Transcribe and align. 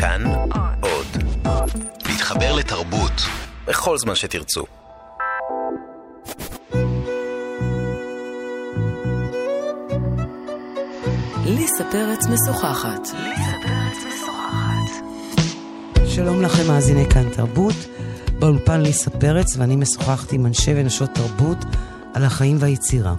כאן 0.00 0.22
עוד. 0.80 1.06
להתחבר 2.08 2.54
לתרבות 2.56 3.12
בכל 3.66 3.98
זמן 3.98 4.14
שתרצו. 4.14 4.64
ליסה 11.44 11.84
פרץ 11.90 12.26
משוחחת. 12.26 13.08
שלום 16.06 16.42
לכם 16.42 16.66
מאזיני 16.68 17.10
כאן 17.10 17.30
תרבות, 17.30 17.76
באולפן 18.38 18.80
ליסה 18.80 19.10
פרץ 19.10 19.56
ואני 19.56 19.76
משוחחת 19.76 20.32
עם 20.32 20.46
אנשי 20.46 20.72
ונשות 20.76 21.10
תרבות 21.14 21.64
על 22.14 22.24
החיים 22.24 22.56
והיצירה. 22.60 23.14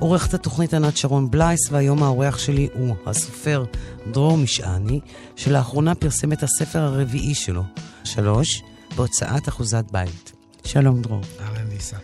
עורכת 0.00 0.34
התוכנית 0.34 0.74
ענת 0.74 0.96
שרון 0.96 1.30
בלייס 1.30 1.60
והיום 1.70 2.02
האורח 2.02 2.38
שלי 2.38 2.68
הוא 2.74 2.96
הסופר 3.06 3.64
דרור 4.10 4.36
משעני, 4.36 5.00
שלאחרונה 5.36 5.94
פרסם 5.94 6.32
את 6.32 6.42
הספר 6.42 6.78
הרביעי 6.78 7.34
שלו, 7.34 7.62
שלוש, 8.04 8.62
בהוצאת 8.96 9.48
אחוזת 9.48 9.84
בית. 9.90 10.32
שלום 10.64 11.02
דרור. 11.02 11.20
אהלן 11.40 11.68
ליסה. 11.68 11.96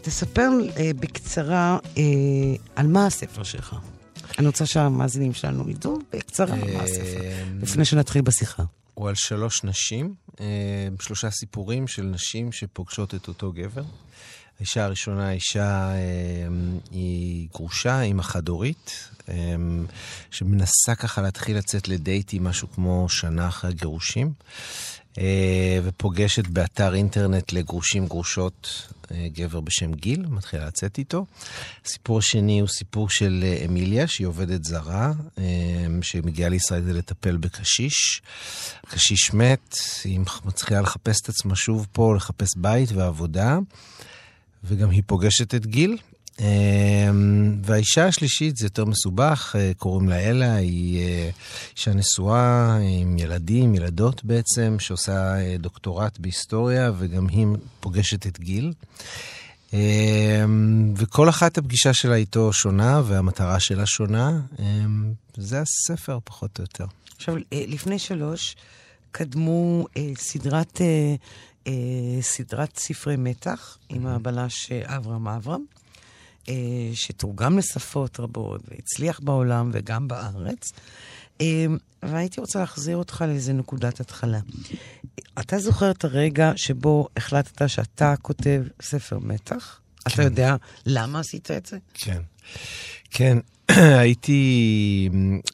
תספר 0.00 0.50
אה, 0.76 0.90
בקצרה 1.00 1.78
אה, 1.98 2.02
על 2.76 2.86
מה 2.86 3.06
הספר 3.06 3.42
שלך. 3.42 3.76
אני 4.38 4.46
רוצה 4.46 4.66
שהמאזינים 4.66 5.32
שלנו 5.32 5.70
ידעו 5.70 5.98
בקצרה 6.12 6.56
מה 6.56 6.82
הספר, 6.82 7.20
לפני 7.62 7.84
שנתחיל 7.84 8.22
בשיחה. 8.22 8.62
הוא 8.94 9.08
על 9.08 9.14
שלוש 9.14 9.64
נשים, 9.64 10.14
אה, 10.40 10.46
שלושה 11.00 11.30
סיפורים 11.30 11.86
של 11.86 12.02
נשים 12.02 12.52
שפוגשות 12.52 13.14
את 13.14 13.28
אותו 13.28 13.52
גבר. 13.52 13.82
האישה 14.58 14.84
הראשונה, 14.84 15.28
האישה 15.28 15.90
אה, 15.94 16.46
היא 16.90 17.48
גרושה, 17.52 18.02
אימא 18.02 18.22
חד-הורית, 18.22 19.08
אה, 19.28 19.34
שמנסה 20.30 20.94
ככה 20.94 21.22
להתחיל 21.22 21.56
לצאת 21.56 21.88
לדייט 21.88 22.30
עם 22.32 22.44
משהו 22.44 22.68
כמו 22.74 23.08
שנה 23.08 23.48
אחרי 23.48 23.70
הגירושים, 23.70 24.32
ופוגשת 25.84 26.46
באתר 26.46 26.94
אינטרנט 26.94 27.52
לגרושים 27.52 28.06
גרושות 28.06 28.88
גבר 29.12 29.60
בשם 29.60 29.92
גיל, 29.92 30.26
מתחילה 30.26 30.66
לצאת 30.66 30.98
איתו. 30.98 31.26
הסיפור 31.84 32.18
השני 32.18 32.60
הוא 32.60 32.68
סיפור 32.68 33.10
של 33.10 33.44
אמיליה, 33.64 34.06
שהיא 34.06 34.26
עובדת 34.26 34.64
זרה, 34.64 35.12
שמגיעה 36.02 36.48
לישראל 36.48 36.82
כדי 36.82 36.92
לטפל 36.92 37.36
בקשיש. 37.36 38.22
הקשיש 38.84 39.34
מת, 39.34 39.76
היא 40.04 40.20
מתחילה 40.44 40.80
לחפש 40.80 41.20
את 41.22 41.28
עצמה 41.28 41.56
שוב 41.56 41.86
פה, 41.92 42.14
לחפש 42.16 42.48
בית 42.56 42.92
ועבודה, 42.92 43.58
וגם 44.64 44.90
היא 44.90 45.02
פוגשת 45.06 45.54
את 45.54 45.66
גיל. 45.66 45.98
והאישה 47.64 48.06
השלישית 48.06 48.56
זה 48.56 48.66
יותר 48.66 48.84
מסובך, 48.84 49.56
קוראים 49.76 50.08
לה 50.08 50.16
אלה, 50.16 50.54
היא 50.54 51.00
אישה 51.76 51.92
נשואה 51.94 52.78
עם 52.82 53.18
ילדים, 53.18 53.74
ילדות 53.74 54.24
בעצם, 54.24 54.76
שעושה 54.78 55.34
דוקטורט 55.58 56.18
בהיסטוריה, 56.18 56.92
וגם 56.98 57.28
היא 57.28 57.46
פוגשת 57.80 58.26
את 58.26 58.40
גיל. 58.40 58.72
וכל 60.96 61.28
אחת 61.28 61.58
הפגישה 61.58 61.94
שלה 61.94 62.14
איתו 62.14 62.52
שונה, 62.52 63.02
והמטרה 63.04 63.60
שלה 63.60 63.86
שונה. 63.86 64.40
זה 65.36 65.60
הספר, 65.60 66.18
פחות 66.24 66.58
או 66.58 66.64
יותר. 66.64 66.86
עכשיו, 67.16 67.34
לפני 67.52 67.98
שלוש, 67.98 68.56
קדמו 69.16 69.86
סדרת, 70.16 70.80
סדרת 72.20 72.76
ספרי 72.76 73.16
מתח 73.16 73.78
עם 73.88 74.06
הבלש 74.06 74.72
אברהם 74.72 75.28
אברהם. 75.28 75.64
שתורגם 76.94 77.58
לשפות 77.58 78.20
רבות 78.20 78.60
והצליח 78.68 79.20
בעולם 79.20 79.70
וגם 79.72 80.08
בארץ. 80.08 80.72
והייתי 82.02 82.40
רוצה 82.40 82.58
להחזיר 82.58 82.96
אותך 82.96 83.24
לאיזה 83.28 83.52
נקודת 83.52 84.00
התחלה. 84.00 84.40
אתה 85.40 85.58
זוכר 85.58 85.90
את 85.90 86.04
הרגע 86.04 86.52
שבו 86.56 87.08
החלטת 87.16 87.68
שאתה 87.68 88.14
כותב 88.22 88.62
ספר 88.82 89.18
מתח? 89.18 89.80
כן. 90.04 90.10
אתה 90.14 90.22
יודע 90.22 90.56
למה 90.86 91.20
עשית 91.20 91.50
את 91.50 91.66
זה? 91.66 91.78
כן. 91.94 92.20
כן, 93.10 93.38
הייתי, 94.00 95.10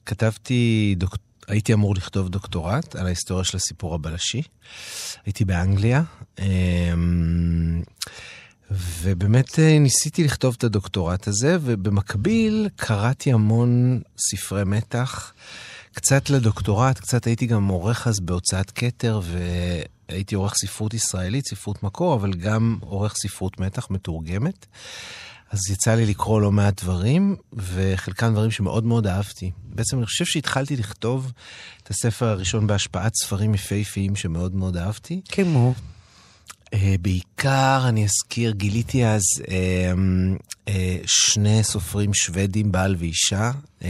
כתבתי, 0.06 0.94
דוק, 0.98 1.16
הייתי 1.50 1.72
אמור 1.72 1.94
לכתוב 1.94 2.28
דוקטורט 2.28 2.96
על 2.96 3.06
ההיסטוריה 3.06 3.44
של 3.44 3.56
הסיפור 3.56 3.94
הבלשי. 3.94 4.42
הייתי 5.26 5.44
באנגליה. 5.44 6.02
ובאמת 8.70 9.58
ניסיתי 9.58 10.24
לכתוב 10.24 10.54
את 10.58 10.64
הדוקטורט 10.64 11.28
הזה, 11.28 11.56
ובמקביל 11.60 12.68
קראתי 12.76 13.32
המון 13.32 14.00
ספרי 14.18 14.64
מתח. 14.64 15.32
קצת 15.92 16.30
לדוקטורט, 16.30 16.98
קצת 16.98 17.26
הייתי 17.26 17.46
גם 17.46 17.68
עורך 17.68 18.06
אז 18.06 18.20
בהוצאת 18.20 18.70
כתר, 18.70 19.20
והייתי 20.08 20.34
עורך 20.34 20.54
ספרות 20.54 20.94
ישראלית, 20.94 21.48
ספרות 21.48 21.82
מקור, 21.82 22.14
אבל 22.14 22.32
גם 22.32 22.78
עורך 22.80 23.14
ספרות 23.16 23.60
מתח 23.60 23.86
מתורגמת. 23.90 24.66
אז 25.50 25.70
יצא 25.70 25.94
לי 25.94 26.06
לקרוא 26.06 26.40
לא 26.40 26.52
מעט 26.52 26.82
דברים, 26.82 27.36
וחלקם 27.52 28.32
דברים 28.32 28.50
שמאוד 28.50 28.84
מאוד 28.84 29.06
אהבתי. 29.06 29.50
בעצם 29.64 29.98
אני 29.98 30.06
חושב 30.06 30.24
שהתחלתי 30.24 30.76
לכתוב 30.76 31.32
את 31.82 31.90
הספר 31.90 32.26
הראשון 32.26 32.66
בהשפעת 32.66 33.12
ספרים 33.14 33.54
יפהפיים 33.54 34.16
שמאוד 34.16 34.54
מאוד 34.54 34.76
אהבתי. 34.76 35.20
כמו? 35.28 35.74
Uh, 36.74 36.78
בעיקר, 37.00 37.84
אני 37.88 38.04
אזכיר, 38.04 38.52
גיליתי 38.52 39.06
אז 39.06 39.22
uh, 39.38 39.46
uh, 40.66 40.70
שני 41.06 41.64
סופרים 41.64 42.14
שוודים, 42.14 42.72
בעל 42.72 42.96
ואישה, 42.98 43.50
uh, 43.80 43.84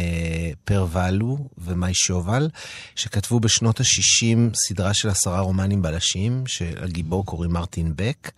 פר 0.65 0.87
ואלו 0.91 1.39
ומאי 1.59 1.95
שובל, 1.95 2.49
שכתבו 2.97 3.41
בשנות 3.41 3.81
ה-60 3.81 4.55
סדרה 4.55 4.95
של 4.95 5.09
עשרה 5.09 5.41
רומנים 5.41 5.83
בלשים, 5.83 6.45
שהגיבור 6.47 7.27
קוראים 7.27 7.51
מרטין 7.51 7.93
בק. 7.97 8.31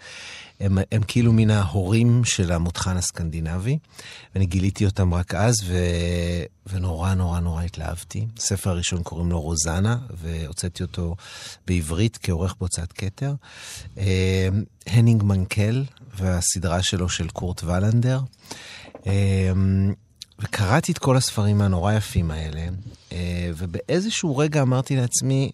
הם, 0.63 0.79
הם 0.93 1.03
כאילו 1.03 1.33
מן 1.33 1.51
ההורים 1.51 2.25
של 2.25 2.53
המותחן 2.53 2.97
הסקנדינבי, 2.97 3.79
ואני 4.35 4.47
גיליתי 4.47 4.87
אותם 4.87 5.15
רק 5.15 5.35
אז, 5.35 5.55
ו... 5.65 5.77
ונורא 6.67 7.15
נורא 7.15 7.41
נורא 7.41 7.63
התלהבתי. 7.63 8.27
הספר 8.39 8.71
הראשון 8.71 9.03
קוראים 9.03 9.31
לו 9.31 9.41
רוזנה, 9.41 9.97
והוצאתי 10.11 10.83
אותו 10.83 11.17
בעברית 11.67 12.19
כעורך 12.23 12.55
בהוצאת 12.61 12.93
כתר. 12.93 13.35
הנינג 14.87 15.23
מנקל 15.23 15.85
והסדרה 16.17 16.83
שלו 16.83 17.09
של 17.09 17.29
קורט 17.29 17.65
ולנדר. 17.65 18.21
וקראתי 20.39 20.93
את 20.93 20.99
כל 20.99 21.17
הספרים 21.17 21.61
הנורא 21.61 21.93
יפים 21.93 22.31
האלה, 22.31 22.67
ובאיזשהו 23.57 24.37
רגע 24.37 24.63
אמרתי 24.63 24.97
לעצמי, 24.97 25.51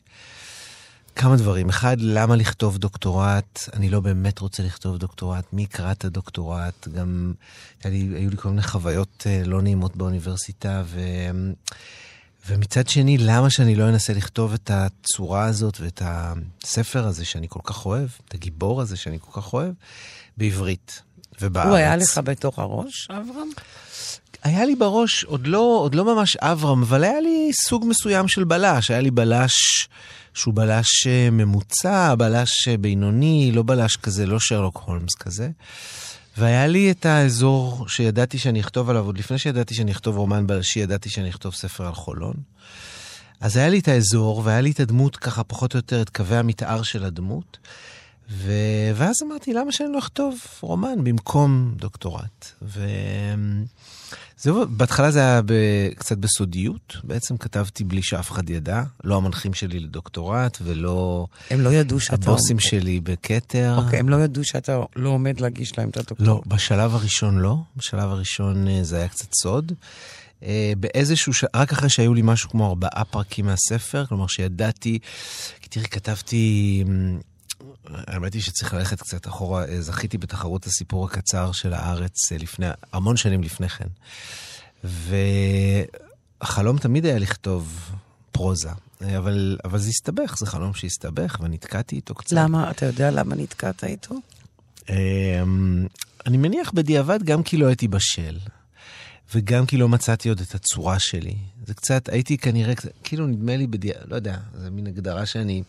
כמה 1.18 1.36
דברים. 1.36 1.68
אחד, 1.68 1.96
למה 2.00 2.36
לכתוב 2.36 2.78
דוקטורט? 2.78 3.68
אני 3.72 3.90
לא 3.90 4.00
באמת 4.00 4.38
רוצה 4.38 4.62
לכתוב 4.62 4.96
דוקטורט. 4.96 5.44
מי 5.52 5.62
יקרא 5.62 5.92
את 5.92 6.04
הדוקטורט? 6.04 6.88
גם 6.88 7.32
לי, 7.84 8.08
היו 8.14 8.30
לי 8.30 8.36
כל 8.36 8.48
מיני 8.48 8.62
חוויות 8.62 9.26
לא 9.46 9.62
נעימות 9.62 9.96
באוניברסיטה, 9.96 10.82
ו... 10.86 11.00
ומצד 12.48 12.88
שני, 12.88 13.18
למה 13.18 13.50
שאני 13.50 13.74
לא 13.74 13.88
אנסה 13.88 14.12
לכתוב 14.12 14.52
את 14.52 14.70
הצורה 14.74 15.44
הזאת 15.44 15.80
ואת 15.80 16.02
הספר 16.04 17.06
הזה 17.06 17.24
שאני 17.24 17.46
כל 17.48 17.60
כך 17.64 17.86
אוהב, 17.86 18.08
את 18.28 18.34
הגיבור 18.34 18.80
הזה 18.80 18.96
שאני 18.96 19.18
כל 19.20 19.40
כך 19.40 19.52
אוהב, 19.52 19.72
בעברית 20.36 21.02
ובארץ. 21.40 21.66
הוא 21.68 21.76
היה 21.76 21.96
לך 21.96 22.20
בתוך 22.24 22.58
הראש, 22.58 23.08
אברהם? 23.10 23.48
היה 24.42 24.64
לי 24.64 24.74
בראש, 24.74 25.24
עוד 25.24 25.46
לא, 25.46 25.78
עוד 25.80 25.94
לא 25.94 26.14
ממש 26.14 26.36
אברהם, 26.36 26.82
אבל 26.82 27.04
היה 27.04 27.20
לי 27.20 27.50
סוג 27.52 27.84
מסוים 27.88 28.28
של 28.28 28.44
בלש. 28.44 28.90
היה 28.90 29.00
לי 29.00 29.10
בלש 29.10 29.88
שהוא 30.38 30.54
בלש 30.54 31.06
ממוצע, 31.32 32.14
בלש 32.14 32.68
בינוני, 32.68 33.52
לא 33.54 33.62
בלש 33.62 33.96
כזה, 33.96 34.26
לא 34.26 34.40
שרלוק 34.40 34.82
הולמס 34.86 35.14
כזה. 35.14 35.50
והיה 36.38 36.66
לי 36.66 36.90
את 36.90 37.06
האזור 37.06 37.88
שידעתי 37.88 38.38
שאני 38.38 38.60
אכתוב 38.60 38.90
עליו, 38.90 39.04
עוד 39.04 39.18
לפני 39.18 39.38
שידעתי 39.38 39.74
שאני 39.74 39.92
אכתוב 39.92 40.16
רומן 40.16 40.46
בלשי, 40.46 40.80
ידעתי 40.80 41.08
שאני 41.08 41.30
אכתוב 41.30 41.54
ספר 41.54 41.86
על 41.86 41.94
חולון. 41.94 42.34
אז 43.40 43.56
היה 43.56 43.68
לי 43.68 43.78
את 43.78 43.88
האזור, 43.88 44.42
והיה 44.44 44.60
לי 44.60 44.70
את 44.70 44.80
הדמות 44.80 45.16
ככה, 45.16 45.44
פחות 45.44 45.74
או 45.74 45.78
יותר, 45.78 46.02
את 46.02 46.10
קווי 46.10 46.36
המתאר 46.36 46.82
של 46.82 47.04
הדמות. 47.04 47.58
ו... 48.30 48.52
ואז 48.94 49.16
אמרתי, 49.26 49.52
למה 49.52 49.72
שאני 49.72 49.92
לא 49.92 49.98
אכתוב 49.98 50.38
רומן 50.60 51.04
במקום 51.04 51.74
דוקטורט? 51.76 52.52
ו... 52.62 52.86
זהו, 54.40 54.66
בהתחלה 54.68 55.10
זה 55.10 55.18
היה 55.18 55.42
ב... 55.42 55.52
קצת 55.94 56.18
בסודיות, 56.18 56.96
בעצם 57.04 57.36
כתבתי 57.36 57.84
בלי 57.84 58.02
שאף 58.02 58.30
אחד 58.30 58.50
ידע, 58.50 58.82
לא 59.04 59.16
המנחים 59.16 59.54
שלי 59.54 59.80
לדוקטורט 59.80 60.58
ולא... 60.62 61.26
הם 61.50 61.60
לא 61.60 61.68
ידעו 61.72 62.00
שאתה... 62.00 62.30
הבוסים 62.30 62.58
שלי 62.58 63.00
בכתר. 63.00 63.74
אוקיי, 63.76 63.98
הם 63.98 64.08
לא 64.08 64.16
ידעו 64.16 64.44
שאתה 64.44 64.80
לא 64.96 65.08
עומד 65.08 65.40
להגיש 65.40 65.78
להם 65.78 65.88
את 65.88 65.96
הדוקטורט. 65.96 66.28
לא, 66.28 66.42
בשלב 66.46 66.94
הראשון 66.94 67.38
לא, 67.38 67.56
בשלב 67.76 68.10
הראשון 68.10 68.66
זה 68.82 68.96
היה 68.96 69.08
קצת 69.08 69.28
סוד. 69.42 69.72
באיזשהו, 70.80 71.32
ש... 71.32 71.44
רק 71.56 71.72
אחרי 71.72 71.88
שהיו 71.88 72.14
לי 72.14 72.22
משהו 72.24 72.50
כמו 72.50 72.68
ארבעה 72.68 73.04
פרקים 73.04 73.46
מהספר, 73.46 74.06
כלומר 74.06 74.26
שידעתי, 74.26 74.98
תראי, 75.68 75.86
כתבתי... 75.86 76.84
האמת 77.90 78.34
היא 78.34 78.42
שצריך 78.42 78.74
ללכת 78.74 79.00
קצת 79.00 79.26
אחורה. 79.26 79.64
זכיתי 79.80 80.18
בתחרות 80.18 80.66
הסיפור 80.66 81.04
הקצר 81.04 81.52
של 81.52 81.72
הארץ 81.72 82.32
לפני, 82.32 82.66
המון 82.92 83.16
שנים 83.16 83.42
לפני 83.42 83.68
כן. 83.68 83.88
והחלום 86.40 86.78
תמיד 86.78 87.06
היה 87.06 87.18
לכתוב 87.18 87.90
פרוזה. 88.32 88.70
אבל, 89.16 89.58
אבל 89.64 89.78
זה 89.78 89.88
הסתבך, 89.88 90.36
זה 90.38 90.46
חלום 90.46 90.74
שהסתבך, 90.74 91.38
ונתקעתי 91.42 91.96
איתו 91.96 92.14
קצת. 92.14 92.32
למה? 92.32 92.70
אתה 92.70 92.86
יודע 92.86 93.10
למה 93.10 93.34
נתקעת 93.34 93.84
איתו? 93.84 94.14
אמ, 94.90 95.86
אני 96.26 96.36
מניח 96.36 96.70
בדיעבד 96.74 97.22
גם 97.22 97.42
כי 97.42 97.56
לא 97.56 97.66
הייתי 97.66 97.88
בשל, 97.88 98.38
וגם 99.34 99.66
כי 99.66 99.76
לא 99.76 99.88
מצאתי 99.88 100.28
עוד 100.28 100.40
את 100.40 100.54
הצורה 100.54 100.98
שלי. 100.98 101.36
זה 101.68 101.74
קצת, 101.74 102.08
הייתי 102.08 102.38
כנראה, 102.38 102.72
כאילו 103.04 103.26
נדמה 103.26 103.56
לי 103.56 103.66
בדיעבד, 103.66 104.10
לא 104.10 104.16
יודע, 104.16 104.36
זו 104.54 104.70
מין 104.70 104.86
הגדרה 104.86 105.26
שאני 105.26 105.62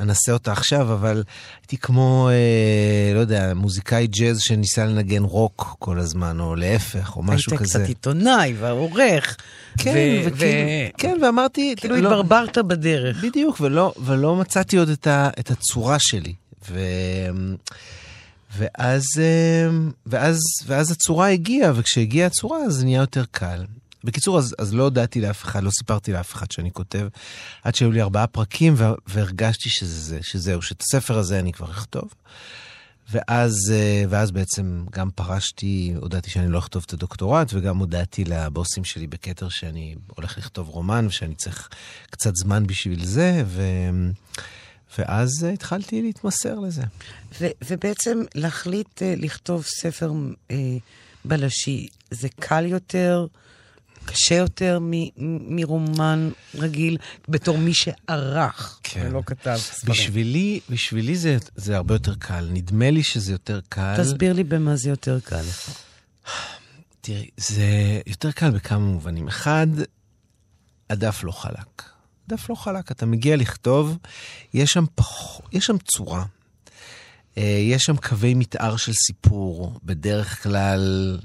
אנסה 0.00 0.32
אותה 0.32 0.52
עכשיו, 0.52 0.92
אבל 0.92 1.22
הייתי 1.62 1.76
כמו, 1.76 2.28
אה, 2.30 3.14
לא 3.14 3.20
יודע, 3.20 3.52
מוזיקאי 3.54 4.06
ג'אז 4.06 4.40
שניסה 4.40 4.84
לנגן 4.84 5.22
רוק 5.22 5.76
כל 5.78 5.98
הזמן, 5.98 6.40
או 6.40 6.56
להפך, 6.56 7.16
או 7.16 7.22
משהו 7.22 7.52
היית 7.52 7.62
כזה. 7.62 7.78
קצת 7.78 7.88
עיתונאי 7.88 8.54
ועורך. 8.58 9.36
כן, 9.78 9.94
ו- 9.94 10.26
וכאילו, 10.28 10.68
ו- 10.68 10.98
כן, 10.98 11.18
ואמרתי... 11.22 11.74
כאילו 11.76 11.96
לא- 11.96 12.08
התברברת 12.08 12.58
בדרך. 12.58 13.24
בדיוק, 13.24 13.60
ולא, 13.60 13.94
ולא 14.04 14.36
מצאתי 14.36 14.76
עוד 14.76 14.88
את, 14.88 15.06
ה, 15.06 15.30
את 15.38 15.50
הצורה 15.50 15.96
שלי. 15.98 16.34
ו, 16.70 16.80
ואז, 18.56 19.04
אה, 19.18 19.68
ואז, 20.06 20.38
ואז 20.66 20.90
הצורה 20.90 21.28
הגיעה, 21.28 21.72
וכשהגיעה 21.74 22.26
הצורה 22.26 22.58
אז 22.64 22.74
זה 22.74 22.84
נהיה 22.84 23.00
יותר 23.00 23.24
קל. 23.30 23.64
בקיצור, 24.08 24.38
אז, 24.38 24.54
אז 24.58 24.74
לא 24.74 24.82
הודעתי 24.82 25.20
לאף 25.20 25.44
אחד, 25.44 25.62
לא 25.62 25.70
סיפרתי 25.70 26.12
לאף 26.12 26.34
אחד 26.34 26.50
שאני 26.50 26.70
כותב, 26.72 27.08
עד 27.62 27.74
שהיו 27.74 27.92
לי 27.92 28.02
ארבעה 28.02 28.26
פרקים, 28.26 28.74
והרגשתי 29.06 29.68
שזה 29.68 30.00
זה, 30.00 30.18
שזהו, 30.22 30.62
שאת 30.62 30.80
הספר 30.80 31.18
הזה 31.18 31.38
אני 31.38 31.52
כבר 31.52 31.70
אכתוב. 31.70 32.14
ואז, 33.10 33.54
אה, 33.72 34.04
ואז 34.08 34.30
בעצם 34.30 34.84
גם 34.90 35.10
פרשתי, 35.10 35.94
הודעתי 36.00 36.30
שאני 36.30 36.48
לא 36.48 36.58
אכתוב 36.58 36.84
את 36.86 36.92
הדוקטורט, 36.92 37.50
וגם 37.54 37.78
הודעתי 37.78 38.24
לבוסים 38.24 38.84
שלי 38.84 39.06
בכתר 39.06 39.48
שאני 39.48 39.94
הולך 40.06 40.38
לכתוב 40.38 40.68
רומן, 40.68 41.06
ושאני 41.06 41.34
צריך 41.34 41.68
קצת 42.10 42.36
זמן 42.36 42.66
בשביל 42.66 43.04
זה, 43.04 43.42
ו... 43.46 43.62
ואז 44.98 45.44
אה, 45.44 45.50
התחלתי 45.50 46.02
להתמסר 46.02 46.54
לזה. 46.58 46.82
ו- 47.40 47.46
ובעצם 47.64 48.22
להחליט 48.34 49.02
uh, 49.02 49.20
לכתוב 49.22 49.64
ספר 49.64 50.12
uh, 50.48 50.52
בלשי, 51.24 51.88
זה 52.10 52.28
קל 52.40 52.66
יותר, 52.66 53.26
קשה 54.12 54.34
יותר 54.34 54.78
מ- 54.82 55.56
מרומן 55.56 56.30
רגיל, 56.54 56.98
בתור 57.28 57.58
מי 57.58 57.74
שערך 57.74 58.80
ולא 58.96 59.22
כתב 59.26 59.56
ספרים. 59.56 59.92
בשבילי, 59.94 60.60
בשבילי 60.70 61.16
זה, 61.16 61.36
זה 61.56 61.76
הרבה 61.76 61.94
יותר 61.94 62.14
קל. 62.14 62.48
נדמה 62.52 62.90
לי 62.90 63.02
שזה 63.02 63.32
יותר 63.32 63.60
קל. 63.68 63.94
תסביר 63.98 64.32
לי 64.32 64.44
במה 64.44 64.76
זה 64.76 64.90
יותר 64.90 65.20
קל. 65.20 65.44
תראי, 67.00 67.28
זה 67.36 67.64
יותר 68.06 68.32
קל 68.32 68.50
בכמה 68.50 68.78
מובנים. 68.78 69.28
אחד, 69.28 69.66
הדף 70.90 71.24
לא 71.24 71.32
חלק. 71.32 71.82
דף 72.28 72.50
לא 72.50 72.54
חלק, 72.54 72.92
אתה 72.92 73.06
מגיע 73.06 73.36
לכתוב, 73.36 73.98
יש 74.54 74.70
שם, 74.70 74.84
פח... 74.94 75.40
יש 75.52 75.66
שם 75.66 75.76
צורה. 75.78 76.24
אה, 77.38 77.42
יש 77.42 77.82
שם 77.84 77.96
קווי 77.96 78.34
מתאר 78.34 78.76
של 78.76 78.92
סיפור. 78.92 79.80
בדרך 79.84 80.42
כלל 80.42 81.18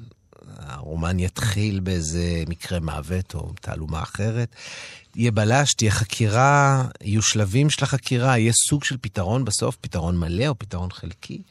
הרומן 0.67 1.19
יתחיל 1.19 1.79
באיזה 1.79 2.43
מקרה 2.47 2.79
מוות 2.79 3.35
או 3.35 3.51
תעלומה 3.61 4.03
אחרת. 4.03 4.55
יהיה 5.15 5.31
בלש, 5.31 5.73
תהיה 5.73 5.91
חקירה, 5.91 6.85
יהיו 7.01 7.21
שלבים 7.21 7.69
של 7.69 7.83
החקירה, 7.83 8.37
יהיה 8.37 8.53
סוג 8.69 8.83
של 8.83 8.97
פתרון 9.01 9.45
בסוף, 9.45 9.75
פתרון 9.81 10.17
מלא 10.17 10.47
או 10.47 10.59
פתרון 10.59 10.91
חלקי. 10.91 11.41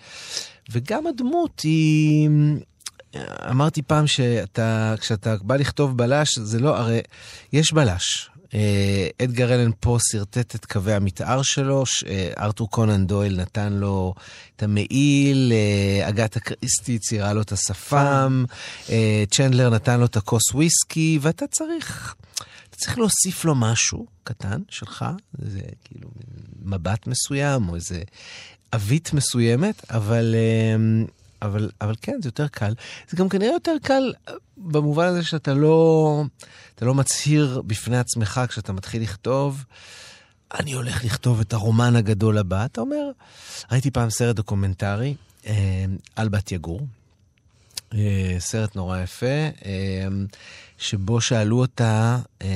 וגם 0.70 1.06
הדמות 1.06 1.60
היא... 1.60 2.30
אמרתי 3.50 3.82
פעם 3.82 4.06
שאתה, 4.06 4.94
כשאתה 5.00 5.36
בא 5.42 5.56
לכתוב 5.56 5.96
בלש, 5.96 6.38
זה 6.38 6.60
לא, 6.60 6.76
הרי 6.76 7.00
יש 7.52 7.72
בלש. 7.72 8.30
אה, 8.54 9.08
אדגר 9.22 9.54
אלן 9.54 9.70
פה 9.81 9.96
שרטט 10.00 10.54
את 10.54 10.64
קווי 10.66 10.93
המתאר 10.93 11.43
שלו, 11.43 11.84
אה, 12.06 12.32
ארתור 12.38 12.70
קונן 12.70 13.06
דויל 13.06 13.40
נתן 13.40 13.72
לו 13.72 14.14
את 14.56 14.62
המעיל, 14.62 15.52
אה, 15.52 16.08
אגתה 16.08 16.40
קריסטי 16.40 16.99
ציירה 16.99 17.32
לו 17.32 17.43
את 17.43 17.52
השפם, 17.52 18.44
צ'נדלר 19.31 19.70
נתן 19.70 20.00
לו 20.00 20.06
את 20.06 20.16
הכוס 20.16 20.54
וויסקי, 20.54 21.19
ואתה 21.22 21.46
צריך, 21.46 22.14
אתה 22.69 22.76
צריך 22.76 22.99
להוסיף 22.99 23.44
לו 23.44 23.54
משהו 23.54 24.06
קטן 24.25 24.62
שלך, 24.69 25.05
זה 25.38 25.60
כאילו 25.84 26.08
מבט 26.62 27.06
מסוים, 27.06 27.69
או 27.69 27.75
איזה 27.75 28.02
עווית 28.72 29.12
מסוימת, 29.12 29.90
אבל... 29.90 30.34
אבל, 31.42 31.70
אבל 31.80 31.94
כן, 32.02 32.18
זה 32.22 32.28
יותר 32.28 32.48
קל. 32.48 32.74
זה 33.08 33.16
גם 33.16 33.28
כנראה 33.28 33.52
יותר 33.52 33.74
קל 33.82 34.12
במובן 34.56 35.06
הזה 35.06 35.24
שאתה 35.24 35.54
לא, 35.54 36.24
לא 36.82 36.94
מצהיר 36.94 37.62
בפני 37.66 37.98
עצמך 37.98 38.40
כשאתה 38.48 38.72
מתחיל 38.72 39.02
לכתוב, 39.02 39.64
אני 40.58 40.72
הולך 40.72 41.04
לכתוב 41.04 41.40
את 41.40 41.52
הרומן 41.52 41.96
הגדול 41.96 42.38
הבא. 42.38 42.64
אתה 42.64 42.80
אומר, 42.80 43.10
ראיתי 43.72 43.90
פעם 43.90 44.10
סרט 44.10 44.36
דוקומנטרי 44.36 45.14
אה, 45.46 45.84
על 46.16 46.28
בתיה 46.28 46.52
גור, 46.52 46.80
אה, 47.94 48.36
סרט 48.38 48.76
נורא 48.76 48.98
יפה, 48.98 49.26
אה, 49.26 50.08
שבו 50.78 51.20
שאלו 51.20 51.60
אותה, 51.60 52.18
אה, 52.42 52.48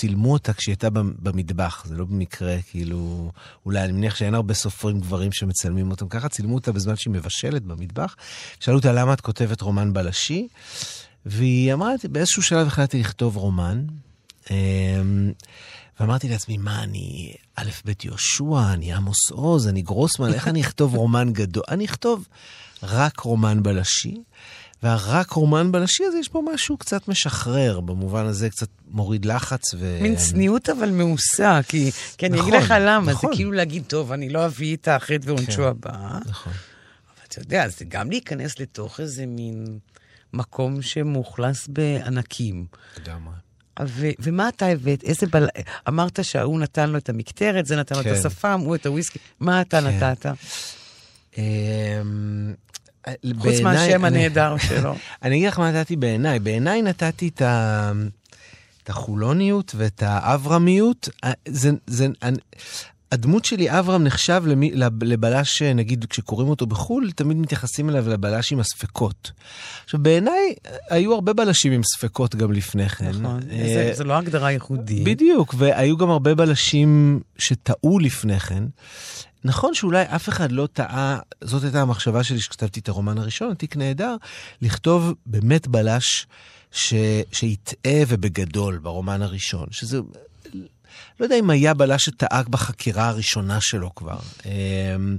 צילמו 0.00 0.32
אותה 0.32 0.52
כשהיא 0.52 0.72
הייתה 0.72 0.90
במטבח, 0.90 1.84
זה 1.86 1.94
לא 1.94 2.04
במקרה, 2.04 2.56
כאילו, 2.70 3.30
אולי 3.66 3.84
אני 3.84 3.92
מניח 3.92 4.16
שאין 4.16 4.34
הרבה 4.34 4.54
סופרים 4.54 5.00
גברים 5.00 5.32
שמצלמים 5.32 5.90
אותם 5.90 6.08
ככה, 6.08 6.28
צילמו 6.28 6.54
אותה 6.54 6.72
בזמן 6.72 6.96
שהיא 6.96 7.12
מבשלת 7.12 7.62
במטבח, 7.62 8.16
שאלו 8.60 8.76
אותה 8.76 8.92
למה 8.92 9.12
את 9.12 9.20
כותבת 9.20 9.60
רומן 9.60 9.92
בלשי, 9.92 10.48
והיא 11.26 11.72
אמרה, 11.72 11.92
באיזשהו 12.10 12.42
שלב 12.42 12.66
החלטתי 12.66 13.00
לכתוב 13.00 13.36
רומן, 13.36 13.84
ואמרתי 16.00 16.28
לעצמי, 16.28 16.56
מה, 16.56 16.82
אני 16.82 17.34
א' 17.56 17.70
ב' 17.84 17.92
יהושע, 18.04 18.72
אני 18.72 18.92
עמוס 18.92 19.30
עוז, 19.30 19.68
אני 19.68 19.82
גרוסמן, 19.82 20.34
איך 20.34 20.48
אני 20.48 20.60
אכתוב 20.60 20.94
רומן 20.94 21.32
גדול? 21.32 21.62
אני 21.68 21.84
אכתוב 21.84 22.28
רק 22.82 23.20
רומן 23.20 23.62
בלשי. 23.62 24.22
והרק 24.82 25.30
רומן 25.30 25.72
בלשי 25.72 26.04
הזה, 26.04 26.18
יש 26.18 26.28
פה 26.28 26.42
משהו 26.54 26.76
קצת 26.76 27.08
משחרר, 27.08 27.80
במובן 27.80 28.26
הזה 28.26 28.50
קצת 28.50 28.68
מוריד 28.90 29.24
לחץ 29.24 29.74
ו... 29.78 29.98
מין 30.02 30.16
צניעות 30.16 30.68
אבל 30.68 30.90
מעושה, 30.90 31.60
כי, 31.68 31.90
כי 32.18 32.26
אני 32.26 32.38
נכון, 32.38 32.52
אגיד 32.52 32.62
לך 32.62 32.74
למה, 32.80 33.12
נכון. 33.12 33.30
זה 33.30 33.36
כאילו 33.36 33.52
להגיד, 33.52 33.84
טוב, 33.86 34.12
אני 34.12 34.28
לא 34.28 34.46
אביא 34.46 34.76
את 34.76 34.88
החטא 34.88 35.18
ועונשו 35.24 35.52
כן, 35.52 35.62
הבא. 35.62 36.18
נכון. 36.26 36.52
אבל 36.52 37.24
אתה 37.28 37.40
יודע, 37.40 37.68
זה 37.68 37.84
גם 37.88 38.10
להיכנס 38.10 38.58
לתוך 38.58 39.00
איזה 39.00 39.26
מין 39.26 39.78
מקום 40.32 40.82
שמאוכלס 40.82 41.68
בענקים. 41.68 42.66
לגמרי. 43.00 43.34
ו- 43.82 44.10
ומה 44.18 44.48
אתה 44.48 44.66
הבאת? 44.66 45.04
איזה 45.04 45.26
בל... 45.26 45.48
אמרת 45.88 46.24
שההוא 46.24 46.60
נתן 46.60 46.90
לו 46.90 46.98
את 46.98 47.08
המקטרת, 47.08 47.66
זה 47.66 47.76
נתן 47.76 47.96
לו 47.96 48.02
כן. 48.02 48.12
את 48.12 48.16
השפם, 48.16 48.60
הוא 48.64 48.74
את 48.74 48.86
הוויסקי. 48.86 49.18
מה 49.40 49.60
אתה 49.60 49.80
כן. 49.80 49.86
נתת? 49.86 50.26
חוץ 53.38 53.60
מהשם 53.60 54.04
הנהדר 54.04 54.56
שלו. 54.58 54.94
אני 55.22 55.36
אגיד 55.36 55.48
לך 55.48 55.58
מה 55.58 55.70
נתתי 55.72 55.96
בעיניי. 55.96 56.38
בעיניי 56.38 56.82
נתתי 56.82 57.28
את, 57.28 57.42
ה... 57.42 57.92
את 58.84 58.90
החולוניות 58.90 59.72
ואת 59.76 60.02
האברמיות. 60.06 61.08
אה, 61.24 61.32
זה, 61.48 61.70
זה, 61.86 62.06
אני... 62.22 62.36
הדמות 63.12 63.44
שלי, 63.44 63.78
אברהם, 63.78 64.04
נחשב 64.04 64.42
למי, 64.46 64.70
לב- 64.74 65.04
לבלש, 65.04 65.62
נגיד, 65.62 66.04
כשקוראים 66.10 66.48
אותו 66.48 66.66
בחו"ל, 66.66 67.10
תמיד 67.12 67.36
מתייחסים 67.36 67.90
אליו 67.90 68.08
לבלש 68.08 68.52
עם 68.52 68.60
הספקות. 68.60 69.30
עכשיו, 69.84 70.00
בעיניי, 70.02 70.54
היו 70.90 71.14
הרבה 71.14 71.32
בלשים 71.32 71.72
עם 71.72 71.80
ספקות 71.84 72.34
גם 72.36 72.52
לפני 72.52 72.88
כן. 72.88 73.08
נכון. 73.08 73.40
אה, 73.50 73.64
זה- 73.66 73.90
זה 73.94 74.04
לא 74.04 74.14
הגדרה 74.14 74.50
ייחודית. 74.50 75.04
בדיוק, 75.04 75.54
והיו 75.58 75.96
גם 75.96 76.10
הרבה 76.10 76.34
בלשים 76.34 77.20
שטעו 77.38 77.98
לפני 77.98 78.40
כן. 78.40 78.64
נכון 79.44 79.74
שאולי 79.74 80.02
אף 80.02 80.28
אחד 80.28 80.52
לא 80.52 80.68
טעה, 80.72 81.18
זאת 81.44 81.64
הייתה 81.64 81.82
המחשבה 81.82 82.24
שלי 82.24 82.38
כשכתבתי 82.38 82.80
את 82.80 82.88
הרומן 82.88 83.18
הראשון, 83.18 83.50
התיק 83.50 83.76
נהדר, 83.76 84.16
לכתוב 84.62 85.12
באמת 85.26 85.68
בלש 85.68 86.26
ש... 86.72 86.94
שיטעה 87.32 88.02
ובגדול 88.08 88.78
ברומן 88.78 89.22
הראשון, 89.22 89.66
שזה... 89.70 90.00
לא 91.20 91.24
יודע 91.24 91.36
אם 91.36 91.50
היה 91.50 91.74
בלש 91.74 92.04
שטעה 92.04 92.42
בחקירה 92.50 93.08
הראשונה 93.08 93.58
שלו 93.60 93.94
כבר. 93.94 94.18
אמ, 94.46 95.16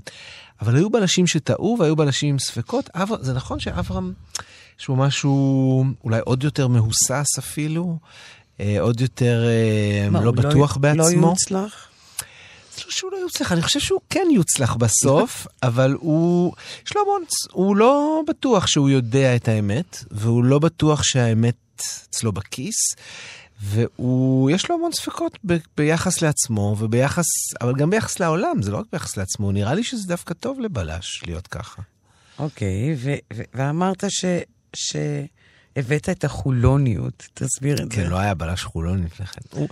אבל 0.61 0.75
היו 0.75 0.89
בלשים 0.89 1.27
שטעו 1.27 1.77
והיו 1.79 1.95
בלשים 1.95 2.29
עם 2.29 2.39
ספקות. 2.39 2.89
אבר... 2.95 3.23
זה 3.23 3.33
נכון 3.33 3.59
שאברהם, 3.59 4.13
יש 4.79 4.87
בו 4.87 4.95
משהו 4.95 5.85
אולי 6.03 6.19
עוד 6.25 6.43
יותר 6.43 6.67
מהוסס 6.67 7.37
אפילו, 7.39 7.97
אה, 8.59 8.77
עוד 8.79 9.01
יותר 9.01 9.43
אה, 9.47 10.09
מה, 10.09 10.21
לא 10.21 10.25
הוא 10.25 10.35
בטוח 10.35 10.75
לא 10.75 10.81
בעצמו. 10.81 11.27
יוצלח? 11.27 11.88
לא 12.85 12.91
שהוא 12.91 13.11
לא 13.11 13.17
יוצלח, 13.17 13.51
אני 13.51 13.61
חושב 13.61 13.79
שהוא 13.79 13.99
כן 14.09 14.27
יוצלח 14.31 14.75
בסוף, 14.75 15.47
אבל 15.63 15.95
הוא, 15.99 16.53
יש 16.85 16.95
לו 16.95 17.01
המון, 17.01 17.23
הוא 17.51 17.75
לא 17.75 18.21
בטוח 18.27 18.67
שהוא 18.67 18.89
יודע 18.89 19.35
את 19.35 19.47
האמת, 19.47 20.03
והוא 20.11 20.43
לא 20.43 20.59
בטוח 20.59 21.03
שהאמת 21.03 21.55
אצלו 22.09 22.31
בכיס, 22.31 22.75
והוא, 23.61 24.51
יש 24.51 24.69
לו 24.69 24.75
המון 24.75 24.91
ספקות 24.91 25.37
ב, 25.45 25.57
ביחס 25.77 26.21
לעצמו, 26.21 26.75
וביחס, 26.79 27.25
אבל 27.61 27.75
גם 27.75 27.89
ביחס 27.89 28.19
לעולם, 28.19 28.61
זה 28.61 28.71
לא 28.71 28.77
רק 28.77 28.85
ביחס 28.91 29.17
לעצמו, 29.17 29.51
נראה 29.51 29.73
לי 29.73 29.83
שזה 29.83 30.07
דווקא 30.07 30.33
טוב 30.33 30.59
לבלש 30.59 31.23
להיות 31.25 31.47
ככה. 31.47 31.81
אוקיי, 32.39 32.95
ו- 32.97 33.35
ואמרת 33.53 34.03
ש... 34.09 34.25
שהבאת 34.75 36.09
את 36.09 36.23
החולוניות, 36.23 37.27
תסביר 37.33 37.81
את 37.81 37.91
זה. 37.91 37.97
כן, 37.97 38.09
לא 38.09 38.19
היה 38.19 38.33
בלש 38.33 38.63
חולון 38.63 39.03
לפני 39.03 39.25
כן. 39.25 39.41
הוא, 39.51 39.67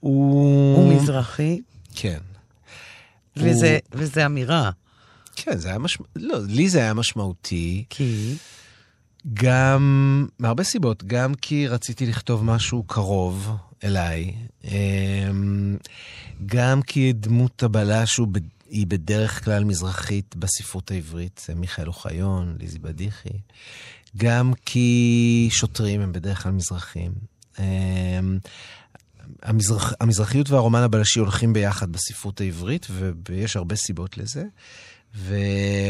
הוא... 0.00 0.76
הוא 0.76 0.94
מזרחי, 0.94 1.60
כן. 1.94 2.18
וזה, 3.36 3.78
וזה 3.92 4.26
אמירה. 4.26 4.70
כן, 5.36 5.56
זה 5.56 5.68
היה 5.68 5.78
משמעותי. 5.78 6.12
לא, 6.16 6.38
לי 6.48 6.68
זה 6.68 6.78
היה 6.78 6.94
משמעותי. 6.94 7.84
כי... 7.90 8.34
גם, 9.34 10.26
מהרבה 10.38 10.64
סיבות, 10.64 11.04
גם 11.04 11.34
כי 11.34 11.68
רציתי 11.68 12.06
לכתוב 12.06 12.44
משהו 12.44 12.82
קרוב 12.82 13.56
אליי, 13.84 14.34
אמ, 14.64 15.76
גם 16.46 16.82
כי 16.82 17.12
דמות 17.12 17.62
הבלש 17.62 18.16
הוא, 18.16 18.28
היא 18.70 18.86
בדרך 18.86 19.44
כלל 19.44 19.64
מזרחית 19.64 20.36
בספרות 20.36 20.90
העברית, 20.90 21.42
זה 21.46 21.54
מיכאל 21.54 21.88
אוחיון, 21.88 22.56
ליזי 22.60 22.78
בדיחי, 22.78 23.38
גם 24.16 24.52
כי 24.64 25.48
שוטרים 25.50 26.00
הם 26.00 26.12
בדרך 26.12 26.42
כלל 26.42 26.52
מזרחים. 26.52 27.12
אמ, 29.30 29.50
המזרח, 29.50 29.92
המזרחיות 30.00 30.50
והרומן 30.50 30.80
הבלשי 30.80 31.20
הולכים 31.20 31.52
ביחד 31.52 31.92
בספרות 31.92 32.40
העברית, 32.40 32.86
ויש 33.28 33.56
הרבה 33.56 33.76
סיבות 33.76 34.18
לזה. 34.18 34.44
ו... 35.16 35.34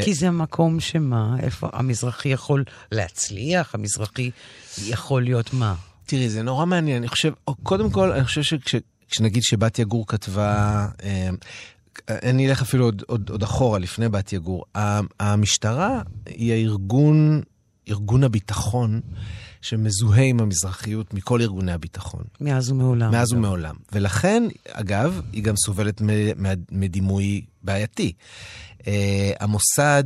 כי 0.05 0.15
זה 0.15 0.29
המקום 0.29 0.81
שמה, 0.81 1.37
איפה 1.41 1.69
המזרחי 1.73 2.29
יכול 2.29 2.65
להצליח, 2.93 3.75
המזרחי 3.75 4.31
יכול 4.79 5.23
להיות 5.23 5.53
מה? 5.53 5.75
תראי, 6.07 6.29
זה 6.29 6.43
נורא 6.43 6.67
מעניין. 6.67 6.97
אני 6.97 7.09
חושב, 7.09 7.33
קודם 7.63 7.91
כל, 7.91 8.13
אני 8.13 8.25
חושב 8.25 8.43
שכשנגיד 8.43 9.43
שבתיה 9.43 9.85
גור 9.85 10.07
כתבה, 10.07 10.87
אה, 11.03 11.31
אני 12.09 12.49
אלך 12.49 12.63
אפילו 12.63 12.85
עוד, 12.85 13.03
עוד, 13.07 13.31
עוד 13.31 13.43
אחורה, 13.43 13.79
לפני 13.79 14.09
בתיה 14.09 14.39
גור. 14.39 14.65
המשטרה 15.21 16.03
היא 16.27 16.53
הארגון, 16.53 17.43
ארגון 17.89 18.25
הביטחון. 18.25 19.01
שמזוהה 19.63 20.23
עם 20.23 20.41
המזרחיות 20.41 21.15
מכל 21.15 21.41
ארגוני 21.41 21.73
הביטחון. 21.73 22.23
מאז 22.41 22.71
ומעולם. 22.71 23.11
מאז 23.11 23.33
ומעולם. 23.33 23.75
ולכן, 23.93 24.43
אגב, 24.69 25.21
היא 25.33 25.43
גם 25.43 25.55
סובלת 25.57 26.03
מדימוי 26.71 27.45
בעייתי. 27.63 28.13
Uh, 28.79 28.85
המוסד 29.41 30.05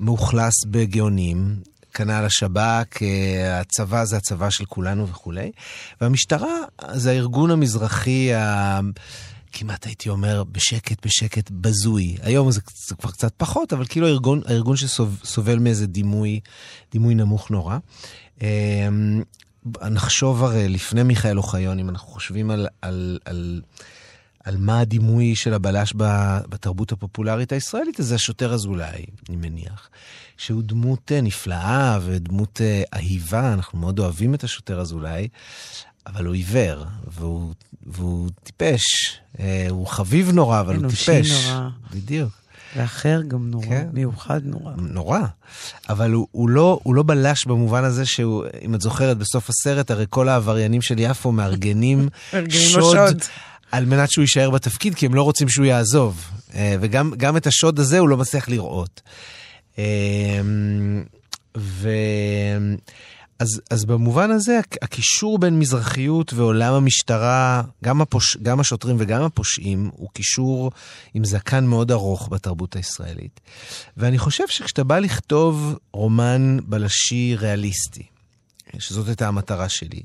מאוכלס 0.00 0.64
בגאונים, 0.66 1.56
כנ"ל 1.94 2.24
השב"כ, 2.24 2.96
uh, 2.96 3.00
הצבא 3.60 4.04
זה 4.04 4.16
הצבא 4.16 4.50
של 4.50 4.64
כולנו 4.64 5.08
וכולי, 5.08 5.50
והמשטרה 6.00 6.56
זה 6.92 7.10
הארגון 7.10 7.50
המזרחי 7.50 8.34
ה... 8.34 8.80
כמעט 9.56 9.86
הייתי 9.86 10.08
אומר, 10.08 10.44
בשקט, 10.44 11.06
בשקט, 11.06 11.50
בזוי. 11.50 12.16
היום 12.22 12.50
זה, 12.50 12.60
זה 12.88 12.94
כבר 12.94 13.10
קצת 13.10 13.32
פחות, 13.36 13.72
אבל 13.72 13.86
כאילו 13.86 14.06
הארגון, 14.06 14.40
הארגון 14.46 14.76
שסובל 14.76 15.58
מאיזה 15.58 15.86
דימוי, 15.86 16.40
דימוי 16.92 17.14
נמוך 17.14 17.50
נורא. 17.50 17.78
אמ, 18.40 19.22
נחשוב 19.90 20.44
הרי 20.44 20.68
לפני 20.68 21.02
מיכאל 21.02 21.38
אוחיון, 21.38 21.78
אם 21.78 21.88
אנחנו 21.88 22.08
חושבים 22.08 22.50
על, 22.50 22.66
על, 22.82 23.18
על, 23.24 23.60
על 24.44 24.56
מה 24.56 24.80
הדימוי 24.80 25.36
של 25.36 25.54
הבלש 25.54 25.94
בתרבות 26.48 26.92
הפופולרית 26.92 27.52
הישראלית, 27.52 28.00
אז 28.00 28.06
זה 28.06 28.14
השוטר 28.14 28.54
אזולאי, 28.54 29.06
אני 29.28 29.36
מניח. 29.36 29.88
שהוא 30.36 30.62
דמות 30.62 31.12
אה, 31.12 31.20
נפלאה 31.20 31.98
ודמות 32.02 32.60
אה, 32.60 32.82
אהיבה, 32.94 33.52
אנחנו 33.52 33.78
מאוד 33.78 33.98
אוהבים 33.98 34.34
את 34.34 34.44
השוטר 34.44 34.80
אזולאי, 34.80 35.28
אבל 36.06 36.24
הוא 36.24 36.34
עיוור, 36.34 36.84
והוא, 37.06 37.54
והוא 37.86 38.30
טיפש. 38.42 38.82
אה, 39.38 39.66
הוא 39.70 39.86
חביב 39.86 40.30
נורא, 40.30 40.60
אבל 40.60 40.76
הוא 40.76 40.90
טיפש. 40.90 41.08
אנושי 41.10 41.48
נורא. 41.48 41.68
בדיוק. 41.90 42.43
ואחר 42.76 43.22
גם 43.28 43.50
נורא, 43.50 43.66
כן. 43.66 43.88
מיוחד 43.92 44.40
נורא. 44.44 44.72
נורא. 44.76 45.20
אבל 45.88 46.12
הוא, 46.12 46.26
הוא, 46.30 46.48
לא, 46.48 46.80
הוא 46.82 46.94
לא 46.94 47.02
בלש 47.02 47.46
במובן 47.46 47.84
הזה 47.84 48.06
שהוא, 48.06 48.44
אם 48.62 48.74
את 48.74 48.80
זוכרת, 48.80 49.18
בסוף 49.18 49.50
הסרט, 49.50 49.90
הרי 49.90 50.06
כל 50.10 50.28
העבריינים 50.28 50.82
של 50.82 50.94
יפו 50.98 51.32
מארגנים 51.32 52.08
שוד. 52.48 53.22
על 53.72 53.84
מנת 53.84 54.10
שהוא 54.10 54.22
יישאר 54.22 54.50
בתפקיד, 54.50 54.94
כי 54.94 55.06
הם 55.06 55.14
לא 55.14 55.22
רוצים 55.22 55.48
שהוא 55.48 55.66
יעזוב. 55.66 56.30
אה, 56.54 56.76
וגם 56.80 57.36
את 57.36 57.46
השוד 57.46 57.78
הזה 57.78 57.98
הוא 57.98 58.08
לא 58.08 58.16
מצליח 58.16 58.48
לראות. 58.48 59.00
אה, 59.78 59.84
ו... 61.56 61.88
אז, 63.44 63.60
אז 63.70 63.84
במובן 63.84 64.30
הזה, 64.30 64.60
הקישור 64.82 65.38
בין 65.38 65.58
מזרחיות 65.58 66.32
ועולם 66.32 66.74
המשטרה, 66.74 67.62
גם, 67.84 68.00
הפוש, 68.00 68.36
גם 68.36 68.60
השוטרים 68.60 68.96
וגם 68.98 69.22
הפושעים, 69.22 69.90
הוא 69.94 70.08
קישור 70.12 70.70
עם 71.14 71.24
זקן 71.24 71.64
מאוד 71.64 71.90
ארוך 71.90 72.28
בתרבות 72.32 72.76
הישראלית. 72.76 73.40
ואני 73.96 74.18
חושב 74.18 74.44
שכשאתה 74.48 74.84
בא 74.84 74.98
לכתוב 74.98 75.78
רומן 75.92 76.56
בלשי 76.66 77.36
ריאליסטי, 77.38 78.06
שזאת 78.78 79.08
הייתה 79.08 79.28
המטרה 79.28 79.68
שלי, 79.68 80.02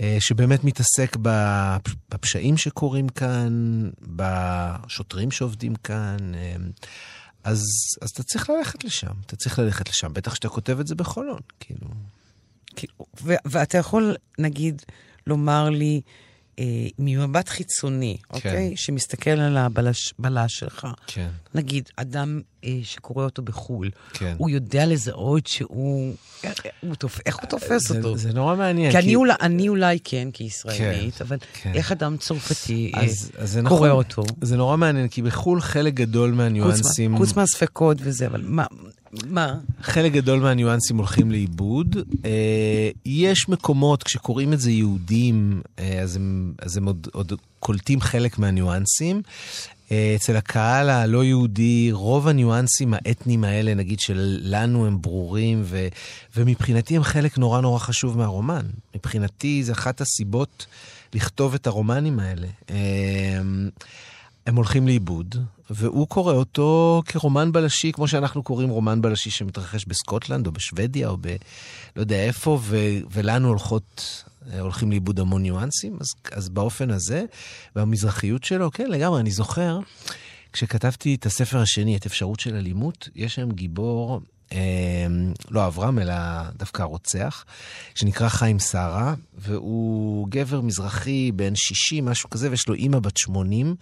אה, 0.00 0.16
שבאמת 0.20 0.64
מתעסק 0.64 1.16
בפשעים 2.10 2.56
שקורים 2.56 3.08
כאן, 3.08 3.50
בשוטרים 4.00 5.30
שעובדים 5.30 5.74
כאן, 5.74 6.16
אה, 6.34 6.54
אז, 7.44 7.62
אז 8.02 8.10
אתה 8.10 8.22
צריך 8.22 8.50
ללכת 8.50 8.84
לשם, 8.84 9.12
אתה 9.26 9.36
צריך 9.36 9.58
ללכת 9.58 9.88
לשם, 9.88 10.12
בטח 10.12 10.34
שאתה 10.34 10.48
כותב 10.48 10.80
את 10.80 10.86
זה 10.86 10.94
בחולון, 10.94 11.40
כאילו. 11.60 11.88
ואתה 13.24 13.78
יכול, 13.78 14.16
נגיד, 14.38 14.82
לומר 15.26 15.70
לי, 15.70 16.00
אה, 16.58 16.64
ממבט 16.98 17.48
חיצוני, 17.48 18.16
כן. 18.28 18.34
אוקיי? 18.36 18.72
שמסתכל 18.76 19.30
על 19.30 19.56
הבלש 19.56 20.14
שלך. 20.48 20.86
כן. 21.06 21.28
נגיד, 21.54 21.88
אדם 21.96 22.40
שקורא 22.82 23.24
אותו 23.24 23.42
בחו"ל, 23.42 23.90
כן. 24.12 24.34
הוא 24.38 24.50
יודע 24.50 24.86
לזהות 24.86 25.46
שהוא... 25.46 26.14
איך 26.44 26.62
הוא, 26.80 26.94
תופ... 26.94 27.20
איך 27.26 27.36
הוא 27.36 27.46
תופס 27.46 27.88
זה, 27.88 27.96
אותו? 27.96 28.16
זה 28.16 28.32
נורא 28.32 28.56
מעניין. 28.56 28.92
כי, 28.92 28.98
כי... 28.98 29.04
אני, 29.04 29.14
אולי, 29.14 29.34
אני 29.40 29.68
אולי 29.68 29.98
כן, 30.04 30.28
כישראלית, 30.32 31.14
כן, 31.14 31.24
אבל 31.24 31.36
כן. 31.62 31.72
איך 31.74 31.92
אדם 31.92 32.16
צרפתי 32.16 32.92
אה, 32.96 33.04
אז, 33.04 33.30
אז 33.38 33.58
קורא 33.68 33.88
נכון, 33.88 33.90
אותו? 33.90 34.22
זה 34.40 34.56
נורא 34.56 34.76
מעניין, 34.76 35.08
כי 35.08 35.22
בחו"ל 35.22 35.60
חלק 35.60 35.94
גדול 35.94 36.30
מהניואנסים... 36.30 37.16
חוץ 37.16 37.36
מהספקות 37.36 37.96
וזה, 38.00 38.26
אבל 38.26 38.42
מה... 38.44 38.64
מה? 39.26 39.54
חלק 39.82 40.12
גדול 40.12 40.40
מהניואנסים 40.40 40.96
הולכים 40.96 41.30
לאיבוד. 41.30 41.96
אה, 42.24 42.90
יש 43.06 43.48
מקומות, 43.48 44.02
כשקוראים 44.02 44.52
את 44.52 44.60
זה 44.60 44.70
יהודים, 44.70 45.62
אה, 45.78 46.02
אז 46.02 46.16
הם, 46.16 46.52
אז 46.58 46.76
הם 46.76 46.86
עוד, 46.86 47.08
עוד 47.12 47.32
קולטים 47.58 48.00
חלק 48.00 48.38
מהניואנסים. 48.38 49.22
אה, 49.92 50.12
אצל 50.16 50.36
הקהל 50.36 50.90
הלא 50.90 51.24
יהודי, 51.24 51.92
רוב 51.92 52.28
הניואנסים 52.28 52.94
האתניים 52.94 53.44
האלה, 53.44 53.74
נגיד 53.74 54.00
שלנו 54.00 54.86
הם 54.86 55.00
ברורים, 55.00 55.62
ו, 55.64 55.88
ומבחינתי 56.36 56.96
הם 56.96 57.02
חלק 57.02 57.38
נורא 57.38 57.60
נורא 57.60 57.78
חשוב 57.78 58.18
מהרומן. 58.18 58.66
מבחינתי 58.96 59.64
זה 59.64 59.72
אחת 59.72 60.00
הסיבות 60.00 60.66
לכתוב 61.14 61.54
את 61.54 61.66
הרומנים 61.66 62.20
האלה. 62.20 62.46
אה, 62.70 62.76
הם 64.46 64.56
הולכים 64.56 64.86
לאיבוד, 64.86 65.36
והוא 65.70 66.08
קורא 66.08 66.32
אותו 66.32 67.02
כרומן 67.06 67.52
בלשי, 67.52 67.92
כמו 67.92 68.08
שאנחנו 68.08 68.42
קוראים 68.42 68.68
רומן 68.68 69.02
בלשי 69.02 69.30
שמתרחש 69.30 69.84
בסקוטלנד 69.84 70.46
או 70.46 70.52
בשוודיה 70.52 71.08
או 71.08 71.16
ב... 71.20 71.36
לא 71.96 72.02
יודע 72.02 72.16
איפה, 72.16 72.58
ו, 72.62 72.76
ולנו 73.10 73.48
הולכות, 73.48 74.24
הולכים 74.60 74.90
לאיבוד 74.90 75.20
המון 75.20 75.42
ניואנסים, 75.42 75.98
אז, 76.00 76.06
אז 76.32 76.48
באופן 76.48 76.90
הזה, 76.90 77.24
והמזרחיות 77.76 78.44
שלו, 78.44 78.70
כן, 78.70 78.90
לגמרי, 78.90 79.20
אני 79.20 79.30
זוכר, 79.30 79.78
כשכתבתי 80.52 81.14
את 81.14 81.26
הספר 81.26 81.58
השני, 81.58 81.96
את 81.96 82.06
אפשרות 82.06 82.40
של 82.40 82.56
אלימות, 82.56 83.08
יש 83.14 83.34
שם 83.34 83.50
גיבור 83.50 84.20
אמ, 84.52 85.32
לא 85.50 85.66
אברהם, 85.66 85.98
אלא 85.98 86.14
דווקא 86.56 86.82
הרוצח, 86.82 87.44
שנקרא 87.94 88.28
חיים 88.28 88.58
שרה, 88.58 89.14
והוא 89.38 90.28
גבר 90.30 90.60
מזרחי 90.60 91.32
בן 91.32 91.52
60, 91.56 92.04
משהו 92.04 92.30
כזה, 92.30 92.50
ויש 92.50 92.68
לו 92.68 92.74
אימא 92.74 92.98
בת 92.98 93.16
80, 93.16 93.74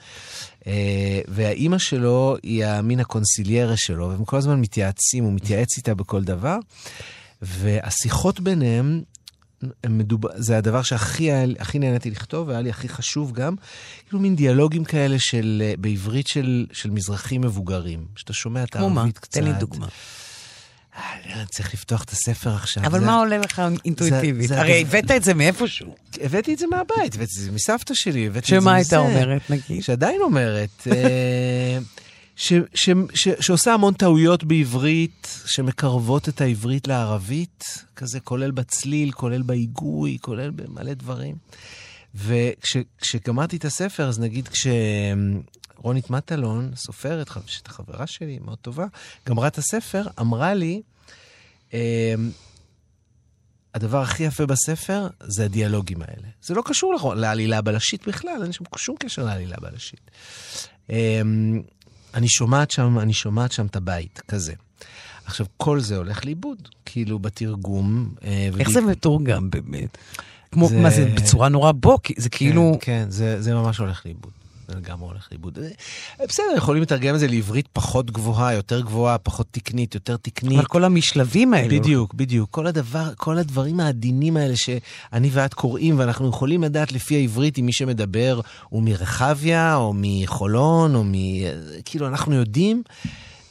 אה, 0.66 1.20
והאימא 1.28 1.78
שלו 1.78 2.36
היא 2.42 2.64
המין 2.64 3.00
הקונסיליירה 3.00 3.76
שלו, 3.76 4.08
והם 4.08 4.24
כל 4.24 4.36
הזמן 4.36 4.60
מתייעצים, 4.60 5.24
הוא 5.24 5.32
מתייעץ 5.32 5.76
איתה 5.76 5.94
בכל 5.94 6.24
דבר, 6.24 6.56
והשיחות 7.42 8.40
ביניהם 8.40 9.02
מדובר, 9.88 10.28
זה 10.34 10.58
הדבר 10.58 10.82
שהכי 10.82 11.30
הכי 11.58 11.78
נהניתי 11.78 12.10
לכתוב, 12.10 12.48
והיה 12.48 12.60
לי 12.60 12.70
הכי 12.70 12.88
חשוב 12.88 13.32
גם, 13.32 13.54
כאילו 14.06 14.20
מין 14.20 14.36
דיאלוגים 14.36 14.84
כאלה 14.84 15.16
של, 15.18 15.62
אה, 15.64 15.74
בעברית 15.78 16.26
של, 16.26 16.66
של 16.72 16.90
מזרחים 16.90 17.40
מבוגרים, 17.40 18.06
שאתה 18.16 18.32
שומע 18.32 18.62
את 18.62 18.76
הערבית 18.76 19.18
קצת. 19.18 19.32
תן 19.32 19.44
לי 19.44 19.52
דוגמה. 19.52 19.86
אה, 20.96 21.44
צריך 21.50 21.74
לפתוח 21.74 22.02
את 22.04 22.10
הספר 22.10 22.54
עכשיו. 22.54 22.86
אבל 22.86 23.04
מה 23.04 23.18
עולה 23.18 23.38
לך 23.38 23.62
אינטואיטיבית? 23.84 24.50
הרי 24.50 24.80
הבאת 24.80 25.10
את 25.10 25.24
זה 25.24 25.34
מאיפשהו. 25.34 25.94
הבאתי 26.20 26.54
את 26.54 26.58
זה 26.58 26.66
מהבית, 26.66 27.14
הבאתי 27.14 27.32
את 27.38 27.44
זה 27.44 27.52
מסבתא 27.52 27.94
שלי, 27.94 28.26
הבאתי 28.26 28.38
את 28.38 28.46
זה 28.46 28.56
מזה. 28.56 28.62
שמה 28.64 28.74
הייתה 28.74 28.98
אומרת, 28.98 29.50
נגיד? 29.50 29.82
שעדיין 29.82 30.20
אומרת. 30.20 30.86
אה, 32.52 32.58
שעושה 33.40 33.74
המון 33.74 33.94
טעויות 33.94 34.44
בעברית, 34.44 35.42
שמקרבות 35.46 36.28
את 36.28 36.40
העברית 36.40 36.88
לערבית, 36.88 37.64
כזה 37.96 38.20
כולל 38.20 38.50
בצליל, 38.50 39.12
כולל 39.12 39.42
בהיגוי, 39.42 40.18
כולל 40.20 40.50
במלא 40.50 40.94
דברים. 40.94 41.36
וכשגמרתי 42.14 43.56
את 43.56 43.64
הספר, 43.64 44.08
אז 44.08 44.18
נגיד 44.20 44.48
כשרונית 44.48 46.10
מטלון, 46.10 46.70
סופרת, 46.74 47.30
שהייתה 47.46 47.70
חברה 47.70 48.06
שלי, 48.06 48.38
מאוד 48.44 48.58
טובה, 48.58 48.86
גמרה 49.28 49.46
את 49.48 49.58
הספר, 49.58 50.06
אמרה 50.20 50.54
לי, 50.54 50.82
אמ, 51.72 51.78
הדבר 53.74 54.02
הכי 54.02 54.22
יפה 54.22 54.46
בספר 54.46 55.06
זה 55.20 55.44
הדיאלוגים 55.44 56.02
האלה. 56.02 56.28
זה 56.42 56.54
לא 56.54 56.62
קשור 56.64 57.14
לעלילה 57.14 57.58
הבלשית 57.58 58.08
בכלל, 58.08 58.42
אין 58.42 58.52
שם 58.52 58.64
שום 58.76 58.96
קשר 58.96 59.24
לעלילה 59.24 59.54
הבלשית. 59.58 60.10
אני 62.14 62.28
שומעת 62.28 62.70
שם, 62.70 62.98
אני 62.98 63.12
שומעת 63.12 63.52
שם 63.52 63.66
את 63.66 63.76
הבית, 63.76 64.22
כזה. 64.28 64.52
עכשיו, 65.26 65.46
כל 65.56 65.80
זה 65.80 65.96
הולך 65.96 66.24
לאיבוד, 66.24 66.68
כאילו 66.84 67.18
בתרגום. 67.18 68.08
אה, 68.24 68.28
איך 68.58 68.68
ובעק- 68.68 68.72
זה 68.72 68.80
מתורגם 68.80 69.50
באמת? 69.50 69.98
כמו, 70.52 70.68
זה- 70.68 70.80
מה 70.80 70.90
זה, 70.90 71.12
בצורה 71.16 71.48
נורא 71.48 71.72
בוקי, 71.72 72.14
זה 72.16 72.28
כאילו... 72.28 72.78
כן, 72.80 73.04
כן, 73.04 73.10
זה, 73.10 73.42
זה 73.42 73.54
ממש 73.54 73.78
הולך 73.78 74.02
לאיבוד. 74.06 74.32
זה 74.68 74.74
לגמרי 74.76 75.08
הולך 75.08 75.28
לאיבוד. 75.32 75.58
אה, 76.20 76.26
בסדר, 76.26 76.46
יכולים 76.56 76.82
לתרגם 76.82 77.14
את 77.14 77.20
זה 77.20 77.26
לעברית 77.26 77.68
פחות 77.72 78.10
גבוהה, 78.10 78.54
יותר 78.54 78.80
גבוהה, 78.80 79.18
פחות 79.18 79.46
תקנית, 79.50 79.94
יותר 79.94 80.16
תקנית. 80.16 80.58
אבל 80.58 80.66
כל 80.66 80.84
המשלבים 80.84 81.54
האלו. 81.54 81.68
בדיוק, 81.68 82.14
בדיוק. 82.14 82.50
כל 82.50 82.66
הדבר, 82.66 83.12
כל 83.16 83.38
הדברים 83.38 83.80
העדינים 83.80 84.36
האלה 84.36 84.56
שאני 84.56 85.28
ואת 85.32 85.54
קוראים, 85.54 85.98
ואנחנו 85.98 86.28
יכולים 86.28 86.62
לדעת 86.62 86.92
לפי 86.92 87.16
העברית 87.16 87.58
אם 87.58 87.66
מי 87.66 87.72
שמדבר 87.72 88.40
הוא 88.68 88.82
מרחביה, 88.82 89.76
או 89.76 89.92
מחולון, 89.96 90.94
או 90.94 91.04
מ... 91.04 91.12
כאילו, 91.84 92.08
אנחנו 92.08 92.34
יודעים, 92.34 92.82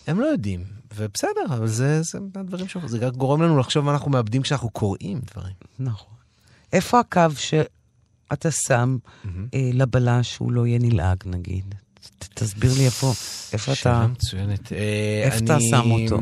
הם 0.08 0.20
לא 0.20 0.26
יודעים. 0.26 0.64
ובסדר, 0.96 1.46
אבל 1.50 1.68
זה, 1.68 2.02
זה 2.02 2.20
הדברים 2.36 2.68
ש... 2.68 2.78
זה 2.86 3.08
רק 3.08 3.14
גורם 3.14 3.42
לנו 3.42 3.60
לחשוב 3.60 3.86
מה 3.86 3.92
אנחנו 3.92 4.12
מאבדים 4.12 4.42
כשאנחנו 4.42 4.70
קוראים 4.70 5.20
דברים. 5.34 5.54
נכון. 5.80 6.14
איפה 6.74 7.00
הקו 7.00 7.22
שאתה 8.34 8.50
שם 8.52 8.98
אה, 9.54 9.70
לבלש 9.74 10.34
שהוא 10.34 10.52
לא 10.52 10.68
יהיה 10.68 10.80
נלעג, 10.80 11.18
נגיד? 11.26 11.76
ת- 12.20 12.28
תסביר 12.34 12.72
לי 12.78 12.86
איפה, 12.86 13.14
איפה 13.54 13.72
אתה... 13.72 13.76
שאלה 13.82 14.08
מצוינת. 14.08 14.74
אה, 14.74 15.22
איפה 15.24 15.46
אתה 15.46 15.58
שם 15.70 15.92
אותו? 15.92 16.20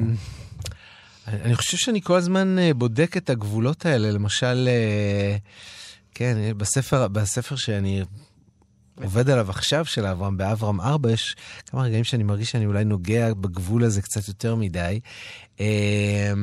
אני 1.28 1.42
אני 1.42 1.56
חושב 1.56 1.78
שאני 1.78 2.02
כל 2.02 2.16
הזמן 2.18 2.60
אה, 2.60 2.74
בודק 2.74 3.18
את 3.18 3.30
הגבולות 3.30 3.86
האלה. 3.86 4.12
למשל, 4.12 4.70
כן, 6.16 6.38
בספר, 6.58 7.08
בספר 7.08 7.56
שאני 7.56 8.04
עובד 9.04 9.30
עליו 9.30 9.50
עכשיו, 9.50 9.86
של 9.86 10.06
אברהם, 10.06 10.38
באברהם 10.38 10.82
4, 10.82 11.12
יש 11.12 11.36
כמה 11.66 11.84
רגעים 11.84 12.04
שאני 12.04 12.24
מרגיש 12.24 12.52
שאני 12.52 12.66
אולי 12.66 12.84
נוגע 12.86 13.34
בגבול 13.34 13.84
הזה 13.84 14.02
קצת 14.02 14.28
יותר 14.28 14.56
מדי. 14.56 15.00
אה, 15.60 16.34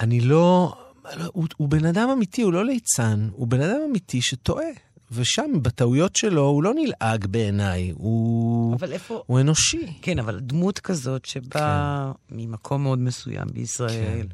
אני 0.00 0.20
לא... 0.20 0.74
לא, 1.16 1.30
הוא, 1.32 1.46
הוא 1.56 1.68
בן 1.68 1.84
אדם 1.86 2.08
אמיתי, 2.08 2.42
הוא 2.42 2.52
לא 2.52 2.64
ליצן, 2.64 3.28
הוא 3.32 3.46
בן 3.46 3.60
אדם 3.60 3.78
אמיתי 3.90 4.22
שטועה. 4.22 4.66
ושם, 5.12 5.50
בטעויות 5.62 6.16
שלו, 6.16 6.42
הוא 6.42 6.62
לא 6.62 6.72
נלעג 6.74 7.26
בעיניי, 7.26 7.92
הוא, 7.96 8.74
אבל 8.74 8.92
איפה... 8.92 9.22
הוא 9.26 9.40
אנושי. 9.40 9.92
כן, 10.02 10.18
אבל 10.18 10.40
דמות 10.40 10.78
כזאת 10.78 11.24
שבאה 11.24 12.12
ממקום 12.30 12.82
מאוד 12.82 12.98
מסוים 12.98 13.46
בישראל, 13.52 14.26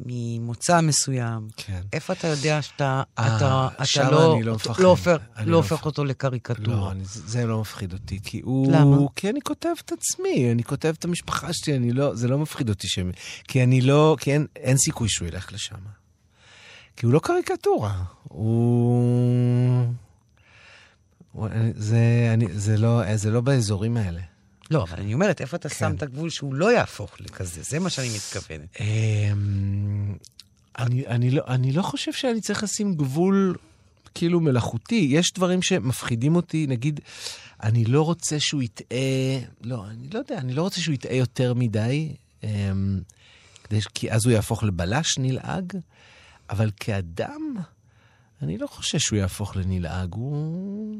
ממוצא 0.00 0.80
מסוים, 0.80 1.48
כן. 1.56 1.80
איפה 1.92 2.12
אתה 2.12 2.28
יודע 2.28 2.62
שאתה 2.62 3.02
אה, 3.18 3.36
אתה, 3.36 3.68
אתה 3.76 3.84
שם 3.84 4.08
לא, 4.10 4.34
אני 4.34 4.42
לא 4.42 4.56
אתה 4.56 4.70
מפחד. 4.70 4.82
לא 4.82 4.88
הופך, 4.88 5.16
אני 5.36 5.46
לא 5.46 5.52
לא 5.52 5.56
הופך. 5.56 5.86
אותו 5.86 6.04
לקריקטורה? 6.04 6.76
לא, 6.76 6.90
אני, 6.90 7.04
זה 7.04 7.46
לא 7.46 7.60
מפחיד 7.60 7.92
אותי, 7.92 8.18
כי 8.24 8.40
הוא... 8.44 8.72
למה? 8.72 8.96
כי 9.16 9.30
אני 9.30 9.40
כותב 9.40 9.74
את 9.84 9.92
עצמי, 9.92 10.52
אני 10.52 10.64
כותב 10.64 10.94
את 10.98 11.04
המשפחה 11.04 11.48
שלי, 11.52 11.76
אני 11.76 11.92
לא... 11.92 12.14
זה 12.14 12.28
לא 12.28 12.38
מפחיד 12.38 12.68
אותי 12.68 12.88
שהם... 12.88 13.12
כי 13.48 13.62
אני 13.62 13.80
לא... 13.80 14.16
כי 14.20 14.32
אין, 14.32 14.46
אין 14.56 14.76
סיכוי 14.76 15.08
שהוא 15.08 15.28
ילך 15.28 15.52
לשם. 15.52 16.03
כי 16.96 17.06
הוא 17.06 17.12
לא 17.12 17.18
קריקטורה, 17.18 18.02
הוא... 18.22 19.94
זה, 21.74 22.30
אני, 22.34 22.46
זה, 22.52 22.76
לא, 22.76 23.16
זה 23.16 23.30
לא 23.30 23.40
באזורים 23.40 23.96
האלה. 23.96 24.20
לא, 24.70 24.82
אבל 24.82 25.00
אני 25.00 25.14
אומרת, 25.14 25.40
איפה 25.40 25.56
אתה 25.56 25.68
כן. 25.68 25.74
שם 25.74 25.94
את 25.96 26.02
הגבול 26.02 26.30
שהוא 26.30 26.54
לא 26.54 26.72
יהפוך 26.72 27.20
לכזה? 27.20 27.62
זה 27.62 27.78
מה 27.78 27.90
שאני 27.90 28.08
מתכוונת. 28.16 28.80
אמ, 28.80 30.16
אני, 30.78 31.06
אני, 31.06 31.30
לא, 31.30 31.42
אני 31.48 31.72
לא 31.72 31.82
חושב 31.82 32.12
שאני 32.12 32.40
צריך 32.40 32.62
לשים 32.62 32.94
גבול 32.94 33.56
כאילו 34.14 34.40
מלאכותי. 34.40 35.08
יש 35.10 35.32
דברים 35.32 35.62
שמפחידים 35.62 36.36
אותי, 36.36 36.66
נגיד, 36.66 37.00
אני 37.62 37.84
לא 37.84 38.02
רוצה 38.02 38.40
שהוא 38.40 38.62
יטעה, 38.62 38.98
לא, 39.62 39.86
אני 39.86 40.08
לא 40.12 40.18
יודע, 40.18 40.38
אני 40.38 40.52
לא 40.54 40.62
רוצה 40.62 40.80
שהוא 40.80 40.94
יטעה 40.94 41.16
יותר 41.16 41.54
מדי, 41.54 42.14
אמ, 42.42 43.00
כדי, 43.64 43.80
כי 43.94 44.12
אז 44.12 44.24
הוא 44.24 44.32
יהפוך 44.32 44.64
לבלש 44.64 45.18
נלעג, 45.18 45.72
אבל 46.50 46.70
כאדם, 46.76 47.54
אני 48.42 48.58
לא 48.58 48.66
חושב 48.66 48.98
שהוא 48.98 49.18
יהפוך 49.18 49.56
לנלעג, 49.56 50.14
הוא... 50.14 50.96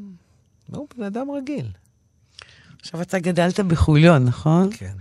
הוא 0.71 0.87
בן 0.97 1.03
אדם 1.03 1.27
רגיל. 1.31 1.71
עכשיו, 2.79 3.01
אתה 3.01 3.19
גדלת 3.19 3.59
בחוליון, 3.59 4.25
נכון? 4.25 4.69
כן. 4.77 4.95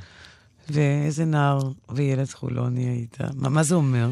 ואיזה 0.69 1.25
נער 1.25 1.59
וילד 1.89 2.31
חולוני 2.31 2.89
היית? 2.89 3.19
מה, 3.35 3.49
מה 3.49 3.63
זה 3.63 3.75
אומר? 3.75 4.11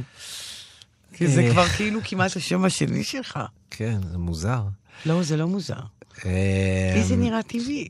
כי 1.12 1.28
זה 1.28 1.40
אה. 1.40 1.50
כבר 1.50 1.66
כאילו 1.66 2.00
כמעט 2.04 2.36
השם 2.36 2.64
השני 2.64 3.04
שלך. 3.04 3.38
כן, 3.70 4.00
זה 4.10 4.18
מוזר. 4.18 4.62
לא, 5.06 5.22
זה 5.22 5.36
לא 5.36 5.48
מוזר. 5.48 5.80
לי 6.94 7.04
זה 7.04 7.16
נראה 7.16 7.42
טבעי. 7.42 7.88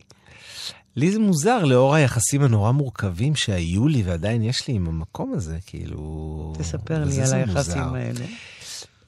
לי 0.96 1.12
זה 1.12 1.18
מוזר 1.18 1.64
לאור 1.64 1.94
היחסים 1.94 2.42
הנורא 2.42 2.70
מורכבים 2.72 3.36
שהיו 3.36 3.88
לי 3.88 4.02
ועדיין 4.02 4.42
יש 4.42 4.68
לי 4.68 4.74
עם 4.74 4.86
המקום 4.86 5.32
הזה, 5.34 5.58
כאילו... 5.66 6.52
תספר 6.58 7.04
לי 7.04 7.20
על 7.22 7.34
היחסים 7.34 7.82
מוזר. 7.82 7.94
האלה. 7.94 8.24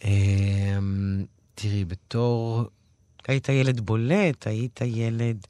אמ, 0.04 1.24
תראי, 1.54 1.84
בתור... 1.84 2.64
היית 3.28 3.48
ילד 3.48 3.80
בולט, 3.80 4.46
היית 4.46 4.80
ילד 4.84 5.46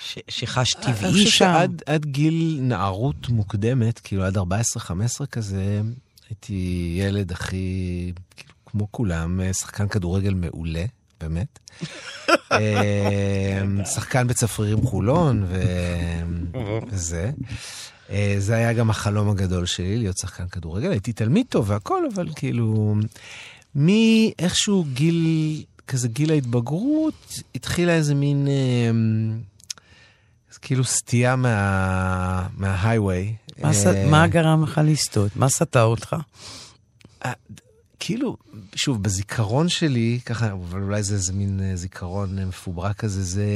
ש- 0.00 0.18
שחש 0.28 0.76
אני 0.76 0.84
טבעי 0.84 1.24
שם. 1.26 1.30
שעד 1.30 1.82
עד 1.86 2.04
גיל 2.06 2.58
נערות 2.62 3.28
מוקדמת, 3.28 3.98
כאילו 3.98 4.24
עד 4.24 4.36
14-15 4.38 4.40
כזה, 5.30 5.80
הייתי 6.28 6.94
ילד 7.00 7.32
הכי, 7.32 8.12
כאילו, 8.36 8.54
כמו 8.66 8.86
כולם, 8.90 9.40
שחקן 9.52 9.88
כדורגל 9.88 10.34
מעולה, 10.34 10.84
באמת. 11.20 11.58
אמ, 12.52 13.84
שחקן 13.84 14.26
בצפרירים 14.26 14.86
חולון 14.86 15.46
וזה. 16.90 17.30
אה, 18.10 18.34
זה 18.38 18.54
היה 18.54 18.72
גם 18.72 18.90
החלום 18.90 19.30
הגדול 19.30 19.66
שלי, 19.66 19.98
להיות 19.98 20.18
שחקן 20.18 20.48
כדורגל. 20.48 20.90
הייתי 20.90 21.12
תלמיד 21.12 21.46
טוב 21.48 21.70
והכל, 21.70 22.02
אבל 22.14 22.28
כאילו, 22.36 22.94
מאיכשהו 23.74 24.84
גיל, 24.92 25.26
כזה 25.86 26.08
גיל 26.08 26.30
ההתבגרות, 26.30 27.14
התחילה 27.54 27.92
איזה 27.92 28.14
מין, 28.14 28.48
אמ, 28.90 29.38
כאילו 30.62 30.84
סטייה 30.84 31.36
מה- 31.36 32.46
מההייווי. 32.56 33.34
מה 33.62 33.68
אה, 33.68 34.10
מה 34.10 34.26
גרם 34.26 34.62
לך 34.62 34.80
לסטות? 34.84 35.36
מה 35.36 35.48
סטה 35.48 35.82
אותך? 35.82 36.16
כאילו, 38.00 38.36
שוב, 38.76 39.02
בזיכרון 39.02 39.68
שלי, 39.68 40.20
ככה, 40.24 40.52
אבל 40.52 40.82
אולי 40.82 41.02
זה 41.02 41.14
איזה 41.14 41.32
מין 41.32 41.60
אה, 41.62 41.76
זיכרון 41.76 42.38
אה, 42.38 42.44
מפוברק 42.44 42.96
כזה, 42.96 43.22
זה... 43.22 43.46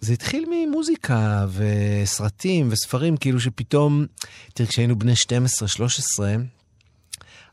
זה 0.00 0.12
התחיל 0.12 0.44
ממוזיקה 0.50 1.46
וסרטים 1.52 2.68
וספרים, 2.70 3.16
כאילו 3.16 3.40
שפתאום, 3.40 4.06
תראה, 4.54 4.68
כשהיינו 4.68 4.98
בני 4.98 5.12
12-13, 6.18 6.22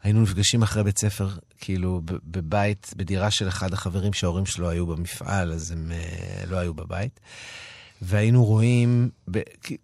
היינו 0.03 0.21
נפגשים 0.21 0.61
אחרי 0.61 0.83
בית 0.83 0.99
ספר, 0.99 1.29
כאילו, 1.59 2.01
בבית, 2.05 2.93
בדירה 2.95 3.31
של 3.31 3.47
אחד 3.47 3.73
החברים 3.73 4.13
שההורים 4.13 4.45
שלו 4.45 4.69
היו 4.69 4.87
במפעל, 4.87 5.53
אז 5.53 5.71
הם 5.71 5.91
אה, 5.91 6.45
לא 6.45 6.57
היו 6.57 6.73
בבית. 6.73 7.19
והיינו 8.01 8.45
רואים, 8.45 9.09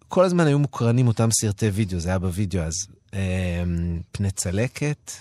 כל 0.08 0.24
הזמן 0.24 0.48
היו 0.48 0.60
מוקרנים 0.60 1.08
אותם 1.08 1.30
סרטי 1.32 1.68
וידאו, 1.68 2.00
זה 2.00 2.10
היה 2.10 2.20
בווידאו 2.20 2.62
אז. 2.62 2.74
אה, 3.14 3.64
פני 4.12 4.32
צלקת, 4.32 5.12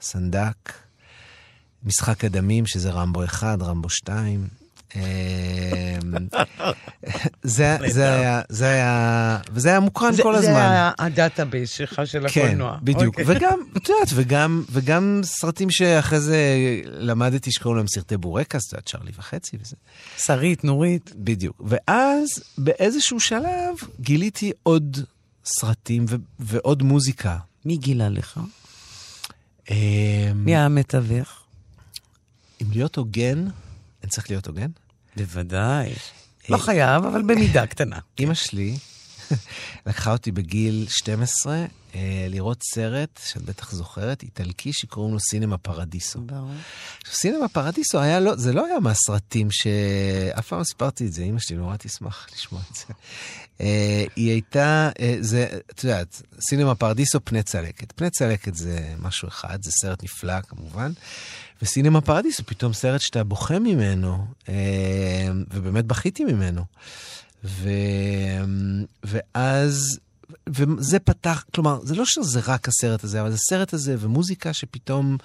סנדק, 0.00 0.72
משחק 1.84 2.24
הדמים, 2.24 2.66
שזה 2.66 2.90
רמבו 2.90 3.24
1, 3.24 3.62
רמבו 3.62 3.88
2. 3.88 4.48
אה, 4.96 5.98
זה, 7.42 7.76
זה, 7.88 8.12
היה, 8.12 8.42
זה 8.48 8.68
היה, 8.68 9.38
וזה 9.52 9.68
היה 9.68 9.80
מוקרן 9.80 10.12
כל 10.22 10.34
הזמן. 10.34 10.52
זה 10.52 10.70
היה 10.70 10.92
ה 10.98 11.06
database 11.06 11.70
שלך 11.70 12.02
של 12.04 12.28
כן, 12.28 12.40
הקולנוע. 12.40 12.78
בדיוק. 12.82 13.20
אוקיי. 13.20 13.36
וגם, 13.36 13.58
את 13.76 13.88
יודעת, 13.88 14.08
וגם, 14.14 14.64
וגם 14.70 15.20
סרטים 15.24 15.70
שאחרי 15.70 16.20
זה 16.20 16.38
למדתי 16.86 17.52
שקוראים 17.52 17.76
להם 17.76 17.86
סרטי 17.86 18.16
בורקס, 18.16 18.68
את 18.68 18.72
יודעת, 18.72 18.88
צ'רלי 18.88 19.12
וחצי 19.18 19.56
וזה. 19.62 19.76
שרית, 20.18 20.64
נורית. 20.64 21.12
בדיוק. 21.16 21.62
ואז 21.66 22.28
באיזשהו 22.58 23.20
שלב 23.20 23.74
גיליתי 24.00 24.52
עוד 24.62 24.98
סרטים 25.44 26.04
ו- 26.08 26.16
ועוד 26.40 26.82
מוזיקה. 26.82 27.36
מי 27.64 27.76
גילה 27.76 28.08
לך? 28.08 28.40
אמ, 29.70 29.76
מי 30.34 30.56
המתווך? 30.56 31.44
אם 32.62 32.66
להיות 32.72 32.96
הוגן, 32.96 33.44
אני 34.02 34.10
צריך 34.10 34.30
להיות 34.30 34.46
הוגן? 34.46 34.70
בוודאי. 35.16 35.92
לא 36.48 36.56
חייב, 36.58 37.04
אבל 37.04 37.22
במידה 37.22 37.66
קטנה. 37.66 37.98
אימא 38.18 38.34
שלי, 38.34 38.76
לקחה 39.86 40.12
אותי 40.12 40.32
בגיל 40.32 40.86
12 40.88 41.64
אה, 41.94 42.26
לראות 42.28 42.62
סרט, 42.74 43.20
שאת 43.26 43.42
בטח 43.42 43.72
זוכרת, 43.72 44.22
איטלקי 44.22 44.72
שקוראים 44.72 45.14
לו 45.14 45.20
סינמה 45.20 45.58
פרדיסו. 45.58 46.20
ברור. 46.20 46.50
סינמה 47.06 47.48
פרדיסו 47.48 48.00
היה 48.00 48.20
לא, 48.20 48.36
זה 48.36 48.52
לא 48.52 48.66
היה 48.66 48.80
מהסרטים 48.80 49.50
ש... 49.50 49.66
אף 50.38 50.48
פעם 50.48 50.58
לא 50.58 50.64
סיפרתי 50.64 51.06
את 51.06 51.12
זה, 51.12 51.22
אמא 51.22 51.38
שלי 51.38 51.56
נורא 51.56 51.76
תשמח 51.76 52.26
לשמוע 52.34 52.60
את 52.70 52.76
זה. 52.76 52.94
אה, 53.60 54.04
היא 54.16 54.30
הייתה, 54.30 54.90
אה, 55.00 55.16
זה, 55.20 55.46
את 55.70 55.84
יודעת, 55.84 56.22
סינמה 56.40 56.74
פרדיסו 56.74 57.18
פני 57.24 57.42
צלקת. 57.42 57.92
פני 57.92 58.10
צלקת 58.10 58.54
זה 58.54 58.94
משהו 58.98 59.28
אחד, 59.28 59.62
זה 59.62 59.70
סרט 59.70 60.04
נפלא 60.04 60.40
כמובן. 60.40 60.92
וסינמה 61.62 62.00
פרדיסו 62.00 62.42
פתאום 62.46 62.72
סרט 62.72 63.00
שאתה 63.00 63.24
בוכה 63.24 63.58
ממנו, 63.58 64.26
אה, 64.48 64.54
ובאמת 65.50 65.84
בכיתי 65.84 66.24
ממנו. 66.24 66.64
ו... 67.44 67.68
ואז, 69.04 69.98
וזה 70.48 70.98
פתח, 70.98 71.44
כלומר, 71.54 71.80
זה 71.82 71.94
לא 71.94 72.04
שזה 72.04 72.40
רק 72.46 72.68
הסרט 72.68 73.04
הזה, 73.04 73.20
אבל 73.20 73.30
זה 73.30 73.34
הסרט 73.34 73.72
הזה 73.72 73.96
ומוזיקה 73.98 74.52
שפתאום 74.52 75.16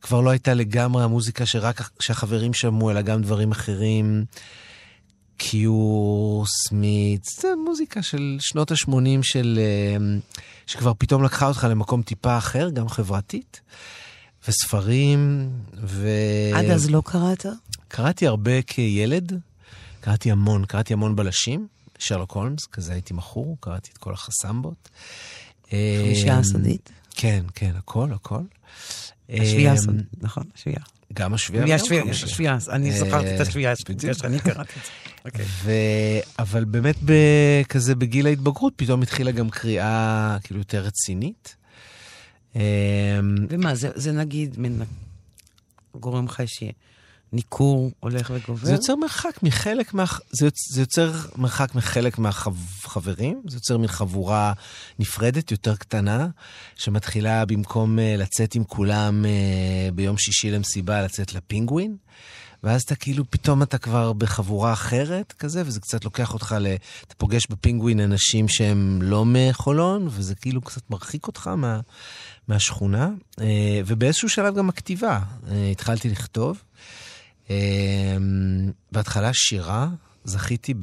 כבר 0.00 0.20
לא 0.20 0.30
הייתה 0.30 0.54
לגמרי 0.54 1.04
המוזיקה 1.04 1.46
שרק 1.46 1.90
שהחברים 2.00 2.54
שמעו, 2.54 2.90
אלא 2.90 3.02
גם 3.02 3.22
דברים 3.22 3.50
אחרים. 3.50 4.24
קיור, 5.36 6.44
סמית, 6.46 7.24
זה 7.24 7.48
מוזיקה 7.64 8.02
של 8.02 8.36
שנות 8.40 8.70
ה-80 8.70 9.22
של... 9.22 9.58
אה, 9.62 10.18
שכבר 10.66 10.92
פתאום 10.98 11.24
לקחה 11.24 11.48
אותך 11.48 11.66
למקום 11.70 12.02
טיפה 12.02 12.38
אחר, 12.38 12.70
גם 12.70 12.88
חברתית. 12.88 13.60
וספרים, 14.48 15.50
ו... 15.84 16.08
עד 16.54 16.64
אז 16.64 16.90
לא 16.90 17.02
קראת? 17.04 17.46
קראתי 17.88 18.26
הרבה 18.26 18.62
כילד, 18.62 19.40
קראתי 20.08 20.30
המון, 20.30 20.64
קראתי 20.64 20.92
המון 20.92 21.16
בלשים, 21.16 21.68
שרלוק 21.98 22.32
הולמס, 22.32 22.66
כזה 22.66 22.92
הייתי 22.92 23.14
מכור, 23.14 23.56
קראתי 23.60 23.90
את 23.92 23.98
כל 23.98 24.12
החסמבות. 24.12 24.88
חמישייה 25.70 26.34
אה, 26.34 26.38
הסודית? 26.38 26.92
כן, 27.10 27.44
כן, 27.54 27.72
הכל, 27.76 28.12
הכל. 28.12 28.40
השביעייה 29.28 29.70
אה, 29.70 29.74
הסודית, 29.74 30.06
נכון, 30.20 30.44
השביעייה. 30.54 30.80
גם 31.12 31.34
השביעייה 31.34 31.74
השביעייה, 31.74 32.04
השביעייה, 32.04 32.04
החמישייה. 32.04 32.54
השביעייה, 32.54 32.58
אני 32.76 32.90
אה, 32.90 32.98
זכרתי 32.98 33.36
את 33.36 33.40
השביעייה, 33.40 33.74
בדיוק. 33.88 34.12
שאני 34.12 34.40
קראתי 34.40 34.72
את 34.78 34.84
זה. 34.84 34.90
אוקיי. 35.24 35.44
אבל 36.38 36.64
באמת. 36.64 36.96
כזה 37.68 37.94
בגיל 37.94 38.26
ההתבגרות 38.26 38.72
פתאום 38.76 39.02
התחילה 39.02 39.30
גם 39.30 39.50
קריאה 39.50 40.36
כאילו 40.42 40.60
יותר 40.60 40.80
רצינית. 40.80 41.56
אמ, 42.56 42.60
ומה, 43.48 43.74
זה 43.74 43.90
זה 43.94 44.12
נגיד 44.12 44.56
גורם 45.94 46.24
לך 46.24 46.40
איזשהי 46.40 46.72
ניכור 47.32 47.90
הולך 48.00 48.32
וגובר? 48.34 48.66
זה 48.66 48.72
יוצר 48.72 48.96
מרחק 48.96 49.42
מחלק 49.42 49.94
מה... 49.94 50.04
זה, 50.30 50.46
יוצ... 50.46 50.72
זה 50.74 50.80
יוצר 50.80 51.12
מרחק 51.36 51.74
מחלק 51.74 52.18
מהחברים, 52.18 53.42
זה 53.48 53.56
יוצר 53.56 53.78
מין 53.78 53.88
חבורה 53.88 54.52
נפרדת, 54.98 55.50
יותר 55.50 55.76
קטנה, 55.76 56.28
שמתחילה 56.76 57.44
במקום 57.44 57.98
אה, 57.98 58.14
לצאת 58.18 58.54
עם 58.54 58.64
כולם 58.64 59.24
אה, 59.24 59.90
ביום 59.94 60.18
שישי 60.18 60.50
למסיבה, 60.50 61.02
לצאת 61.02 61.34
לפינגווין. 61.34 61.96
ואז 62.62 62.82
אתה 62.82 62.94
כאילו, 62.94 63.24
פתאום 63.30 63.62
אתה 63.62 63.78
כבר 63.78 64.12
בחבורה 64.12 64.72
אחרת 64.72 65.34
כזה, 65.38 65.62
וזה 65.66 65.80
קצת 65.80 66.04
לוקח 66.04 66.34
אותך 66.34 66.56
ל... 66.60 66.66
אתה 67.06 67.14
פוגש 67.14 67.46
בפינגווין 67.50 68.00
אנשים 68.00 68.48
שהם 68.48 68.98
לא 69.02 69.24
מחולון, 69.26 70.08
וזה 70.10 70.34
כאילו 70.34 70.60
קצת 70.60 70.90
מרחיק 70.90 71.26
אותך 71.26 71.46
מה... 71.46 71.80
מהשכונה. 72.48 73.10
אה, 73.40 73.80
ובאיזשהו 73.86 74.28
שלב 74.28 74.54
גם 74.54 74.68
הכתיבה. 74.68 75.20
התחלתי 75.72 76.08
לכתוב. 76.08 76.62
אה, 77.50 77.56
בהתחלה 78.92 79.30
שירה, 79.32 79.88
זכיתי. 80.24 80.74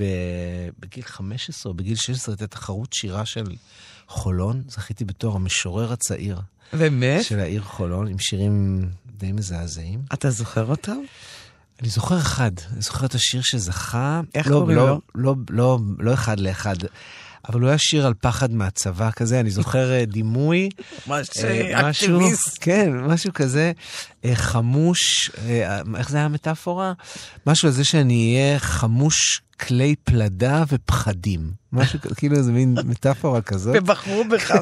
בגיל 0.79 1.03
15 1.03 1.69
או 1.69 1.77
בגיל 1.77 1.95
16 1.95 2.33
הייתה 2.33 2.47
תחרות 2.47 2.93
שירה 2.93 3.25
של 3.25 3.45
חולון, 4.07 4.63
זכיתי 4.67 5.05
בתור 5.05 5.35
המשורר 5.35 5.93
הצעיר 5.93 6.41
באמת? 6.73 7.23
של 7.23 7.39
העיר 7.39 7.61
חולון, 7.61 8.07
עם 8.07 8.19
שירים 8.19 8.85
די 9.17 9.31
מזעזעים. 9.31 10.01
אתה 10.13 10.29
זוכר 10.29 10.65
אותם? 10.65 10.97
אני 11.81 11.89
זוכר 11.89 12.17
אחד, 12.17 12.51
אני 12.73 12.81
זוכר 12.81 13.05
את 13.05 13.15
השיר 13.15 13.41
שזכה. 13.43 14.21
איך 14.35 14.47
לא, 14.47 14.59
קוראים 14.59 14.77
לא, 14.77 14.87
לו? 14.87 15.01
לא, 15.15 15.35
לא, 15.49 15.79
לא 15.99 16.13
אחד 16.13 16.39
לאחד, 16.39 16.75
אבל 17.49 17.61
הוא 17.61 17.69
היה 17.69 17.77
שיר 17.77 18.07
על 18.07 18.13
פחד 18.13 18.51
מהצבא 18.51 19.11
כזה, 19.11 19.39
אני 19.39 19.49
זוכר 19.49 19.91
אה, 19.91 20.05
דימוי. 20.05 20.69
אה, 21.43 21.89
משהו-. 21.89 22.19
כן, 22.59 22.89
משהו 22.97 23.33
כזה 23.33 23.71
אה, 24.25 24.35
חמוש, 24.35 25.31
איך 25.97 26.09
זה 26.09 26.17
היה 26.17 26.25
המטאפורה? 26.25 26.93
משהו 27.47 27.67
על 27.67 27.73
זה 27.73 27.83
שאני 27.83 28.35
אהיה 28.35 28.59
חמוש 28.59 29.41
כלי 29.59 29.95
פלדה 30.03 30.63
ופחדים. 30.67 31.51
משהו 31.73 31.99
כאילו 32.15 32.35
איזה 32.37 32.51
מין 32.51 32.75
מטאפורה 32.85 33.41
כזאת. 33.41 33.75
ובחרו 33.79 34.23
בך. 34.23 34.53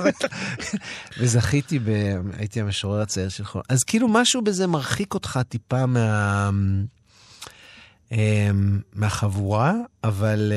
וזכיתי 1.20 1.80
ב... 1.80 1.90
הייתי 2.38 2.62
המשורר 2.62 3.02
הצעיר 3.02 3.30
של 3.30 3.46
חולון. 3.46 3.64
אז 3.70 3.84
כאילו 3.84 4.08
משהו 4.08 4.42
בזה 4.42 4.68
מרחיק 4.68 5.14
אותך 5.14 5.40
טיפה 5.50 5.86
מה... 5.86 6.50
אמ, 8.12 8.80
מהחבורה, 8.94 9.74
אבל... 10.04 10.54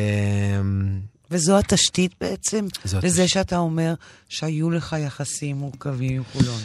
וזו 1.31 1.59
התשתית 1.59 2.15
בעצם, 2.21 2.67
לזה 2.85 2.99
התשתית. 2.99 3.29
שאתה 3.29 3.59
אומר 3.59 3.95
שהיו 4.29 4.71
לך 4.71 4.97
יחסים 4.99 5.57
מורכבים 5.57 6.17
עם 6.17 6.25
חולון. 6.33 6.61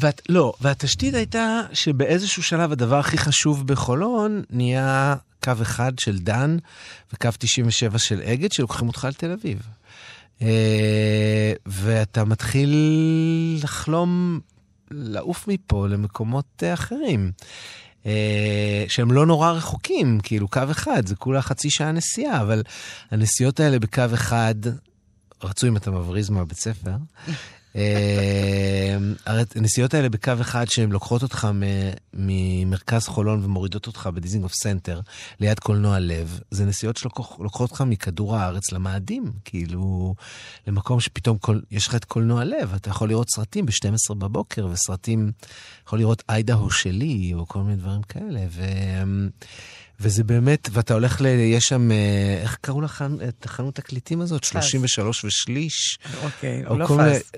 ואת, 0.00 0.22
לא, 0.28 0.52
והתשתית 0.60 1.14
הייתה 1.14 1.60
שבאיזשהו 1.72 2.42
שלב 2.42 2.72
הדבר 2.72 2.98
הכי 2.98 3.18
חשוב 3.18 3.66
בחולון 3.66 4.42
נהיה 4.50 5.16
קו 5.44 5.52
אחד 5.62 5.98
של 5.98 6.18
דן 6.18 6.56
וקו 7.12 7.28
97 7.38 7.98
של 7.98 8.22
אגד 8.22 8.52
שלוקחים 8.52 8.88
אותך 8.88 9.06
לתל 9.10 9.30
אביב. 9.30 9.62
אה, 10.42 11.52
ואתה 11.66 12.24
מתחיל 12.24 12.74
לחלום 13.62 14.40
לעוף 14.90 15.48
מפה 15.48 15.86
למקומות 15.88 16.62
אה, 16.62 16.74
אחרים. 16.74 17.32
אה, 18.06 18.84
שהם 18.88 19.12
לא 19.12 19.26
נורא 19.26 19.50
רחוקים, 19.50 20.20
כאילו 20.22 20.48
קו 20.48 20.62
אחד, 20.70 21.06
זה 21.06 21.16
כולה 21.16 21.42
חצי 21.42 21.70
שעה 21.70 21.92
נסיעה, 21.92 22.40
אבל 22.40 22.62
הנסיעות 23.10 23.60
האלה 23.60 23.78
בקו 23.78 24.02
אחד, 24.14 24.54
רצוי 25.42 25.68
אם 25.68 25.76
אתה 25.76 25.90
מבריז 25.90 26.30
מהבית 26.30 26.58
ספר, 26.58 26.96
אה, 27.76 28.96
הרי 29.26 29.42
הנסיעות 29.54 29.94
האלה 29.94 30.08
בקו 30.08 30.32
אחד 30.40 30.64
שהן 30.68 30.90
לוקחות 30.90 31.22
אותך 31.22 31.48
ממרכז 32.14 33.06
חולון 33.06 33.44
ומורידות 33.44 33.86
אותך 33.86 34.08
בדיזינגוף 34.14 34.52
סנטר 34.54 35.00
ליד 35.40 35.58
קולנוע 35.58 35.98
לב, 35.98 36.40
זה 36.50 36.64
נסיעות 36.64 36.96
שלוקחות 36.96 37.70
אותך 37.70 37.80
מכדור 37.80 38.36
הארץ 38.36 38.72
למאדים, 38.72 39.32
כאילו 39.44 40.14
למקום 40.66 41.00
שפתאום 41.00 41.38
כל, 41.38 41.60
יש 41.70 41.88
לך 41.88 41.94
את 41.94 42.04
קולנוע 42.04 42.44
לב, 42.44 42.74
אתה 42.74 42.90
יכול 42.90 43.08
לראות 43.08 43.30
סרטים 43.30 43.66
ב-12 43.66 44.14
בבוקר 44.14 44.66
וסרטים, 44.66 45.32
יכול 45.86 45.98
לראות 45.98 46.22
איידהו 46.28 46.70
שלי 46.70 47.32
או 47.34 47.48
כל 47.48 47.58
מיני 47.58 47.76
דברים 47.76 48.02
כאלה. 48.02 48.40
ו... 48.48 48.62
וזה 50.00 50.24
באמת, 50.24 50.68
ואתה 50.72 50.94
הולך 50.94 51.20
ל... 51.20 51.26
יש 51.26 51.64
שם, 51.64 51.90
אה, 51.90 51.96
איך 52.42 52.56
קראו 52.60 52.80
לחנות 52.80 53.20
חנות 53.46 53.74
תקליטים 53.74 54.20
הזאת? 54.20 54.44
33 54.44 55.24
ושליש. 55.24 55.98
אוקיי, 56.24 56.66
או 56.66 56.78
לא 56.78 56.86
מיני- 56.96 57.12
פאסט. 57.18 57.36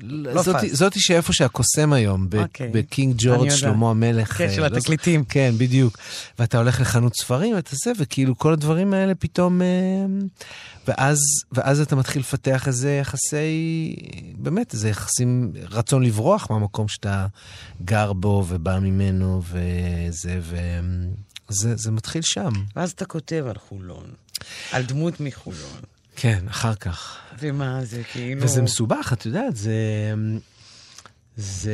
לא 0.00 0.42
זאתי-. 0.42 0.74
זאתי 0.76 1.00
שאיפה 1.00 1.32
שהקוסם 1.32 1.92
היום, 1.92 2.30
ב- 2.30 2.34
אוקיי. 2.36 2.68
בקינג 2.72 3.14
ג'ורג'. 3.18 3.50
שלמה 3.50 3.90
המלך. 3.90 4.32
כן, 4.38 4.44
אה, 4.48 4.52
של 4.54 4.60
לא 4.60 4.66
התקליטים. 4.66 5.20
זוכר- 5.20 5.32
כן, 5.32 5.52
בדיוק. 5.58 5.98
ואתה 6.38 6.58
הולך 6.58 6.80
לחנות 6.80 7.16
ספרים, 7.16 7.54
ואתה 7.54 7.70
זה, 7.84 7.92
וכאילו 7.98 8.38
כל 8.38 8.52
הדברים 8.52 8.94
האלה 8.94 9.14
פתאום... 9.14 9.62
אה, 9.62 9.66
ואז, 10.88 11.18
ואז 11.52 11.80
אתה 11.80 11.96
מתחיל 11.96 12.20
לפתח 12.20 12.68
איזה 12.68 12.98
יחסי, 13.00 13.96
באמת, 14.38 14.74
איזה 14.74 14.88
יחסים, 14.88 15.52
רצון 15.70 16.02
לברוח 16.02 16.50
מהמקום 16.50 16.88
שאתה 16.88 17.26
גר 17.84 18.12
בו 18.12 18.44
ובא 18.48 18.78
ממנו, 18.78 19.42
וזה, 19.50 20.38
וזה 20.42 20.80
זה 21.48 21.90
מתחיל 21.90 22.22
שם. 22.22 22.52
ואז 22.76 22.90
אתה 22.90 23.04
כותב 23.04 23.44
על 23.48 23.58
חולון, 23.58 24.10
על 24.72 24.82
דמות 24.82 25.20
מחולון. 25.20 25.80
כן, 26.16 26.44
אחר 26.48 26.74
כך. 26.74 27.18
ומה 27.38 27.84
זה, 27.84 28.02
כאילו... 28.12 28.42
וזה 28.42 28.62
מסובך, 28.62 29.10
את 29.12 29.26
יודעת, 29.26 29.56
זה... 29.56 29.72
זה... 31.36 31.72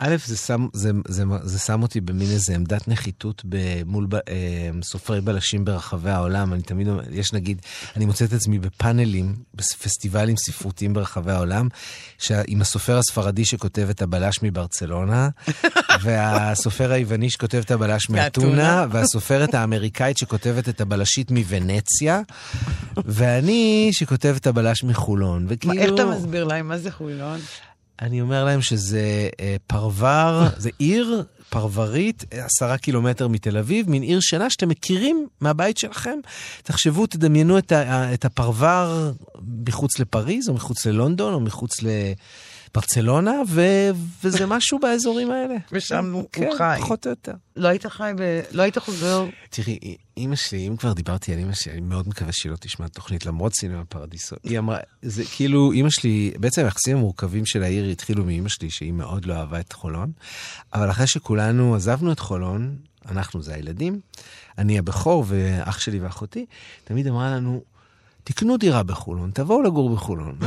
א', 0.00 0.16
זה 0.26 0.36
שם, 0.36 0.66
זה, 0.72 0.90
זה, 1.08 1.24
זה 1.42 1.58
שם 1.58 1.82
אותי 1.82 2.00
במין 2.00 2.30
איזה 2.30 2.54
עמדת 2.54 2.88
נחיתות 2.88 3.44
מול 3.86 4.06
ב, 4.08 4.14
אה, 4.14 4.20
סופרי 4.82 5.20
בלשים 5.20 5.64
ברחבי 5.64 6.10
העולם. 6.10 6.52
אני 6.52 6.62
תמיד, 6.62 6.88
אומר- 6.88 7.02
יש 7.10 7.32
נגיד, 7.32 7.62
אני 7.96 8.06
מוצא 8.06 8.24
את 8.24 8.32
עצמי 8.32 8.58
בפאנלים, 8.58 9.34
בפסטיבלים 9.54 10.36
ספרותיים 10.36 10.92
ברחבי 10.92 11.32
העולם, 11.32 11.68
עם 12.46 12.60
הסופר 12.60 12.98
הספרדי 12.98 13.44
שכותב 13.44 13.86
את 13.90 14.02
הבלש 14.02 14.42
מברצלונה, 14.42 15.28
והסופר 16.02 16.92
היווני 16.92 17.30
שכותב 17.30 17.58
את 17.64 17.70
הבלש 17.70 18.10
מאתונה. 18.10 18.86
והסופרת 18.90 19.54
האמריקאית 19.54 20.18
שכותבת 20.18 20.68
את 20.68 20.80
הבלשית 20.80 21.30
מוונציה, 21.30 22.20
ואני 23.04 23.88
שכותב 23.92 24.34
את 24.36 24.46
הבלש 24.46 24.84
מחולון. 24.84 25.42
מה, 25.42 25.48
וכאילו... 25.52 25.82
איך 25.82 25.90
אתה 25.94 26.06
מסביר 26.06 26.44
להם 26.44 26.68
מה 26.68 26.78
זה 26.78 26.90
חולון? 26.90 27.40
אני 28.02 28.20
אומר 28.20 28.44
להם 28.44 28.62
שזה 28.62 29.28
אה, 29.40 29.56
פרבר, 29.66 30.48
זה 30.56 30.70
עיר 30.78 31.24
פרברית, 31.50 32.24
עשרה 32.30 32.78
קילומטר 32.78 33.28
מתל 33.28 33.56
אביב, 33.56 33.90
מין 33.90 34.02
עיר 34.02 34.20
שינה 34.20 34.50
שאתם 34.50 34.68
מכירים 34.68 35.26
מהבית 35.40 35.78
שלכם. 35.78 36.18
תחשבו, 36.62 37.06
תדמיינו 37.06 37.58
את, 37.58 37.72
ה, 37.72 38.14
את 38.14 38.24
הפרבר 38.24 39.12
מחוץ 39.68 39.98
לפריז, 39.98 40.48
או 40.48 40.54
מחוץ 40.54 40.86
ללונדון, 40.86 41.34
או 41.34 41.40
מחוץ 41.40 41.82
ל... 41.82 41.86
ברצלונה, 42.74 43.32
ו... 43.48 43.62
וזה 44.24 44.46
משהו 44.56 44.78
באזורים 44.78 45.30
האלה. 45.30 45.54
ושם 45.72 46.12
הוא 46.12 46.24
כן, 46.32 46.50
חי. 46.58 46.76
פחות 46.80 47.06
או 47.06 47.10
יותר. 47.10 47.32
לא 47.56 47.68
היית 47.68 47.86
חי 47.86 48.12
ב... 48.16 48.40
לא 48.52 48.62
היית 48.62 48.78
חוזר... 48.78 49.26
תראי, 49.50 49.96
אימא 50.16 50.36
שלי, 50.36 50.68
אם 50.68 50.76
כבר 50.76 50.92
דיברתי 50.92 51.32
על 51.32 51.38
אימא 51.38 51.52
שלי, 51.52 51.72
אני 51.72 51.80
מאוד 51.80 52.08
מקווה 52.08 52.32
שהיא 52.32 52.52
לא 52.52 52.56
תשמע 52.56 52.86
את 52.86 52.90
התוכנית, 52.90 53.26
למרות 53.26 53.54
סינמה 53.54 53.84
פרדיסו. 53.84 54.36
היא 54.44 54.58
אמרה, 54.58 54.78
זה 55.02 55.24
כאילו, 55.36 55.72
אימא 55.72 55.90
שלי, 55.90 56.32
בעצם 56.36 56.64
היחסים 56.64 56.96
המורכבים 56.96 57.46
של 57.46 57.62
העיר 57.62 57.90
התחילו 57.90 58.24
מאימא 58.24 58.48
שלי, 58.48 58.70
שהיא 58.70 58.92
מאוד 58.92 59.24
לא 59.24 59.34
אהבה 59.34 59.60
את 59.60 59.72
חולון, 59.72 60.12
אבל 60.74 60.90
אחרי 60.90 61.06
שכולנו 61.06 61.74
עזבנו 61.74 62.12
את 62.12 62.18
חולון, 62.18 62.76
אנחנו 63.08 63.42
זה 63.42 63.54
הילדים, 63.54 64.00
אני 64.58 64.78
הבכור 64.78 65.24
ואח 65.28 65.78
שלי 65.78 66.00
ואחותי, 66.00 66.46
תמיד 66.84 67.06
אמרה 67.06 67.30
לנו, 67.30 67.62
תקנו 68.28 68.56
דירה 68.56 68.82
בחולון, 68.82 69.30
תבואו 69.34 69.62
לגור 69.62 69.94
בחולון. 69.94 70.38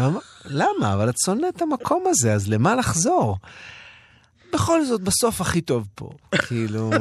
למה? 0.45 0.93
אבל 0.93 1.09
את 1.09 1.15
שונאת 1.25 1.55
את 1.55 1.61
המקום 1.61 2.03
הזה, 2.07 2.33
אז 2.33 2.47
למה 2.47 2.75
לחזור? 2.75 3.37
בכל 4.53 4.85
זאת, 4.85 5.01
בסוף 5.01 5.41
הכי 5.41 5.61
טוב 5.61 5.87
פה. 5.95 6.09
כאילו... 6.47 6.91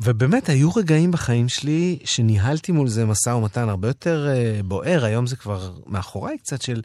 ובאמת, 0.00 0.48
היו 0.48 0.70
רגעים 0.76 1.10
בחיים 1.10 1.48
שלי 1.48 1.98
שניהלתי 2.04 2.72
מול 2.72 2.88
זה 2.88 3.04
משא 3.04 3.30
ומתן 3.30 3.68
הרבה 3.68 3.88
יותר 3.88 4.28
uh, 4.28 4.62
בוער, 4.62 5.04
היום 5.04 5.26
זה 5.26 5.36
כבר 5.36 5.72
מאחוריי 5.86 6.38
קצת 6.38 6.62
של... 6.62 6.82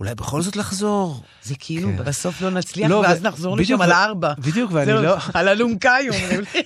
אולי 0.00 0.14
בכל 0.14 0.42
זאת 0.42 0.56
לחזור. 0.56 1.22
זה 1.42 1.54
כאילו, 1.58 1.88
כן. 1.88 2.04
בסוף 2.04 2.40
לא 2.40 2.50
נצליח, 2.50 2.90
לא, 2.90 2.96
ואז 2.96 3.18
ו... 3.20 3.22
נחזור 3.22 3.56
לשם 3.56 3.80
על 3.80 3.92
הארבע. 3.92 4.32
בדיוק, 4.38 4.70
ואני 4.72 4.92
לא... 4.92 5.16
על 5.34 5.48
אלונקה, 5.48 5.96
אומרים 6.10 6.40
לי. 6.40 6.62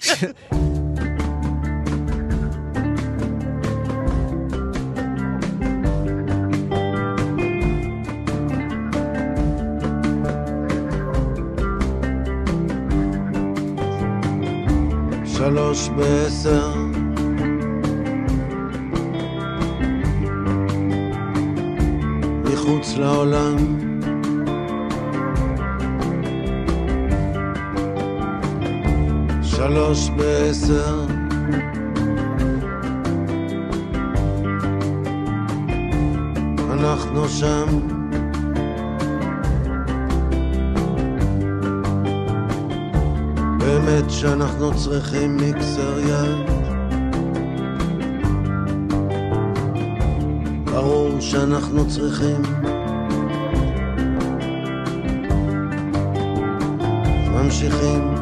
שלוש 15.75 15.89
בעשר. 15.89 16.73
מחוץ 22.45 22.95
לעולם. 22.97 23.57
שלוש 29.43 30.11
בעשר. 30.11 31.07
אנחנו 36.71 37.29
שם 37.29 37.98
שאנחנו 44.21 44.71
צריכים 44.77 45.37
מיקסר 45.37 45.99
יד. 45.99 46.51
ברור 50.65 51.21
שאנחנו 51.21 51.89
צריכים. 51.89 52.43
ממשיכים. 57.33 58.15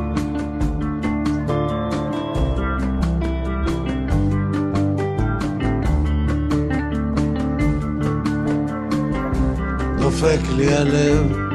דופק 9.98 10.40
לי 10.56 10.74
הלב 10.74 11.45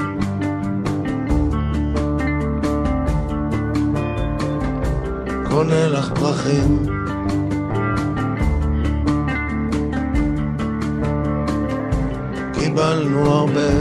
קונה 5.62 5.88
לך 5.88 6.12
פרחים. 6.20 6.86
קיבלנו 12.54 13.32
הרבה. 13.32 13.72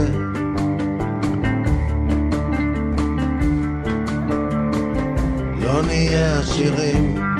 לא 5.61 5.81
נהיה 5.81 6.39
עשירים 6.39 7.30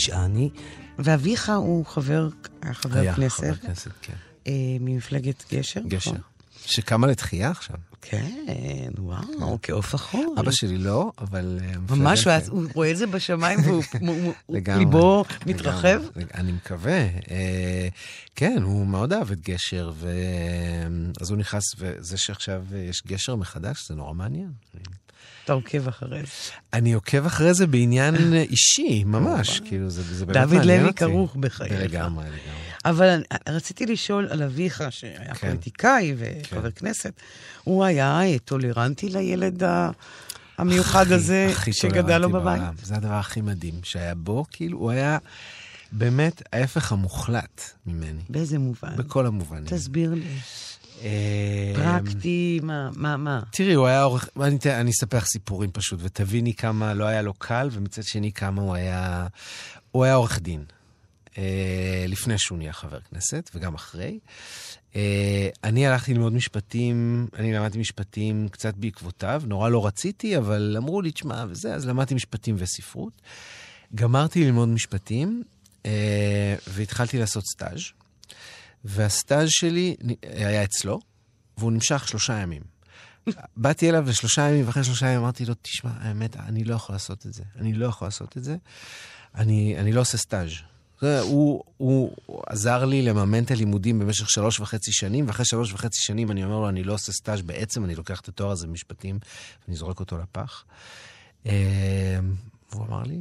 משעני, 0.00 0.50
ואביך 0.98 1.52
הוא 1.56 1.86
חבר, 1.86 2.28
חבר 2.72 2.98
היה 2.98 3.14
כנסת. 3.14 3.42
היה 3.42 3.54
חבר 3.54 3.66
כנסת, 3.66 3.90
כן. 4.02 4.12
אה, 4.46 4.52
ממפלגת 4.80 5.44
גשר. 5.52 5.80
גשר. 5.88 6.10
נכון? 6.10 6.22
שקמה 6.66 7.06
לתחייה 7.06 7.50
עכשיו. 7.50 7.76
כן, 8.02 8.30
וואו, 8.98 9.58
כעוף 9.62 9.94
החול. 9.94 10.26
אבא 10.38 10.50
שלי 10.50 10.78
לא, 10.78 11.12
אבל... 11.18 11.58
אה, 11.62 11.96
ממש, 11.96 12.26
הוא 12.48 12.64
רואה 12.74 12.90
את 12.90 12.96
זה 12.96 13.06
בשמיים 13.06 13.58
וליבו 14.48 15.24
מתרחב? 15.46 16.02
אני 16.34 16.52
מקווה. 16.52 17.00
אה, 17.30 17.88
כן, 18.34 18.62
הוא 18.62 18.86
מאוד 18.86 19.12
אהב 19.12 19.30
את 19.30 19.40
גשר, 19.40 19.92
אז 21.20 21.30
הוא 21.30 21.38
נכנס, 21.38 21.62
וזה 21.78 22.16
שעכשיו 22.16 22.64
יש 22.90 23.02
גשר 23.06 23.36
מחדש, 23.36 23.88
זה 23.88 23.94
נורא 23.94 24.12
מעניין. 24.12 24.50
אתה 25.44 25.52
עוקב 25.52 25.88
אחרי 25.88 26.20
זה. 26.20 26.52
אני 26.72 26.92
עוקב 26.92 27.26
אחרי 27.26 27.54
זה 27.54 27.66
בעניין 27.66 28.14
אישי, 28.50 29.04
ממש, 29.04 29.60
כאילו, 29.60 29.90
זה 29.90 30.26
באמת 30.26 30.36
מעניין 30.36 30.56
אותי. 30.56 30.66
דוד 30.66 30.80
לוי 30.80 30.94
כרוך 30.94 31.36
בחייך. 31.36 31.72
לגמרי, 31.72 32.24
לגמרי. 32.24 32.40
אבל 32.84 33.22
רציתי 33.48 33.86
לשאול 33.86 34.28
על 34.30 34.42
אביך, 34.42 34.84
שהיה 34.90 35.34
כן. 35.34 35.48
פוליטיקאי 35.48 36.14
וחבר 36.16 36.70
כן. 36.70 36.86
כנסת, 36.86 37.12
הוא 37.64 37.84
היה 37.84 38.20
טולרנטי 38.44 39.08
לילד 39.08 39.62
המיוחד 40.58 41.04
הכי, 41.04 41.14
הזה 41.14 41.48
הכי 41.50 41.72
שגדל 41.72 42.18
לו 42.18 42.30
בבית? 42.30 42.58
בעולם. 42.58 42.74
זה 42.82 42.94
הדבר 42.94 43.14
הכי 43.14 43.40
מדהים 43.40 43.74
שהיה 43.82 44.14
בו, 44.14 44.44
כאילו, 44.50 44.78
הוא 44.78 44.90
היה... 44.90 45.18
באמת 45.92 46.42
ההפך 46.52 46.92
המוחלט 46.92 47.62
ממני. 47.86 48.22
באיזה 48.28 48.58
מובן? 48.58 48.96
בכל 48.96 49.26
המובנים. 49.26 49.64
תסביר 49.66 50.14
לי. 50.14 50.38
אה, 51.02 51.72
פרקטי, 51.74 52.60
מה, 52.62 52.90
מה, 52.96 53.16
מה? 53.16 53.42
תראי, 53.52 53.74
הוא 53.74 53.86
היה 53.86 54.02
עורך, 54.02 54.28
אני, 54.40 54.58
אני 54.66 54.90
אספר 54.90 55.16
לך 55.16 55.24
סיפורים 55.24 55.70
פשוט, 55.72 56.00
ותביני 56.02 56.54
כמה 56.54 56.94
לא 56.94 57.04
היה 57.04 57.22
לו 57.22 57.34
קל, 57.34 57.68
ומצד 57.72 58.02
שני 58.02 58.32
כמה 58.32 58.62
הוא 58.62 58.74
היה, 58.74 59.26
הוא 59.90 60.04
היה 60.04 60.14
עורך 60.14 60.40
דין. 60.40 60.64
אה, 61.38 62.04
לפני 62.08 62.38
שהוא 62.38 62.58
נהיה 62.58 62.72
חבר 62.72 63.00
כנסת, 63.00 63.50
וגם 63.54 63.74
אחרי. 63.74 64.18
אה, 64.96 65.48
אני 65.64 65.86
הלכתי 65.86 66.14
ללמוד 66.14 66.32
משפטים, 66.32 67.26
אני 67.34 67.52
למדתי 67.52 67.78
משפטים 67.78 68.48
קצת 68.48 68.74
בעקבותיו, 68.74 69.42
נורא 69.46 69.68
לא 69.68 69.86
רציתי, 69.86 70.36
אבל 70.36 70.74
אמרו 70.78 71.02
לי, 71.02 71.10
תשמע, 71.10 71.44
וזה, 71.48 71.74
אז 71.74 71.86
למדתי 71.86 72.14
משפטים 72.14 72.56
וספרות. 72.58 73.22
גמרתי 73.94 74.44
ללמוד 74.44 74.68
משפטים, 74.68 75.42
והתחלתי 76.66 77.18
לעשות 77.18 77.44
סטאז', 77.46 77.80
והסטאז' 78.84 79.48
שלי 79.50 79.96
היה 80.22 80.64
אצלו, 80.64 81.00
והוא 81.58 81.72
נמשך 81.72 82.08
שלושה 82.08 82.32
ימים. 82.32 82.62
באתי 83.56 83.90
אליו 83.90 84.04
לשלושה 84.08 84.42
ימים, 84.42 84.66
ואחרי 84.66 84.84
שלושה 84.84 85.06
ימים 85.06 85.20
אמרתי 85.20 85.44
לו, 85.44 85.54
תשמע, 85.62 85.90
האמת, 85.98 86.36
אני 86.36 86.64
לא 86.64 86.74
יכול 86.74 86.94
לעשות 86.94 87.26
את 87.26 87.32
זה. 87.34 87.42
אני 87.56 87.72
לא 87.72 87.86
יכול 87.86 88.06
לעשות 88.06 88.36
את 88.36 88.44
זה. 88.44 88.56
אני, 89.34 89.78
אני 89.78 89.92
לא 89.92 90.00
עושה 90.00 90.18
סטאז'. 90.18 90.50
הוא, 91.00 91.62
הוא, 91.76 92.16
הוא 92.26 92.42
עזר 92.46 92.84
לי 92.84 93.02
לממן 93.02 93.44
את 93.44 93.50
הלימודים 93.50 93.98
במשך 93.98 94.30
שלוש 94.30 94.60
וחצי 94.60 94.92
שנים, 94.92 95.26
ואחרי 95.26 95.44
שלוש 95.44 95.72
וחצי 95.72 95.98
שנים 96.02 96.30
אני 96.30 96.44
אומר 96.44 96.58
לו, 96.58 96.68
אני 96.68 96.82
לא 96.82 96.94
עושה 96.94 97.12
סטאז' 97.12 97.42
בעצם, 97.42 97.84
אני 97.84 97.94
לוקח 97.94 98.20
את 98.20 98.28
התואר 98.28 98.50
הזה 98.50 98.66
במשפטים, 98.66 99.18
ואני 99.66 99.76
זורק 99.76 100.00
אותו 100.00 100.18
לפח. 100.18 100.64
והוא 102.72 102.86
אמר 102.86 103.02
לי, 103.02 103.18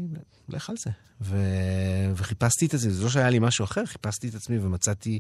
לך 0.50 0.70
על 0.70 0.78
זה. 0.78 0.90
ו... 1.22 1.38
וחיפשתי 2.16 2.66
את 2.66 2.72
זה, 2.72 2.78
זה 2.78 3.04
לא 3.04 3.10
שהיה 3.10 3.30
לי 3.30 3.40
משהו 3.40 3.66
אחר, 3.66 3.86
חיפשתי 3.86 4.30
את 4.30 4.36
עצמי 4.36 4.58
ומצאתי, 4.58 5.20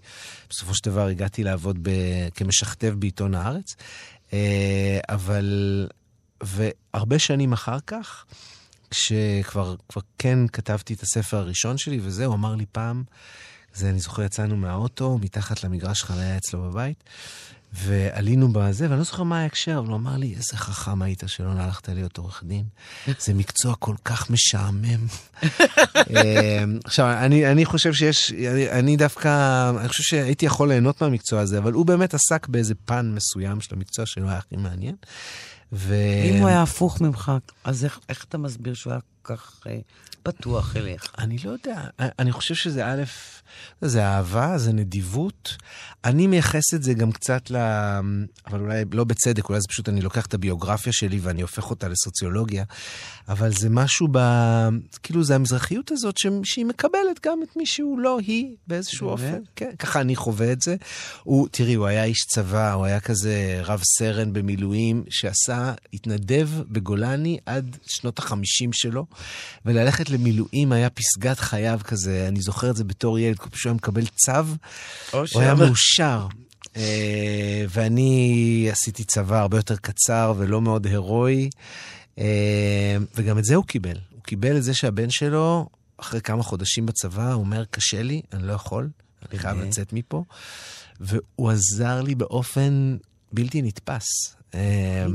בסופו 0.49 0.75
של 0.75 0.81
דבר 0.89 1.07
הגעתי 1.07 1.43
לעבוד 1.43 1.79
ב... 1.81 1.89
כמשכתב 2.35 2.95
בעיתון 2.99 3.35
הארץ. 3.35 3.75
אה, 4.33 4.99
אבל, 5.09 5.87
והרבה 6.43 7.19
שנים 7.19 7.53
אחר 7.53 7.77
כך, 7.87 8.25
כשכבר 8.91 9.75
כבר 9.89 10.01
כן 10.17 10.47
כתבתי 10.47 10.93
את 10.93 11.01
הספר 11.01 11.37
הראשון 11.37 11.77
שלי 11.77 11.99
וזה, 12.01 12.25
הוא 12.25 12.35
אמר 12.35 12.55
לי 12.55 12.65
פעם, 12.71 13.03
זה 13.73 13.89
אני 13.89 13.99
זוכר, 13.99 14.23
יצאנו 14.23 14.57
מהאוטו, 14.57 15.17
מתחת 15.17 15.63
למגרש 15.63 16.03
חניה 16.03 16.37
אצלו 16.37 16.61
בבית, 16.61 17.03
ועלינו 17.73 18.53
בזה, 18.53 18.85
ואני 18.85 18.97
לא 18.97 19.03
זוכר 19.03 19.23
מה 19.23 19.39
ההקשר, 19.39 19.77
אבל 19.79 19.87
הוא 19.87 19.95
אמר 19.95 20.17
לי, 20.17 20.33
איזה 20.37 20.57
חכם 20.57 21.01
היית 21.01 21.23
שלא 21.27 21.49
הלכת 21.49 21.89
להיות 21.89 22.17
עורך 22.17 22.43
דין. 22.45 22.63
זה 23.19 23.33
מקצוע 23.33 23.75
כל 23.75 23.95
כך 24.05 24.29
משעמם. 24.29 25.07
אה, 26.15 26.63
עכשיו, 26.83 27.11
אני, 27.11 27.51
אני 27.51 27.65
חושב 27.65 27.93
שיש, 27.93 28.31
אני, 28.31 28.71
אני 28.71 28.97
דווקא, 28.97 29.29
אני 29.79 29.87
חושב 29.87 30.03
שהייתי 30.03 30.45
יכול 30.45 30.67
ליהנות 30.69 31.01
מהמקצוע 31.01 31.41
הזה, 31.41 31.57
אבל 31.57 31.73
הוא 31.73 31.85
באמת 31.85 32.13
עסק 32.13 32.47
באיזה 32.47 32.73
פן 32.85 33.11
מסוים 33.15 33.61
של 33.61 33.75
המקצוע 33.75 34.05
שלו 34.05 34.29
היה 34.29 34.37
הכי 34.37 34.55
מעניין. 34.55 34.95
ו... 35.73 35.95
אם 36.25 36.39
הוא 36.39 36.47
היה 36.47 36.61
הפוך 36.61 37.01
ממך, 37.01 37.31
אז 37.63 37.85
איך, 37.85 37.99
איך 38.09 38.25
אתה 38.29 38.37
מסביר 38.37 38.73
שהוא 38.73 38.91
היה 38.93 38.99
כך 39.29 39.61
אה, 39.67 39.79
פתוח 40.23 40.77
אליך? 40.77 41.13
אני 41.17 41.37
לא 41.43 41.51
יודע, 41.51 41.83
אני 41.99 42.31
חושב 42.31 42.55
שזה 42.55 42.85
א', 42.85 43.03
זה 43.81 44.05
אהבה, 44.05 44.57
זה 44.57 44.73
נדיבות. 44.73 45.57
אני 46.05 46.27
מייחס 46.27 46.73
את 46.73 46.83
זה 46.83 46.93
גם 46.93 47.11
קצת 47.11 47.51
ל... 47.51 47.55
אבל 48.47 48.59
אולי 48.59 48.83
לא 48.93 49.03
בצדק, 49.03 49.49
אולי 49.49 49.61
זה 49.61 49.67
פשוט 49.69 49.89
אני 49.89 50.01
לוקח 50.01 50.25
את 50.25 50.33
הביוגרפיה 50.33 50.93
שלי 50.93 51.19
ואני 51.19 51.41
הופך 51.41 51.69
אותה 51.69 51.87
לסוציולוגיה, 51.87 52.63
אבל 53.27 53.51
זה 53.51 53.69
משהו 53.69 54.07
ב... 54.11 54.19
כאילו, 55.03 55.23
זה 55.23 55.35
המזרחיות 55.35 55.91
הזאת 55.91 56.17
ש... 56.17 56.27
שהיא 56.43 56.65
מקבלת 56.65 57.25
גם 57.25 57.39
את 57.43 57.55
מי 57.55 57.65
שהוא 57.65 57.99
לא 57.99 58.19
היא 58.19 58.55
באיזשהו 58.67 59.15
באמת? 59.15 59.19
אופן. 59.19 59.43
כן, 59.55 59.71
ככה 59.79 60.01
אני 60.01 60.15
חווה 60.15 60.51
את 60.51 60.61
זה. 60.61 60.75
הוא, 61.23 61.47
תראי, 61.51 61.73
הוא 61.73 61.85
היה 61.85 62.03
איש 62.03 62.25
צבא, 62.33 62.73
הוא 62.73 62.85
היה 62.85 62.99
כזה 62.99 63.61
רב 63.63 63.81
סרן 63.97 64.33
במילואים, 64.33 65.03
שעשה, 65.09 65.73
התנדב 65.93 66.49
בגולני 66.67 67.37
עד 67.45 67.77
שנות 67.87 68.19
החמישים 68.19 68.73
שלו, 68.73 69.05
וללכת 69.65 70.09
למילואים 70.09 70.71
היה 70.71 70.89
פסגת 70.89 71.39
חייו 71.39 71.79
כזה, 71.83 72.25
אני 72.27 72.41
זוכר 72.41 72.69
את 72.69 72.75
זה 72.75 72.83
בתור 72.83 73.19
ילד, 73.19 73.37
כל 73.37 73.49
פעם 73.49 73.59
שהוא 73.59 73.69
היה 73.69 73.75
מקבל 73.75 74.05
צו, 74.05 74.31
הוא 75.11 75.41
היה 75.41 75.55
מאושר. 75.55 76.27
אה, 76.75 77.65
ואני 77.69 78.67
עשיתי 78.71 79.03
צבא 79.03 79.39
הרבה 79.39 79.57
יותר 79.57 79.75
קצר 79.75 80.33
ולא 80.37 80.61
מאוד 80.61 80.85
הירואי, 80.85 81.49
אה, 82.19 82.97
וגם 83.15 83.37
את 83.37 83.45
זה 83.45 83.55
הוא 83.55 83.65
קיבל. 83.65 83.97
הוא 84.11 84.23
קיבל 84.23 84.57
את 84.57 84.63
זה 84.63 84.73
שהבן 84.73 85.09
שלו, 85.09 85.69
אחרי 85.97 86.21
כמה 86.21 86.43
חודשים 86.43 86.85
בצבא, 86.85 87.33
הוא 87.33 87.39
אומר, 87.39 87.65
קשה 87.65 88.03
לי, 88.03 88.21
אני 88.33 88.47
לא 88.47 88.53
יכול, 88.53 88.89
אני 89.29 89.39
חייב. 89.39 89.57
לצאת 89.57 89.93
מפה. 89.93 90.23
והוא 90.99 91.51
עזר 91.51 92.01
לי 92.01 92.15
באופן 92.15 92.97
בלתי 93.31 93.61
נתפס. 93.61 94.35
אה, 94.53 95.05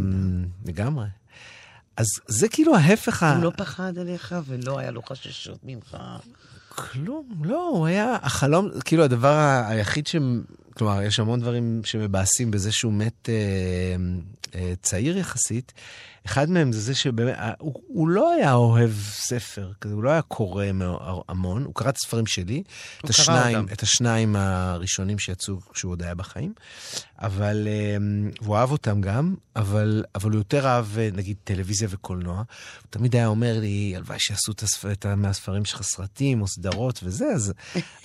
לגמרי. 0.64 1.06
אז 1.96 2.06
זה 2.26 2.48
כאילו 2.48 2.76
ההפך 2.76 3.22
ה... 3.22 3.34
הוא 3.34 3.44
לא 3.44 3.52
פחד 3.56 3.98
עליך 3.98 4.34
ולא 4.46 4.78
היה 4.78 4.90
לו 4.90 5.02
חששות 5.02 5.58
ממך. 5.64 5.96
כלום, 6.68 7.28
לא, 7.44 7.68
הוא 7.68 7.86
היה, 7.86 8.16
החלום, 8.22 8.68
כאילו 8.84 9.04
הדבר 9.04 9.62
היחיד 9.66 10.06
ש... 10.06 10.16
כלומר, 10.76 11.02
יש 11.02 11.20
המון 11.20 11.40
דברים 11.40 11.80
שמבאסים 11.84 12.50
בזה 12.50 12.72
שהוא 12.72 12.92
מת 12.92 13.28
אה, 13.28 13.34
אה, 14.54 14.72
צעיר 14.82 15.18
יחסית. 15.18 15.72
אחד 16.26 16.50
מהם 16.50 16.72
זה 16.72 16.80
זה 16.80 16.94
שבאמת, 16.94 17.34
אה, 17.38 17.52
הוא, 17.58 17.74
הוא 17.86 18.08
לא 18.08 18.32
היה 18.32 18.54
אוהב 18.54 18.90
ספר, 19.10 19.72
כזה, 19.80 19.94
הוא 19.94 20.02
לא 20.02 20.10
היה 20.10 20.22
קורא 20.22 20.64
המון, 21.28 21.64
הוא 21.64 21.74
קרא 21.74 21.88
את 21.88 21.96
הספרים 21.96 22.26
שלי, 22.26 22.62
את 23.04 23.10
השניים, 23.10 23.56
אותם. 23.56 23.72
את 23.72 23.82
השניים 23.82 24.36
הראשונים 24.36 25.18
שיצאו 25.18 25.60
כשהוא 25.72 25.92
עוד 25.92 26.02
היה 26.02 26.14
בחיים, 26.14 26.52
אבל, 27.18 27.68
אה, 27.70 27.96
והוא 28.42 28.56
אהב 28.56 28.70
אותם 28.70 29.00
גם, 29.00 29.34
אבל, 29.56 30.04
אבל 30.14 30.30
הוא 30.30 30.38
יותר 30.38 30.66
אהב, 30.66 30.98
אה, 30.98 31.08
נגיד, 31.12 31.36
טלוויזיה 31.44 31.88
וקולנוע. 31.90 32.36
הוא 32.36 32.44
תמיד 32.90 33.16
היה 33.16 33.26
אומר 33.26 33.60
לי, 33.60 33.92
הלוואי 33.96 34.18
שיעשו 34.20 34.52
את 34.52 34.62
הספ... 34.62 34.86
את 34.86 35.06
מהספרים 35.06 35.64
שלך 35.64 35.82
סרטים 35.82 36.42
או 36.42 36.48
סדרות 36.48 37.00
וזה, 37.02 37.26
אז, 37.26 37.52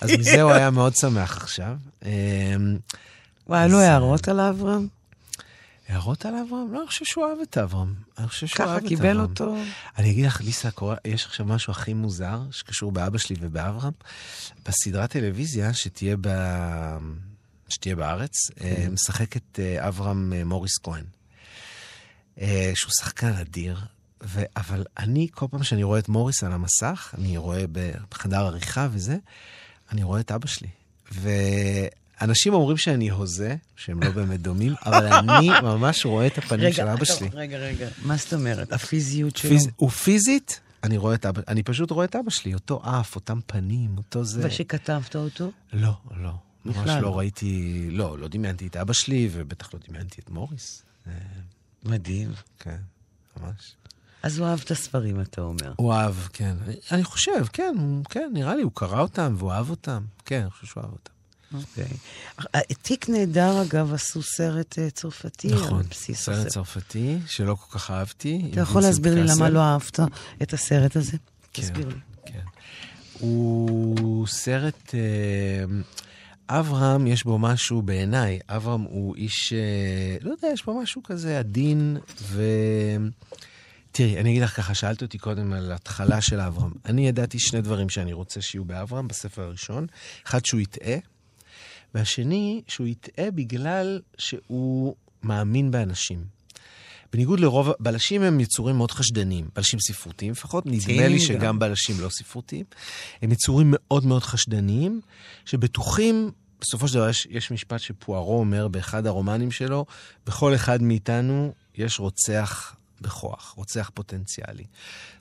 אז 0.00 0.10
מזה 0.10 0.42
הוא 0.42 0.52
היה 0.52 0.70
מאוד 0.70 0.96
שמח 0.96 1.36
עכשיו. 1.36 1.76
אה, 2.60 2.96
וואי, 3.46 3.60
היו 3.60 3.72
לו 3.72 3.78
הערות 3.78 4.28
על 4.28 4.40
אברהם? 4.40 4.88
הערות 5.88 6.26
על 6.26 6.34
אברהם? 6.34 6.72
לא, 6.72 6.78
אני 6.78 6.86
חושב 6.86 7.04
שהוא 7.04 7.26
אהב 7.26 7.38
את 7.42 7.58
אברהם. 7.58 7.94
אני 8.18 8.28
חושב 8.28 8.46
שהוא 8.46 8.66
אהב 8.66 8.76
ככה 8.76 8.84
את 8.84 8.88
קיבל 8.88 9.10
אברהם. 9.10 9.30
אותו? 9.30 9.56
אני 9.98 10.10
אגיד 10.10 10.26
לך, 10.26 10.40
ליסה, 10.40 10.68
יש 11.04 11.26
עכשיו 11.26 11.46
משהו 11.46 11.70
הכי 11.70 11.94
מוזר 11.94 12.40
שקשור 12.50 12.92
באבא 12.92 13.18
שלי 13.18 13.36
ובאברהם. 13.40 13.92
בסדרת 14.66 15.10
טלוויזיה 15.10 15.74
שתהיה, 15.74 16.16
ב... 16.20 16.28
שתהיה 17.68 17.96
בארץ, 17.96 18.32
אה, 18.60 18.86
משחק 18.90 19.36
את 19.36 19.60
אה, 19.62 19.88
אברהם 19.88 20.32
אה, 20.32 20.44
מוריס 20.44 20.78
כהן, 20.82 21.04
אה, 22.40 22.72
שהוא 22.74 22.92
שחקן 23.00 23.32
אדיר. 23.32 23.80
ו... 24.22 24.40
אבל 24.56 24.84
אני, 24.98 25.28
כל 25.32 25.46
פעם 25.50 25.62
שאני 25.62 25.82
רואה 25.82 25.98
את 25.98 26.08
מוריס 26.08 26.44
על 26.44 26.52
המסך, 26.52 27.14
אני 27.18 27.36
רואה 27.36 27.64
בחדר 28.10 28.46
עריכה 28.46 28.88
וזה, 28.92 29.16
אני 29.92 30.02
רואה 30.02 30.20
את 30.20 30.32
אבא 30.32 30.46
שלי. 30.46 30.68
ואנשים 32.20 32.54
אומרים 32.54 32.76
שאני 32.76 33.10
הוזה, 33.10 33.56
שהם 33.76 34.02
לא 34.02 34.10
באמת 34.10 34.42
דומים, 34.42 34.74
אבל 34.86 35.06
אני 35.06 35.48
ממש 35.62 36.06
רואה 36.06 36.26
את 36.26 36.38
הפנים 36.38 36.72
של 36.72 36.86
אבא 36.86 37.04
שלי. 37.04 37.28
רגע, 37.32 37.58
רגע. 37.58 37.88
מה 38.02 38.16
זאת 38.16 38.34
אומרת? 38.34 38.72
הפיזיות 38.72 39.36
שלו? 39.36 39.50
פיז... 39.50 39.68
הוא 39.76 39.90
פיזית, 39.90 40.60
אני 40.84 40.98
רואה 40.98 41.14
את 41.14 41.26
אבא, 41.26 41.42
אני 41.48 41.62
פשוט 41.62 41.90
רואה 41.90 42.04
את 42.04 42.16
אבא 42.16 42.30
שלי, 42.30 42.54
אותו 42.54 42.82
אף, 42.84 43.14
אותם 43.16 43.40
פנים, 43.46 43.96
אותו 43.96 44.24
זה. 44.24 44.46
ושכתבת 44.46 45.16
אותו? 45.16 45.50
לא, 45.72 45.92
לא. 46.16 46.32
ממש 46.64 46.90
לא. 47.02 47.18
ראיתי, 47.18 47.86
לא, 47.90 48.18
לא 48.18 48.28
דמיינתי 48.28 48.66
את 48.66 48.76
אבא 48.76 48.92
שלי, 48.92 49.28
ובטח 49.32 49.74
לא 49.74 49.80
דמיינתי 49.88 50.20
את 50.20 50.30
מוריס. 50.30 50.82
אה, 51.06 51.12
מדהים. 51.84 52.30
כן, 52.58 52.76
ממש. 53.36 53.74
אז 54.22 54.38
הוא 54.38 54.46
אהב 54.46 54.60
את 54.64 54.70
הספרים, 54.70 55.20
אתה 55.20 55.40
אומר. 55.40 55.72
הוא 55.76 55.92
אהב, 55.92 56.14
כן. 56.32 56.56
אני 56.90 57.04
חושב, 57.04 57.44
כן, 57.52 57.74
כן, 58.10 58.30
נראה 58.32 58.56
לי, 58.56 58.62
הוא 58.62 58.72
קרא 58.74 59.00
אותם 59.00 59.34
והוא 59.38 59.52
אהב 59.52 59.70
אותם. 59.70 60.04
כן, 60.24 60.40
אני 60.40 60.50
חושב 60.50 60.66
שהוא 60.66 60.82
אהב 60.82 60.92
אותם. 60.92 61.12
אוקיי. 61.54 61.84
אה, 62.54 62.60
תיק 62.82 63.08
נהדר, 63.08 63.62
אגב, 63.62 63.94
עשו 63.94 64.22
סרט 64.22 64.78
אה, 64.78 64.90
צרפתי 64.90 65.48
נכון, 65.48 65.82
סרט. 65.92 66.46
צרפתי, 66.46 67.18
שלא 67.26 67.54
כל 67.54 67.78
כך 67.78 67.90
אהבתי. 67.90 68.42
אתה 68.50 68.60
יכול 68.60 68.82
להסביר 68.82 69.14
לי 69.14 69.22
למה. 69.24 69.48
לא 69.48 69.60
אהבת 69.60 70.00
את 70.42 70.52
הסרט 70.52 70.96
הזה? 70.96 71.16
כן, 71.52 71.62
תסביר 71.62 71.88
לי. 71.88 71.94
כן. 72.26 72.40
הוא 73.18 74.26
סרט... 74.26 74.94
אה, 74.94 75.64
אברהם, 76.52 77.06
יש 77.06 77.24
בו 77.24 77.38
משהו 77.38 77.82
בעיניי. 77.82 78.38
אברהם 78.48 78.80
הוא 78.80 79.16
איש, 79.16 79.52
לא 80.20 80.30
יודע, 80.30 80.48
יש 80.52 80.64
בו 80.64 80.80
משהו 80.82 81.02
כזה 81.02 81.38
עדין 81.38 81.96
ו... 82.22 82.42
תראי, 83.92 84.20
אני 84.20 84.30
אגיד 84.30 84.42
לך 84.42 84.56
ככה, 84.56 84.74
שאלת 84.74 85.02
אותי 85.02 85.18
קודם 85.18 85.52
על 85.52 85.72
התחלה 85.72 86.20
של 86.20 86.40
אברהם. 86.40 86.72
אני 86.84 87.08
ידעתי 87.08 87.38
שני 87.38 87.60
דברים 87.60 87.88
שאני 87.88 88.12
רוצה 88.12 88.40
שיהיו 88.40 88.64
באברהם 88.64 89.08
בספר 89.08 89.42
הראשון. 89.42 89.86
אחד, 90.26 90.44
שהוא 90.44 90.60
יטעה, 90.60 90.96
והשני, 91.94 92.62
שהוא 92.68 92.86
יטעה 92.86 93.30
בגלל 93.30 94.00
שהוא 94.18 94.94
מאמין 95.22 95.70
באנשים. 95.70 96.24
בניגוד 97.12 97.40
לרוב, 97.40 97.70
בלשים 97.80 98.22
הם 98.22 98.40
יצורים 98.40 98.76
מאוד 98.76 98.90
חשדניים, 98.90 99.48
בלשים 99.54 99.80
ספרותיים 99.80 100.32
לפחות, 100.32 100.66
נדמה 100.66 101.08
לי 101.08 101.18
גם. 101.18 101.18
שגם 101.18 101.58
בלשים 101.58 102.00
לא 102.00 102.08
ספרותיים. 102.08 102.64
הם 103.22 103.32
יצורים 103.32 103.66
מאוד 103.70 104.06
מאוד 104.06 104.22
חשדניים, 104.22 105.00
שבטוחים, 105.44 106.30
בסופו 106.60 106.88
של 106.88 106.94
דבר 106.94 107.08
יש, 107.08 107.26
יש 107.30 107.50
משפט 107.50 107.80
שפוארו 107.80 108.38
אומר 108.38 108.68
באחד 108.68 109.06
הרומנים 109.06 109.50
שלו, 109.50 109.86
בכל 110.26 110.54
אחד 110.54 110.82
מאיתנו 110.82 111.52
יש 111.74 111.98
רוצח 111.98 112.76
בכוח, 113.00 113.54
רוצח 113.56 113.90
פוטנציאלי. 113.94 114.64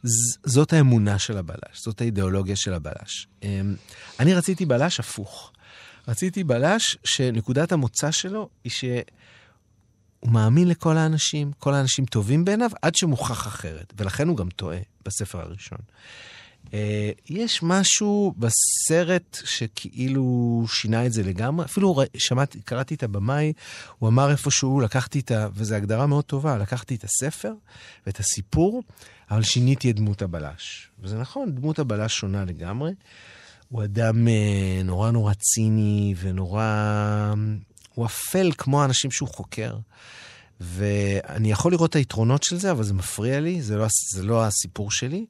ז, 0.04 0.38
זאת 0.46 0.74
האמונה 0.74 1.20
של 1.20 1.38
הבלש, 1.38 1.84
זאת 1.84 2.02
האידיאולוגיה 2.02 2.56
של 2.56 2.74
הבלש. 2.74 3.28
אמ, 3.44 3.76
אני 4.20 4.34
רציתי 4.34 4.66
בלש 4.66 5.00
הפוך. 5.00 5.52
רציתי 6.10 6.44
בלש 6.44 6.98
שנקודת 7.04 7.72
המוצא 7.72 8.12
שלו 8.12 8.50
היא 8.64 8.72
ש... 8.72 8.86
הוא 10.20 10.32
מאמין 10.32 10.68
לכל 10.68 10.98
האנשים, 10.98 11.52
כל 11.60 11.74
האנשים 11.74 12.06
טובים 12.06 12.46
בעיניו, 12.46 12.70
עד 12.82 12.96
שמוכח 12.96 13.48
אחרת. 13.48 13.94
ולכן 13.98 14.28
הוא 14.28 14.38
גם 14.38 14.50
טועה 14.50 14.78
בספר 15.06 15.42
הראשון. 15.42 15.78
אה, 16.74 17.12
יש 17.30 17.64
משהו 17.64 18.34
בסרט 18.38 19.38
שכאילו 19.46 20.64
שינה 20.68 21.06
את 21.06 21.14
זה 21.14 21.24
לגמרי. 21.24 21.66
אפילו 21.66 22.02
שמעתי, 22.18 22.62
קראתי 22.62 22.96
את 22.96 23.04
הבמאי, 23.04 23.54
הוא 24.00 24.10
אמר 24.10 24.32
איפשהו, 24.32 24.80
לקחתי 24.80 25.20
את 25.20 25.32
ה... 25.32 25.48
וזו 25.54 25.76
הגדרה 25.76 26.08
מאוד 26.08 26.24
טובה, 26.24 26.58
לקחתי 26.58 26.96
את 26.96 27.04
הספר 27.04 27.54
ואת 28.06 28.20
הסיפור, 28.20 28.84
אבל 29.32 29.44
שיניתי 29.44 29.92
את 29.92 29.96
דמות 29.96 30.22
הבלש. 30.22 30.90
וזה 31.00 31.18
נכון, 31.18 31.56
דמות 31.56 31.80
הבלש 31.80 32.18
שונה 32.18 32.46
לגמרי. 32.46 32.92
הוא 33.70 33.84
אדם 33.84 34.28
אה, 34.28 34.82
נורא 34.84 35.12
נורא 35.12 35.34
ציני 35.34 36.16
ונורא... 36.20 37.34
הוא 37.94 38.06
אפל 38.06 38.52
כמו 38.58 38.82
האנשים 38.82 39.12
שהוא 39.12 39.30
חוקר. 39.30 39.78
ואני 40.60 41.52
יכול 41.52 41.72
לראות 41.72 41.90
את 41.90 41.96
היתרונות 41.96 42.44
של 42.44 42.58
זה, 42.58 42.72
אבל 42.72 42.84
זה 42.84 42.94
מפריע 42.94 43.40
לי, 43.40 43.62
זה 43.62 43.78
לא, 43.78 43.88
זה 44.14 44.24
לא 44.24 44.46
הסיפור 44.46 44.92
שלי. 44.92 45.26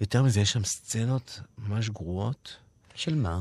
יותר 0.00 0.22
מזה, 0.22 0.40
יש 0.40 0.52
שם 0.52 0.64
סצנות 0.64 1.40
ממש 1.58 1.88
גרועות. 1.88 2.56
של 2.94 3.14
מה? 3.14 3.40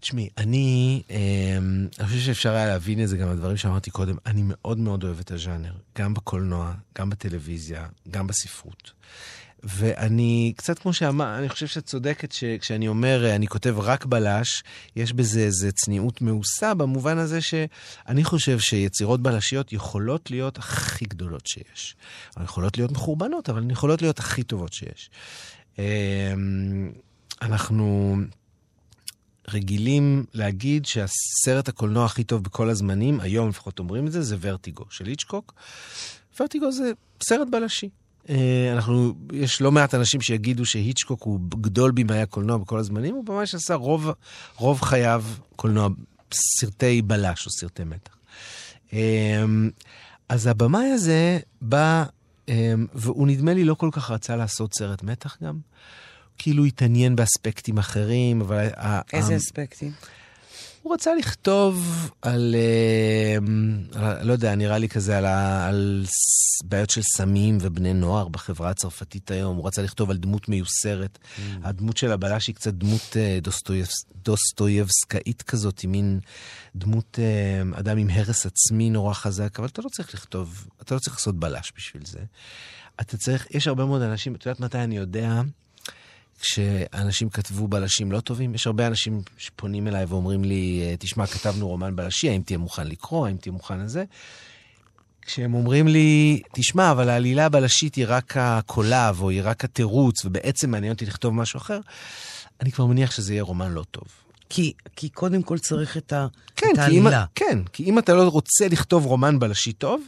תשמעי, 0.00 0.28
אני, 0.38 1.02
אה, 1.10 1.58
אני 1.98 2.08
חושב 2.08 2.20
שאפשר 2.20 2.54
היה 2.54 2.66
להבין 2.66 3.02
את 3.02 3.08
זה 3.08 3.16
גם 3.16 3.30
בדברים 3.30 3.56
שאמרתי 3.56 3.90
קודם. 3.90 4.16
אני 4.26 4.42
מאוד 4.44 4.78
מאוד 4.78 5.04
אוהב 5.04 5.18
את 5.18 5.30
הז'אנר, 5.30 5.72
גם 5.98 6.14
בקולנוע, 6.14 6.74
גם 6.98 7.10
בטלוויזיה, 7.10 7.86
גם 8.10 8.26
בספרות. 8.26 8.92
ואני, 9.64 10.52
קצת 10.56 10.78
כמו 10.78 10.92
שאמר, 10.92 11.38
אני 11.38 11.48
חושב 11.48 11.66
שאת 11.66 11.84
צודקת 11.84 12.32
שכשאני 12.32 12.88
אומר, 12.88 13.24
אה, 13.24 13.34
אני 13.34 13.46
כותב 13.46 13.74
רק 13.78 14.04
בלש, 14.04 14.62
יש 14.96 15.12
בזה 15.12 15.40
איזו 15.40 15.72
צניעות 15.72 16.22
מעושה, 16.22 16.74
במובן 16.74 17.18
הזה 17.18 17.40
שאני 17.40 18.24
חושב 18.24 18.58
שיצירות 18.58 19.22
בלשיות 19.22 19.72
יכולות 19.72 20.30
להיות 20.30 20.58
הכי 20.58 21.04
גדולות 21.04 21.46
שיש. 21.46 21.96
הן 22.36 22.44
יכולות 22.44 22.78
להיות 22.78 22.92
מחורבנות, 22.92 23.48
אבל 23.50 23.62
הן 23.62 23.70
יכולות 23.70 24.02
להיות 24.02 24.18
הכי 24.18 24.42
טובות 24.42 24.72
שיש. 24.72 25.10
אה, 25.78 25.84
אנחנו... 27.42 28.16
רגילים 29.48 30.24
להגיד 30.34 30.86
שהסרט 30.86 31.68
הקולנוע 31.68 32.04
הכי 32.04 32.24
טוב 32.24 32.42
בכל 32.42 32.70
הזמנים, 32.70 33.20
היום 33.20 33.48
לפחות 33.48 33.78
אומרים 33.78 34.06
את 34.06 34.12
זה, 34.12 34.22
זה 34.22 34.36
ורטיגו 34.40 34.84
של 34.90 35.06
היצ'קוק. 35.06 35.54
ורטיגו 36.40 36.72
זה 36.72 36.92
סרט 37.22 37.48
בלשי. 37.50 37.88
אה, 38.28 38.72
אנחנו, 38.72 39.12
יש 39.32 39.60
לא 39.60 39.72
מעט 39.72 39.94
אנשים 39.94 40.20
שיגידו 40.20 40.66
שהיצ'קוק 40.66 41.22
הוא 41.22 41.40
גדול 41.60 41.90
במאי 41.90 42.20
הקולנוע 42.20 42.56
בכל 42.56 42.78
הזמנים, 42.78 43.14
הוא 43.14 43.24
ממש 43.28 43.54
עשה 43.54 43.74
רוב, 43.74 44.10
רוב 44.56 44.80
חייו 44.80 45.24
קולנוע, 45.56 45.88
סרטי 46.34 47.02
בלש 47.02 47.46
או 47.46 47.50
סרטי 47.50 47.84
מתח. 47.84 48.16
אה, 48.92 49.44
אז 50.28 50.46
הבמאי 50.46 50.86
הזה 50.86 51.38
בא, 51.62 52.04
אה, 52.48 52.74
והוא 52.94 53.26
נדמה 53.26 53.54
לי 53.54 53.64
לא 53.64 53.74
כל 53.74 53.88
כך 53.92 54.10
רצה 54.10 54.36
לעשות 54.36 54.74
סרט 54.74 55.02
מתח 55.02 55.36
גם. 55.42 55.58
כאילו 56.38 56.64
התעניין 56.64 57.16
באספקטים 57.16 57.78
אחרים, 57.78 58.40
אבל... 58.40 58.68
איזה 59.12 59.34
ה- 59.34 59.36
אספקטים? 59.36 59.92
הוא 60.84 60.94
רצה 60.94 61.14
לכתוב 61.14 61.84
על, 62.22 62.54
אה, 62.58 63.36
על, 64.02 64.26
לא 64.26 64.32
יודע, 64.32 64.54
נראה 64.54 64.78
לי 64.78 64.88
כזה 64.88 65.18
על, 65.18 65.24
ה- 65.24 65.66
על 65.68 66.04
בעיות 66.64 66.90
של 66.90 67.02
סמים 67.02 67.58
ובני 67.60 67.92
נוער 67.94 68.28
בחברה 68.28 68.70
הצרפתית 68.70 69.30
היום. 69.30 69.56
הוא 69.56 69.66
רצה 69.66 69.82
לכתוב 69.82 70.10
על 70.10 70.16
דמות 70.16 70.48
מיוסרת. 70.48 71.18
Mm. 71.18 71.40
הדמות 71.62 71.96
של 71.96 72.12
הבלש 72.12 72.46
היא 72.46 72.54
קצת 72.54 72.74
דמות 72.74 73.16
אה, 73.16 73.38
דוסטויבס, 73.42 73.92
דוסטויבסקאית 74.24 75.42
כזאת, 75.42 75.80
היא 75.80 75.90
מין 75.90 76.20
דמות 76.76 77.18
אה, 77.18 77.78
אדם 77.80 77.98
עם 77.98 78.10
הרס 78.10 78.46
עצמי 78.46 78.90
נורא 78.90 79.14
חזק, 79.14 79.58
אבל 79.58 79.68
אתה 79.68 79.82
לא 79.82 79.88
צריך 79.88 80.14
לכתוב, 80.14 80.66
אתה 80.82 80.94
לא 80.94 81.00
צריך 81.00 81.16
לעשות 81.16 81.36
בלש 81.36 81.72
בשביל 81.76 82.02
זה. 82.06 82.20
אתה 83.00 83.16
צריך, 83.16 83.46
יש 83.50 83.68
הרבה 83.68 83.84
מאוד 83.84 84.02
אנשים, 84.02 84.34
את 84.34 84.46
יודעת 84.46 84.60
מתי 84.60 84.78
אני 84.78 84.96
יודע? 84.96 85.42
כשאנשים 86.40 87.28
כתבו 87.28 87.68
בלשים 87.68 88.12
לא 88.12 88.20
טובים, 88.20 88.54
יש 88.54 88.66
הרבה 88.66 88.86
אנשים 88.86 89.22
שפונים 89.38 89.88
אליי 89.88 90.04
ואומרים 90.04 90.44
לי, 90.44 90.80
"אה, 90.82 90.94
תשמע, 90.98 91.26
כתבנו 91.26 91.68
רומן 91.68 91.96
בלשי, 91.96 92.28
האם 92.30 92.42
תהיה 92.42 92.58
מוכן 92.58 92.86
לקרוא, 92.86 93.26
האם 93.26 93.36
תהיה 93.36 93.52
מוכן 93.52 93.80
לזה? 93.80 94.04
כשהם 95.26 95.54
אומרים 95.54 95.88
לי, 95.88 96.42
תשמע, 96.52 96.90
אבל 96.90 97.08
העלילה 97.08 97.46
הבלשית 97.46 97.94
היא 97.94 98.04
רק 98.08 98.36
הקולב, 98.36 99.22
או 99.22 99.30
היא 99.30 99.40
רק 99.44 99.64
התירוץ, 99.64 100.24
ובעצם 100.24 100.70
מעניין 100.70 100.92
אותי 100.92 101.06
לכתוב 101.06 101.34
משהו 101.34 101.58
אחר, 101.58 101.80
אני 102.60 102.72
כבר 102.72 102.86
מניח 102.86 103.10
שזה 103.10 103.32
יהיה 103.32 103.42
רומן 103.42 103.72
לא 103.72 103.84
טוב. 103.90 104.04
כי, 104.48 104.72
כי 104.96 105.08
קודם 105.08 105.42
כל 105.42 105.58
צריך 105.58 105.96
את, 105.96 106.12
ה, 106.12 106.26
כן, 106.56 106.66
את 106.72 106.78
העלילה. 106.78 107.22
אם, 107.22 107.26
כן, 107.34 107.58
כי 107.72 107.84
אם 107.84 107.98
אתה 107.98 108.14
לא 108.14 108.28
רוצה 108.28 108.68
לכתוב 108.68 109.06
רומן 109.06 109.38
בלשי 109.38 109.72
טוב, 109.72 110.02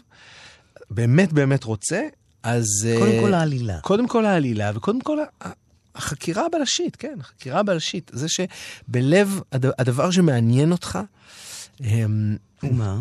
באמת 0.90 1.32
באמת 1.32 1.64
רוצה, 1.64 2.02
אז... 2.42 2.66
אה, 2.86 2.98
קודם 2.98 3.20
כל 3.20 3.34
העלילה. 3.34 3.80
קודם 3.80 4.08
כל 4.08 4.26
העלילה, 4.26 4.70
וקודם 4.74 5.00
כל 5.00 5.18
החקירה 5.96 6.46
הבלשית, 6.46 6.96
כן, 6.96 7.18
החקירה 7.20 7.60
הבלשית. 7.60 8.10
זה 8.14 8.26
שבלב, 8.28 9.40
הד- 9.52 9.66
הדבר 9.78 10.10
שמעניין 10.10 10.72
אותך, 10.72 10.98
אמ, 11.80 12.36
ומה? 12.62 13.00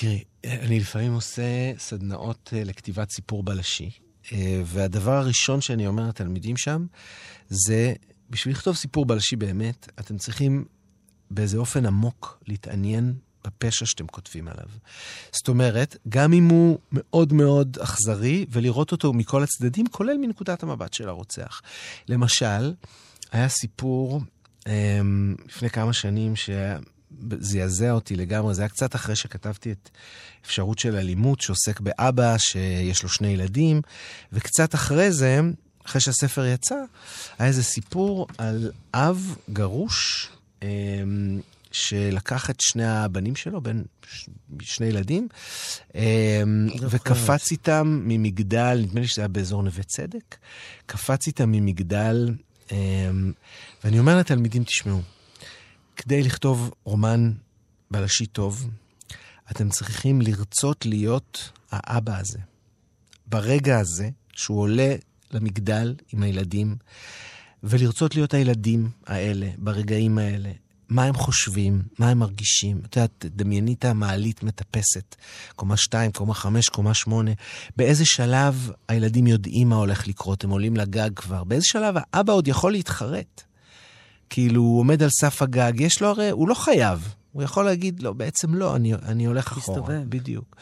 תראי, 0.00 0.24
אני 0.44 0.80
לפעמים 0.80 1.12
עושה 1.12 1.42
סדנאות 1.78 2.50
אה, 2.56 2.64
לכתיבת 2.64 3.10
סיפור 3.10 3.42
בלשי, 3.42 3.90
אה, 4.32 4.62
והדבר 4.64 5.12
הראשון 5.12 5.60
שאני 5.60 5.86
אומר 5.86 6.08
לתלמידים 6.08 6.56
שם, 6.56 6.86
זה 7.48 7.92
בשביל 8.30 8.54
לכתוב 8.54 8.76
סיפור 8.76 9.06
בלשי 9.06 9.36
באמת, 9.36 9.88
אתם 10.00 10.18
צריכים 10.18 10.64
באיזה 11.30 11.58
אופן 11.58 11.86
עמוק 11.86 12.42
להתעניין 12.46 13.14
בפשע 13.46 13.86
שאתם 13.86 14.06
כותבים 14.06 14.48
עליו. 14.48 14.68
זאת 15.32 15.48
אומרת, 15.48 15.96
גם 16.08 16.32
אם 16.32 16.48
הוא 16.48 16.78
מאוד 16.92 17.32
מאוד 17.32 17.78
אכזרי, 17.82 18.46
ולראות 18.50 18.92
אותו 18.92 19.12
מכל 19.12 19.42
הצדדים, 19.42 19.86
כולל 19.86 20.16
מנקודת 20.20 20.62
המבט 20.62 20.92
של 20.92 21.08
הרוצח. 21.08 21.62
למשל, 22.08 22.74
היה 23.32 23.48
סיפור 23.48 24.20
אמ, 24.66 25.34
לפני 25.46 25.70
כמה 25.70 25.92
שנים 25.92 26.36
שהיה... 26.36 26.78
זעזע 27.38 27.90
אותי 27.90 28.16
לגמרי, 28.16 28.54
זה 28.54 28.62
היה 28.62 28.68
קצת 28.68 28.94
אחרי 28.94 29.16
שכתבתי 29.16 29.72
את 29.72 29.90
אפשרות 30.44 30.78
של 30.78 30.96
אלימות, 30.96 31.40
שעוסק 31.40 31.80
באבא 31.80 32.38
שיש 32.38 33.02
לו 33.02 33.08
שני 33.08 33.28
ילדים, 33.28 33.82
וקצת 34.32 34.74
אחרי 34.74 35.12
זה, 35.12 35.40
אחרי 35.86 36.00
שהספר 36.00 36.46
יצא, 36.46 36.74
היה 37.38 37.48
איזה 37.48 37.62
סיפור 37.62 38.26
על 38.38 38.72
אב 38.94 39.36
גרוש, 39.50 40.28
אמ, 40.62 40.68
שלקח 41.72 42.50
את 42.50 42.60
שני 42.60 42.86
הבנים 42.86 43.36
שלו, 43.36 43.60
בין 43.60 43.84
ש- 44.10 44.28
שני 44.60 44.86
ילדים, 44.86 45.28
אמ. 45.94 46.00
וקפץ 46.90 47.50
איתם 47.50 48.02
ממגדל, 48.04 48.80
נדמה 48.82 49.00
לי 49.00 49.08
שזה 49.08 49.22
היה 49.22 49.28
באזור 49.28 49.62
נווה 49.62 49.82
צדק, 49.82 50.36
קפץ 50.86 51.26
איתם 51.26 51.52
ממגדל, 51.52 52.34
אמ, 52.72 53.32
ואני 53.84 53.98
אומר 53.98 54.18
לתלמידים, 54.18 54.64
תשמעו, 54.64 55.00
כדי 55.96 56.22
לכתוב 56.22 56.70
רומן 56.84 57.32
בלשי 57.90 58.26
טוב, 58.26 58.70
אתם 59.50 59.68
צריכים 59.68 60.20
לרצות 60.20 60.86
להיות 60.86 61.50
האבא 61.70 62.18
הזה. 62.18 62.38
ברגע 63.26 63.78
הזה, 63.78 64.08
שהוא 64.32 64.60
עולה 64.60 64.94
למגדל 65.32 65.94
עם 66.12 66.22
הילדים, 66.22 66.76
ולרצות 67.62 68.14
להיות 68.14 68.34
הילדים 68.34 68.90
האלה, 69.06 69.50
ברגעים 69.58 70.18
האלה. 70.18 70.50
מה 70.88 71.04
הם 71.04 71.14
חושבים, 71.14 71.82
מה 71.98 72.08
הם 72.08 72.18
מרגישים. 72.18 72.80
את 72.84 72.96
יודעת, 72.96 73.24
דמייני 73.28 73.74
את 73.74 73.84
המעלית 73.84 74.42
מטפסת, 74.42 75.16
קומה 75.56 75.76
2, 75.76 76.12
קומה 76.12 76.34
5, 76.34 76.68
קומה 76.68 76.94
8. 76.94 77.30
באיזה 77.76 78.04
שלב 78.06 78.70
הילדים 78.88 79.26
יודעים 79.26 79.68
מה 79.68 79.76
הולך 79.76 80.08
לקרות, 80.08 80.44
הם 80.44 80.50
עולים 80.50 80.76
לגג 80.76 81.10
כבר. 81.16 81.44
באיזה 81.44 81.66
שלב 81.66 81.94
האבא 81.98 82.32
עוד 82.32 82.48
יכול 82.48 82.72
להתחרט. 82.72 83.42
כאילו, 84.30 84.62
הוא 84.62 84.80
עומד 84.80 85.02
על 85.02 85.08
סף 85.20 85.42
הגג, 85.42 85.72
יש 85.80 86.02
לו 86.02 86.08
הרי, 86.08 86.30
הוא 86.30 86.48
לא 86.48 86.54
חייב. 86.54 87.14
הוא 87.32 87.42
יכול 87.42 87.64
להגיד, 87.64 88.02
לא, 88.02 88.12
בעצם 88.12 88.54
לא, 88.54 88.76
אני, 88.76 88.94
אני 88.94 89.24
הולך 89.24 89.52
אחורה. 89.52 89.78
מסתובב. 89.78 90.02
בדיוק. 90.08 90.56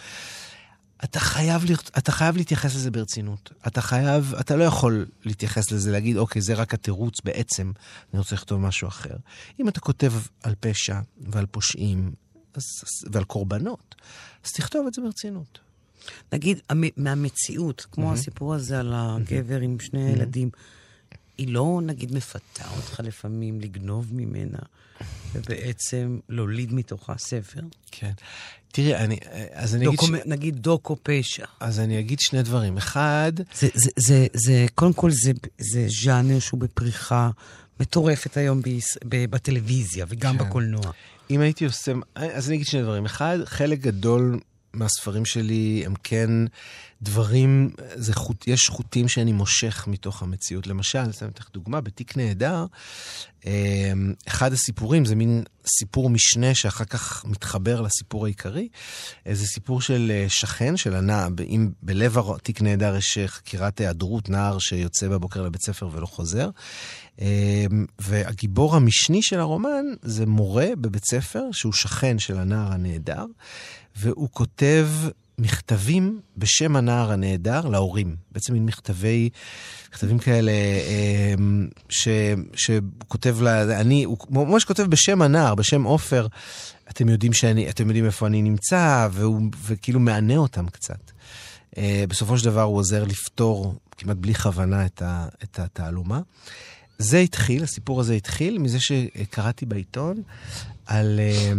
אתה 1.05 1.21
חייב, 1.21 1.63
אתה 1.99 2.13
חייב 2.13 2.37
להתייחס 2.37 2.75
לזה 2.75 2.91
ברצינות. 2.91 3.51
אתה 3.67 3.81
חייב, 3.81 4.35
אתה 4.41 4.57
לא 4.57 4.65
יכול 4.65 5.07
להתייחס 5.25 5.71
לזה, 5.71 5.93
להגיד, 5.93 6.17
אוקיי, 6.17 6.43
זה 6.43 6.55
רק 6.55 6.75
התירוץ, 6.75 7.21
בעצם 7.25 7.73
אני 8.13 8.19
רוצה 8.19 8.35
לכתוב 8.35 8.61
משהו 8.61 8.89
אחר. 8.89 9.17
אם 9.61 9.69
אתה 9.69 9.81
כותב 9.81 10.13
על 10.43 10.55
פשע 10.61 11.01
ועל 11.21 11.47
פושעים 11.47 12.13
אז, 12.55 12.63
ועל 13.13 13.25
קורבנות, 13.25 13.95
אז 14.45 14.53
תכתוב 14.53 14.87
את 14.87 14.95
זה 14.95 15.03
ברצינות. 15.03 15.59
נגיד, 16.33 16.61
המ- 16.71 16.83
מהמציאות, 16.97 17.87
כמו 17.93 18.13
הסיפור 18.13 18.55
הזה 18.55 18.81
על 18.81 18.93
הגבר 18.97 19.61
עם 19.61 19.81
שני 19.81 20.11
ילדים, 20.11 20.51
היא 21.39 21.49
לא, 21.49 21.81
נגיד, 21.83 22.15
מפתה 22.15 22.65
אותך 22.77 23.01
לפעמים 23.05 23.61
לגנוב 23.61 24.07
ממנה, 24.13 24.59
ובעצם 25.35 26.19
להוליד 26.29 26.73
מתוכה 26.73 27.19
ספר? 27.19 27.61
כן. 27.91 28.13
תראי, 28.73 28.97
אני, 28.97 29.19
אז 29.53 29.75
אני 29.75 29.87
אגיד, 29.87 30.01
ש... 30.01 30.11
דוקו, 30.11 30.17
נגיד 30.27 30.57
דוקו 30.57 30.97
פשע. 31.03 31.45
אז 31.61 31.81
אני 31.81 32.01
אגיד 32.01 32.21
שני 32.21 32.43
דברים. 32.43 32.77
אחד, 32.77 33.33
זה, 33.55 33.69
זה, 33.75 33.91
זה, 33.97 34.27
זה, 34.33 34.67
קודם 34.75 34.93
כל, 34.93 35.11
זה, 35.11 35.33
זה 35.59 35.87
ז'אנר 36.03 36.39
שהוא 36.39 36.61
בפריחה 36.61 37.31
מטורפת 37.81 38.37
היום 38.37 38.63
ביס, 38.63 38.99
ב, 39.09 39.31
בטלוויזיה 39.31 40.07
וגם 40.09 40.39
כן. 40.39 40.45
בקולנוע. 40.45 40.91
אם 41.31 41.41
הייתי 41.41 41.65
עושה, 41.65 41.93
אז 42.15 42.49
אני 42.49 42.57
אגיד 42.57 42.67
שני 42.67 42.83
דברים. 42.83 43.05
אחד, 43.05 43.39
חלק 43.45 43.81
גדול 43.81 44.41
מהספרים 44.75 45.25
שלי 45.25 45.83
הם 45.87 45.95
כן 46.03 46.31
דברים, 47.03 47.71
זה 47.95 48.15
חוט, 48.15 48.49
יש 48.49 48.69
חוטים 48.69 49.09
שאני 49.09 49.33
מושך 49.33 49.85
מתוך 49.87 50.23
המציאות. 50.23 50.67
למשל, 50.67 50.99
אני 50.99 51.11
אתן 51.11 51.27
לך 51.39 51.49
דוגמה, 51.53 51.81
בתיק 51.81 52.17
נהדר, 52.17 52.67
אמ, 53.47 54.13
אחד 54.29 54.53
הסיפורים 54.53 55.05
זה 55.05 55.15
מין 55.15 55.43
סיפור 55.79 56.11
משנה 56.11 56.55
שאחר 56.55 56.85
כך 56.85 57.25
מתחבר 57.25 57.81
לסיפור 57.81 58.25
העיקרי. 58.25 58.69
זה 59.33 59.47
סיפור 59.47 59.81
של 59.81 60.13
אה, 60.15 60.27
שכן, 60.29 60.77
של 60.77 60.95
הנער, 60.95 61.29
אם 61.49 61.71
בלב 61.83 62.19
התיק 62.19 62.63
נהדר 62.63 62.97
יש 62.97 63.19
אה, 63.19 63.29
חקירת 63.29 63.81
היעדרות, 63.81 64.29
נער 64.29 64.59
שיוצא 64.59 65.09
בבוקר 65.09 65.43
לבית 65.43 65.63
ספר 65.63 65.89
ולא 65.93 66.07
חוזר. 66.07 66.51
אמ, 67.19 67.87
והגיבור 67.99 68.77
המשני 68.77 69.23
של 69.23 69.41
הרומן 69.41 69.85
זה 70.03 70.27
מורה 70.27 70.69
בבית 70.81 71.05
ספר 71.05 71.45
שהוא 71.53 71.73
שכן 71.73 72.19
של 72.19 72.39
הנער 72.39 72.73
הנהדר, 72.73 73.25
והוא 73.97 74.29
כותב 74.33 74.89
מכתבים 75.39 76.21
בשם 76.37 76.77
הנער 76.77 77.13
הנהדר 77.13 77.69
להורים. 77.69 78.17
בעצם 78.33 78.53
מין 78.53 78.67
מכתבי, 78.67 79.29
מכתבים 79.91 80.19
כאלה 80.19 80.53
אמ, 81.33 81.69
ש, 81.89 82.09
שהוא 82.55 82.77
כותב 83.09 83.37
לה, 83.41 83.81
אני, 83.81 84.05
הוא 84.05 84.17
ממש 84.31 84.65
כותב 84.65 84.83
בשם 84.83 85.23
הנער, 85.23 85.55
בשם 85.55 85.83
עופר, 85.83 86.27
אתם 86.91 87.09
יודעים 87.09 87.33
שאני, 87.33 87.71
אתם 87.71 87.87
יודעים 87.87 88.05
איפה 88.05 88.27
אני 88.27 88.43
נמצא, 88.43 89.09
והוא, 89.13 89.41
וכאילו 89.65 90.01
מענה 90.01 90.37
אותם 90.37 90.67
קצת. 90.69 91.11
אה, 91.79 92.05
בסופו 92.09 92.39
של 92.39 92.45
דבר 92.45 92.63
הוא 92.63 92.77
עוזר 92.77 93.05
לפתור 93.05 93.75
כמעט 93.97 94.17
בלי 94.17 94.35
כוונה 94.35 94.87
את, 94.87 95.03
ה, 95.03 95.27
את 95.43 95.59
התעלומה. 95.59 96.21
זה 96.99 97.19
התחיל, 97.19 97.63
הסיפור 97.63 98.01
הזה 98.01 98.15
התחיל 98.15 98.59
מזה 98.59 98.81
שקראתי 98.81 99.67
בעיתון 99.67 100.23
על 100.87 101.21
uh, 101.21 101.55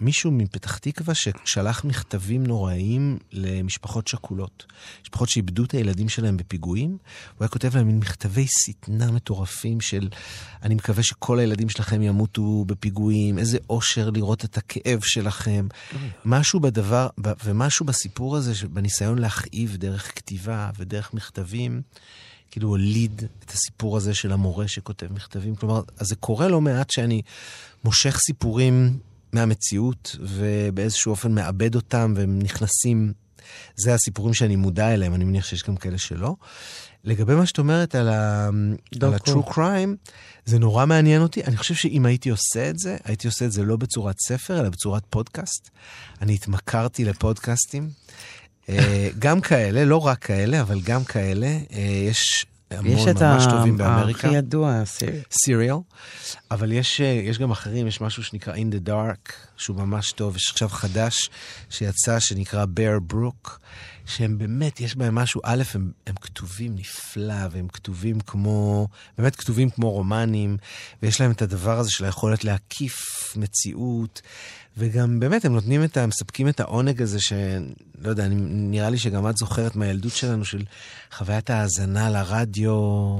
מישהו 0.00 0.30
מפתח 0.30 0.78
תקווה 0.78 1.14
ששלח 1.14 1.84
מכתבים 1.84 2.46
נוראיים 2.46 3.18
למשפחות 3.32 4.08
שכולות. 4.08 4.66
משפחות 5.02 5.28
שאיבדו 5.28 5.64
את 5.64 5.72
הילדים 5.72 6.08
שלהם 6.08 6.36
בפיגועים. 6.36 6.90
הוא 6.90 6.98
היה 7.40 7.48
כותב 7.48 7.76
להם 7.76 7.86
מין 7.86 7.98
מכתבי 7.98 8.46
שטנה 8.48 9.10
מטורפים 9.10 9.80
של 9.80 10.08
אני 10.62 10.74
מקווה 10.74 11.02
שכל 11.02 11.38
הילדים 11.38 11.68
שלכם 11.68 12.02
ימותו 12.02 12.64
בפיגועים, 12.64 13.38
איזה 13.38 13.58
אושר 13.70 14.10
לראות 14.10 14.44
את 14.44 14.58
הכאב 14.58 15.00
שלכם. 15.02 15.68
משהו 16.24 16.60
בדבר, 16.60 17.08
ומשהו 17.44 17.86
בסיפור 17.86 18.36
הזה, 18.36 18.52
בניסיון 18.70 19.18
להכאיב 19.18 19.76
דרך 19.76 20.12
כתיבה 20.16 20.70
ודרך 20.78 21.14
מכתבים. 21.14 21.82
כאילו 22.50 22.68
הוליד 22.68 23.22
את 23.44 23.50
הסיפור 23.50 23.96
הזה 23.96 24.14
של 24.14 24.32
המורה 24.32 24.68
שכותב 24.68 25.12
מכתבים. 25.12 25.54
כלומר, 25.56 25.82
אז 25.98 26.06
זה 26.06 26.16
קורה 26.16 26.48
לא 26.48 26.60
מעט 26.60 26.90
שאני 26.90 27.22
מושך 27.84 28.18
סיפורים 28.26 28.98
מהמציאות, 29.32 30.16
ובאיזשהו 30.20 31.10
אופן 31.10 31.32
מאבד 31.32 31.74
אותם, 31.74 32.14
והם 32.16 32.38
נכנסים... 32.38 33.12
זה 33.76 33.94
הסיפורים 33.94 34.34
שאני 34.34 34.56
מודע 34.56 34.94
אליהם, 34.94 35.14
אני 35.14 35.24
מניח 35.24 35.44
שיש 35.44 35.62
גם 35.62 35.76
כאלה 35.76 35.98
שלא. 35.98 36.36
לגבי 37.04 37.34
מה 37.34 37.46
שאת 37.46 37.58
אומרת 37.58 37.94
על 37.94 38.08
ה-true 38.08 39.50
crime, 39.50 40.10
זה 40.44 40.58
נורא 40.58 40.86
מעניין 40.86 41.22
אותי. 41.22 41.44
אני 41.44 41.56
חושב 41.56 41.74
שאם 41.74 42.06
הייתי 42.06 42.30
עושה 42.30 42.70
את 42.70 42.78
זה, 42.78 42.96
הייתי 43.04 43.26
עושה 43.26 43.44
את 43.44 43.52
זה 43.52 43.62
לא 43.62 43.76
בצורת 43.76 44.16
ספר, 44.20 44.60
אלא 44.60 44.68
בצורת 44.68 45.02
פודקאסט. 45.10 45.70
אני 46.22 46.34
התמכרתי 46.34 47.04
לפודקאסטים. 47.04 47.90
אה, 48.68 49.08
גם 49.18 49.40
כאלה, 49.40 49.84
לא 49.84 50.06
רק 50.06 50.18
כאלה, 50.18 50.60
אבל 50.60 50.80
גם 50.80 51.04
כאלה. 51.04 51.46
אה, 51.46 51.80
יש 51.80 52.46
המון 52.70 53.08
ממש 53.20 53.44
טובים 53.50 53.76
באמריקה. 53.76 54.18
יש 54.18 54.24
את 54.24 54.24
הכי 54.24 54.36
ידוע, 54.36 54.82
סיריאל. 55.44 55.76
אבל 56.50 56.72
יש, 56.72 57.00
אה, 57.00 57.06
יש 57.06 57.38
גם 57.38 57.50
אחרים, 57.50 57.86
יש 57.86 58.00
משהו 58.00 58.22
שנקרא 58.22 58.54
In 58.54 58.74
the 58.74 58.88
Dark, 58.88 59.32
שהוא 59.56 59.76
ממש 59.76 60.12
טוב. 60.12 60.36
יש 60.36 60.50
עכשיו 60.50 60.68
חדש 60.68 61.30
שיצא, 61.70 62.20
שנקרא 62.20 62.64
Bear 62.64 63.12
Brook, 63.12 63.50
שהם 64.06 64.38
באמת, 64.38 64.80
יש 64.80 64.96
בהם 64.96 65.14
משהו, 65.14 65.40
א', 65.44 65.62
הם, 65.74 65.90
הם 66.06 66.14
כתובים 66.14 66.74
נפלא, 66.76 67.46
והם 67.50 67.68
כתובים 67.68 68.20
כמו, 68.20 68.88
באמת 69.18 69.36
כתובים 69.36 69.70
כמו 69.70 69.90
רומנים, 69.90 70.56
ויש 71.02 71.20
להם 71.20 71.30
את 71.30 71.42
הדבר 71.42 71.78
הזה 71.78 71.90
של 71.90 72.04
היכולת 72.04 72.44
להקיף 72.44 72.96
מציאות. 73.36 74.22
וגם 74.78 75.20
באמת, 75.20 75.44
הם 75.44 75.52
נותנים 75.52 75.84
את 75.84 75.96
ה... 75.96 76.06
מספקים 76.06 76.48
את 76.48 76.60
העונג 76.60 77.02
הזה, 77.02 77.20
שלא 77.20 78.08
יודע, 78.08 78.26
נראה 78.28 78.90
לי 78.90 78.98
שגם 78.98 79.28
את 79.28 79.36
זוכרת 79.36 79.76
מהילדות 79.76 80.12
שלנו, 80.12 80.44
של 80.44 80.62
חוויית 81.12 81.50
ההאזנה 81.50 82.10
לרדיו, 82.10 82.76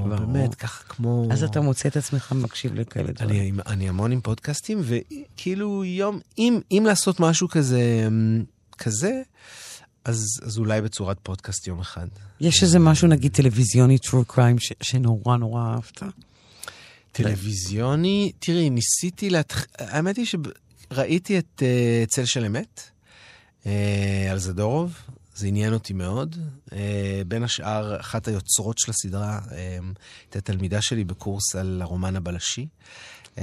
באמת, 0.09 0.55
ככה 0.55 0.85
כמו... 0.85 1.29
אז 1.31 1.45
אתה 1.45 1.61
מוצא 1.61 1.89
את 1.89 1.97
עצמך 1.97 2.33
מקשיב 2.33 2.75
לכאלה 2.75 3.13
דברים. 3.13 3.55
אני, 3.55 3.63
אני 3.67 3.89
המון 3.89 4.13
עם 4.13 4.21
פודקאסטים, 4.21 4.81
וכאילו 4.83 5.85
יום, 5.85 6.21
אם, 6.39 6.61
אם 6.71 6.85
לעשות 6.87 7.21
משהו 7.21 7.49
כזה, 7.49 8.09
כזה, 8.79 9.23
אז, 10.05 10.27
אז 10.43 10.59
אולי 10.59 10.81
בצורת 10.81 11.17
פודקאסט 11.23 11.67
יום 11.67 11.81
אחד. 11.81 12.07
יש 12.41 12.63
איזה 12.63 12.79
משהו, 12.79 13.09
נגיד, 13.09 13.33
טלוויזיוני, 13.33 13.99
true 14.07 14.33
crime, 14.33 14.59
ש, 14.59 14.73
שנורא 14.83 15.37
נורא 15.37 15.75
אהבת? 15.75 16.03
טלוויזיוני, 17.13 18.33
תראי, 18.39 18.71
ניסיתי 18.71 19.31
להתחיל, 19.31 19.67
האמת 19.79 20.17
היא 20.17 20.27
ש... 20.27 20.35
ראיתי 20.91 21.39
את 21.39 21.63
uh, 21.63 22.07
צל 22.09 22.25
של 22.25 22.45
אמת, 22.45 22.91
uh, 23.63 23.67
על 24.31 24.39
זדורוב, 24.39 24.99
זה 25.35 25.47
עניין 25.47 25.73
אותי 25.73 25.93
מאוד. 25.93 26.37
Uh, 26.69 26.73
בין 27.29 27.43
השאר, 27.43 28.01
אחת 28.01 28.29
היוצרות 28.29 28.79
של 28.79 28.91
הסדרה 28.91 29.41
uh, 29.45 29.51
הייתה 30.25 30.41
תלמידה 30.41 30.83
שלי 30.83 31.05
בקורס 31.05 31.55
על 31.55 31.83
הרומן 31.83 32.17
הבלשי. 32.17 32.67
Uh, 33.37 33.39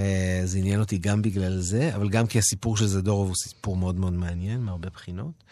זה 0.46 0.58
עניין 0.58 0.80
אותי 0.80 0.98
גם 0.98 1.22
בגלל 1.22 1.60
זה, 1.60 1.96
אבל 1.96 2.10
גם 2.10 2.28
כי 2.28 2.40
הסיפור 2.40 2.78
של 2.78 2.88
זדורוב 2.88 3.28
הוא 3.28 3.36
סיפור 3.36 3.78
מאוד 3.78 3.96
מאוד 3.96 4.14
מעניין, 4.14 4.62
מהרבה 4.62 4.90
בחינות. 4.90 5.44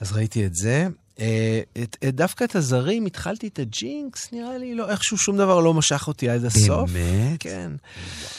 אז 0.00 0.12
ראיתי 0.12 0.46
את 0.46 0.54
זה. 0.54 0.88
אה, 1.20 1.60
את, 1.82 1.96
את, 2.08 2.14
דווקא 2.14 2.44
את 2.44 2.56
הזרים, 2.56 3.06
התחלתי 3.06 3.48
את 3.48 3.58
הג'ינקס, 3.58 4.32
נראה 4.32 4.58
לי, 4.58 4.74
לא, 4.74 4.90
איכשהו 4.90 5.18
שום 5.18 5.36
דבר 5.36 5.60
לא 5.60 5.74
משך 5.74 6.08
אותי 6.08 6.28
עד 6.28 6.44
הסוף. 6.44 6.90
באמת? 6.90 7.42
כן. 7.42 7.72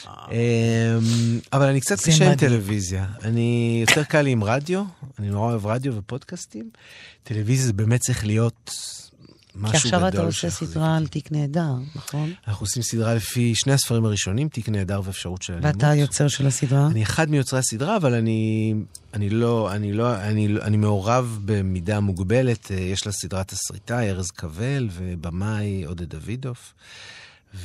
וואו. 0.04 0.32
אמ, 0.32 1.40
אבל 1.52 1.66
אני 1.66 1.80
קצת 1.80 2.00
קשה 2.00 2.30
עם 2.30 2.36
טלוויזיה. 2.36 3.06
אני, 3.22 3.84
יותר 3.88 4.04
קל 4.04 4.22
לי 4.22 4.30
עם 4.30 4.44
רדיו, 4.44 4.84
אני 5.18 5.30
נורא 5.30 5.50
אוהב 5.50 5.66
רדיו 5.66 5.96
ופודקאסטים. 5.96 6.70
טלוויזיה 7.22 7.66
זה 7.66 7.72
באמת 7.72 8.00
צריך 8.00 8.26
להיות 8.26 8.70
משהו 9.56 9.70
גדול. 9.70 9.80
כי 9.80 9.86
עכשיו 9.86 10.08
אתה 10.08 10.22
עושה 10.22 10.50
סדרה 10.50 10.96
על 10.96 11.06
תיק 11.06 11.32
נהדר, 11.32 11.74
נכון? 11.94 12.32
אנחנו 12.48 12.64
עושים 12.64 12.82
סדרה 12.82 13.14
לפי 13.14 13.54
שני 13.54 13.72
הספרים 13.72 14.04
הראשונים, 14.04 14.48
תיק 14.48 14.68
נהדר 14.68 15.00
ואפשרות 15.04 15.42
של 15.42 15.52
אלימות. 15.52 15.74
ואתה 15.74 15.90
היוצר 15.90 16.28
של 16.28 16.46
הסדרה? 16.46 16.86
אני 16.86 17.02
אחד 17.02 17.30
מיוצרי 17.30 17.58
הסדרה, 17.58 17.96
אבל 17.96 18.14
אני, 18.14 18.74
אני 19.14 19.30
לא, 19.30 19.72
אני 19.72 19.92
לא, 19.92 20.14
אני, 20.14 20.48
אני 20.62 20.76
מעורב 20.76 21.38
במידה 21.44 22.00
מוגבלת. 22.00 22.70
אה, 22.70 22.76
יש 22.76 23.06
לה 23.06 23.12
סדרת 23.12 23.48
תסריטאי, 23.48 24.10
ארז 24.10 24.30
קבל, 24.30 24.88
ובמאי 24.92 25.84
עודד 25.84 26.08
דוידוף. 26.08 26.74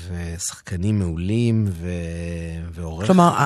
ושחקנים 0.08 1.00
מעולים, 1.00 1.68
ו... 1.70 1.90
ועורך... 2.72 3.06
כלומר, 3.06 3.46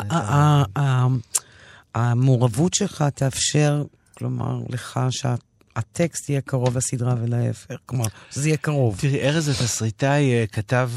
המעורבות 1.96 2.74
שלך 2.74 3.04
תאפשר, 3.16 3.84
כלומר, 4.18 4.60
לך 4.70 5.00
שאת 5.10 5.40
הטקסט 5.76 6.30
יהיה 6.30 6.42
קרוב 6.42 6.78
לסדרה 6.78 7.16
ולהפך, 7.22 7.76
כלומר, 7.86 8.06
זה 8.32 8.50
יהיה 8.50 8.58
קרוב. 8.58 8.98
תראי, 9.00 9.22
ארז 9.22 9.48
התסריטאי 9.48 10.34
אה, 10.34 10.48
כתב, 10.48 10.92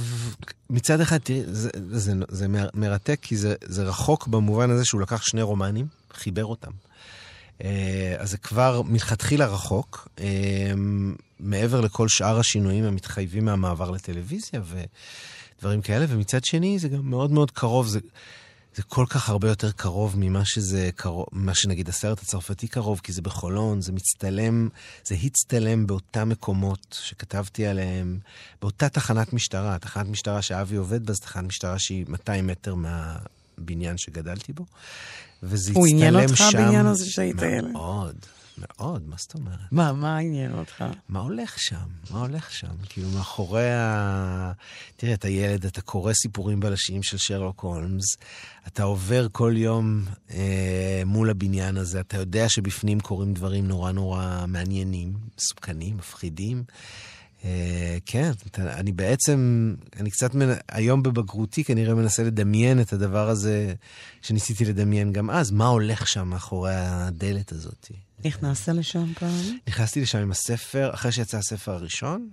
מצד 0.71 1.01
אחד, 1.01 1.19
תראי, 1.19 1.43
זה, 1.47 1.71
זה, 1.91 2.13
זה 2.29 2.47
מרתק, 2.75 3.19
כי 3.23 3.37
זה, 3.37 3.55
זה 3.65 3.85
רחוק 3.85 4.27
במובן 4.27 4.71
הזה 4.71 4.85
שהוא 4.85 5.01
לקח 5.01 5.23
שני 5.23 5.43
רומנים, 5.43 5.87
חיבר 6.13 6.45
אותם. 6.45 6.71
אה, 7.65 8.15
אז 8.19 8.31
זה 8.31 8.39
כבר 8.39 8.83
מלכתחילה 8.83 9.47
רחוק, 9.47 10.09
אה, 10.21 10.73
מעבר 11.41 11.81
לכל 11.81 12.09
שאר 12.09 12.39
השינויים 12.39 12.85
המתחייבים 12.85 13.45
מהמעבר 13.45 13.91
לטלוויזיה 13.91 14.61
ודברים 15.59 15.83
כאלה, 15.83 16.07
ומצד 16.09 16.45
שני 16.45 16.79
זה 16.79 16.89
גם 16.89 17.11
מאוד 17.11 17.31
מאוד 17.31 17.51
קרוב. 17.51 17.87
זה, 17.87 17.99
זה 18.75 18.83
כל 18.83 19.07
כך 19.09 19.29
הרבה 19.29 19.49
יותר 19.49 19.71
קרוב 19.73 20.15
ממה 20.19 20.45
שזה 20.45 20.91
קרוב, 20.97 21.27
ממה 21.33 21.55
שנגיד 21.55 21.89
הסרט 21.89 22.23
הצרפתי 22.23 22.69
קרוב, 22.69 23.01
כי 23.03 23.13
זה 23.13 23.23
בחולון, 23.23 23.81
זה 23.81 23.93
מצטלם, 23.93 24.69
זה 25.05 25.15
הצטלם 25.15 25.87
באותם 25.87 26.29
מקומות 26.29 26.99
שכתבתי 27.03 27.67
עליהם, 27.67 28.19
באותה 28.63 28.89
תחנת 28.89 29.33
משטרה, 29.33 29.79
תחנת 29.79 30.09
משטרה 30.09 30.43
שאבי 30.43 30.77
עובד 30.77 31.07
בה, 31.07 31.13
זו 31.13 31.21
תחנת 31.21 31.45
משטרה 31.45 31.79
שהיא 31.79 32.05
200 32.09 32.47
מטר 32.47 32.75
מהבניין 32.75 33.99
שגדלתי 33.99 34.53
בו, 34.53 34.65
וזה 35.43 35.71
הצטלם 35.71 35.75
שם... 35.75 35.81
הוא 35.81 35.87
עניין 35.87 36.17
אותך 36.17 36.41
הבניין 36.41 36.87
הזה 36.87 37.11
שהיית 37.11 37.43
ילד? 37.43 37.73
מאוד. 37.73 38.17
מאוד, 38.59 39.09
מה 39.09 39.17
זאת 39.19 39.35
אומרת? 39.35 39.59
מה, 39.73 39.93
מה 39.93 40.19
עניין 40.19 40.59
אותך? 40.59 40.85
מה 41.09 41.21
הולך 41.21 41.59
שם? 41.59 41.87
מה 42.11 42.21
הולך 42.21 42.53
שם? 42.53 42.75
כאילו, 42.89 43.09
מאחורי 43.09 43.73
ה... 43.73 44.53
תראה, 44.97 45.15
אתה 45.15 45.29
ילד, 45.29 45.67
אתה 45.67 45.81
קורא 45.81 46.13
סיפורים 46.13 46.61
בלשיים 46.61 47.03
של 47.03 47.19
שרלוק 47.19 47.61
הולמס, 47.61 48.05
אתה 48.67 48.83
עובר 48.83 49.27
כל 49.33 49.55
יום 49.57 50.05
אה, 50.31 51.03
מול 51.07 51.31
הבניין 51.31 51.77
הזה, 51.77 52.01
אתה 52.01 52.17
יודע 52.17 52.49
שבפנים 52.49 53.01
קורים 53.01 53.35
דברים 53.35 53.69
נורא 53.69 53.93
נורא 53.93 54.45
מעניינים, 54.49 55.13
מסוכנים, 55.39 55.97
מפחידים. 55.97 56.65
אה, 57.45 57.97
כן, 58.07 58.31
אתה, 58.47 58.75
אני 58.75 58.93
בעצם, 58.93 59.75
אני 60.01 60.11
קצת, 60.11 60.35
מנ... 60.35 60.49
היום 60.69 61.03
בבגרותי 61.03 61.65
כנראה 61.65 61.95
מנסה 61.95 62.23
לדמיין 62.23 62.81
את 62.81 62.93
הדבר 62.93 63.29
הזה 63.29 63.75
שניסיתי 64.23 64.65
לדמיין 64.65 65.13
גם 65.13 65.31
אז, 65.31 65.51
מה 65.51 65.67
הולך 65.67 66.09
שם 66.09 66.29
מאחורי 66.29 66.75
הדלת 66.75 67.53
הזאת. 67.53 67.91
נכנסת 68.25 68.69
לשם 68.69 69.15
פעם? 69.15 69.59
נכנסתי 69.69 70.01
לשם 70.01 70.19
עם 70.19 70.31
הספר, 70.31 70.91
אחרי 70.95 71.13
שיצא 71.13 71.37
הספר 71.37 71.73
הראשון, 71.73 72.29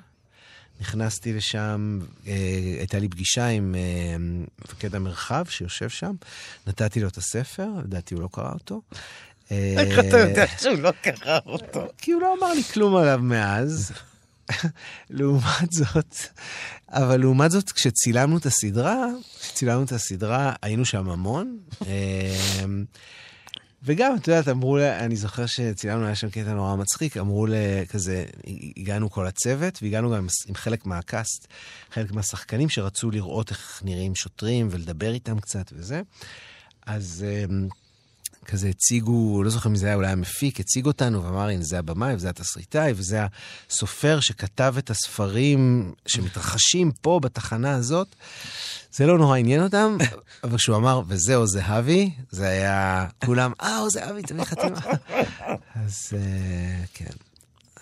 נכנסתי 0.82 1.34
לשם, 1.34 2.00
אה, 2.28 2.34
הייתה 2.80 3.00
לי 3.00 3.10
פגישה 3.10 3.48
עם 3.48 3.76
אה, 3.76 4.16
מפקד 4.66 4.96
המרחב 4.96 5.46
שיושב 5.50 5.89
שם, 5.89 6.16
נתתי 6.68 7.00
לו 7.00 7.08
את 7.08 7.18
הספר, 7.18 7.68
לדעתי 7.84 8.14
הוא 8.14 8.24
לא 8.24 8.30
קרא 8.32 8.54
אותו. 8.54 8.82
איך 9.52 10.00
אתה 10.00 10.18
יודע 10.18 10.46
שהוא 10.62 10.78
לא 10.78 10.92
קרא 10.92 11.39
אותו? 11.46 11.88
כי 11.98 12.12
הוא 12.12 12.22
לא 12.22 12.36
אמר 12.39 12.54
לי 12.54 12.64
כלום 12.64 12.96
עליו 12.96 13.20
מאז. 13.24 13.92
לעומת 15.10 15.72
זאת, 15.72 16.16
אבל 16.89 17.20
לעומת 17.20 17.52
זאת, 17.52 17.72
כשצילמנו 17.72 18.38
את 18.38 18.46
הסדרה, 18.46 19.06
כשצילמנו 19.42 19.84
את 19.84 19.92
הסדרה, 19.92 20.54
היינו 20.62 20.86
שם 20.86 21.10
המון. 21.10 21.58
וגם, 23.84 24.16
את 24.16 24.28
יודעת, 24.28 24.48
אמרו 24.48 24.78
לה, 24.78 25.06
אני 25.06 25.16
זוכר 25.16 25.46
שצילמנו, 25.46 26.06
היה 26.06 26.16
שם 26.16 26.30
קטע 26.30 26.54
נורא 26.54 26.76
מצחיק, 26.76 27.18
אמרו. 27.18 27.48
כזה, 27.90 28.26
הגענו 28.78 29.10
כל 29.10 29.28
הצוות, 29.28 29.80
והגענו 29.82 30.12
גם 30.12 30.28
עם 30.48 30.56
חלק 30.56 30.86
מהקאסט, 30.86 31.48
חלק 31.92 32.12
מהשחקנים 32.12 32.70
שרצו 32.70 33.12
לראות 33.12 33.50
איך 33.50 33.82
נראים 33.86 34.16
שוטרים 34.16 34.68
ולדבר 34.72 35.14
איתם 35.14 35.40
קצת 35.40 35.74
וזה. 35.76 36.02
אז 36.86 37.26
אמ, 37.28 37.68
כזה 38.46 38.70
הציגו, 38.70 39.44
לא 39.44 39.50
זוכר 39.50 39.70
מי 39.70 39.78
זה 39.78 39.86
היה, 39.86 39.96
אולי 39.96 40.08
המפיק, 40.08 40.60
הציג 40.60 40.86
אותנו 40.86 41.24
ואמר, 41.24 41.48
הנה 41.48 41.64
זה 41.64 41.80
הבמאי 41.80 42.16
וזה 42.16 42.30
התסריטאי 42.30 42.94
וזה 42.96 43.20
הסופר 43.70 44.20
שכתב 44.20 44.76
את 44.78 44.89
הספרים 44.89 45.94
שמתרחשים 46.08 46.92
פה 47.02 47.20
בתחנה 47.24 47.76
הזאת. 47.76 48.08
זה 48.92 49.06
לא 49.06 49.18
נורא 49.18 49.38
עניין 49.38 49.64
אותם, 49.64 49.98
אבל 50.44 50.58
כשהוא 50.58 50.76
אמר, 50.76 51.02
וזהו 51.08 51.48
זהבי, 51.48 52.12
זה 52.30 52.48
היה 52.48 53.08
כולם, 53.26 53.52
אה, 53.62 53.78
הוא 53.78 53.89
זהבי, 53.89 54.22
תביא 54.22 54.44
חתימה. 54.44 54.80
אז 55.86 56.14
אה, 56.14 56.84
כן. 56.94 57.31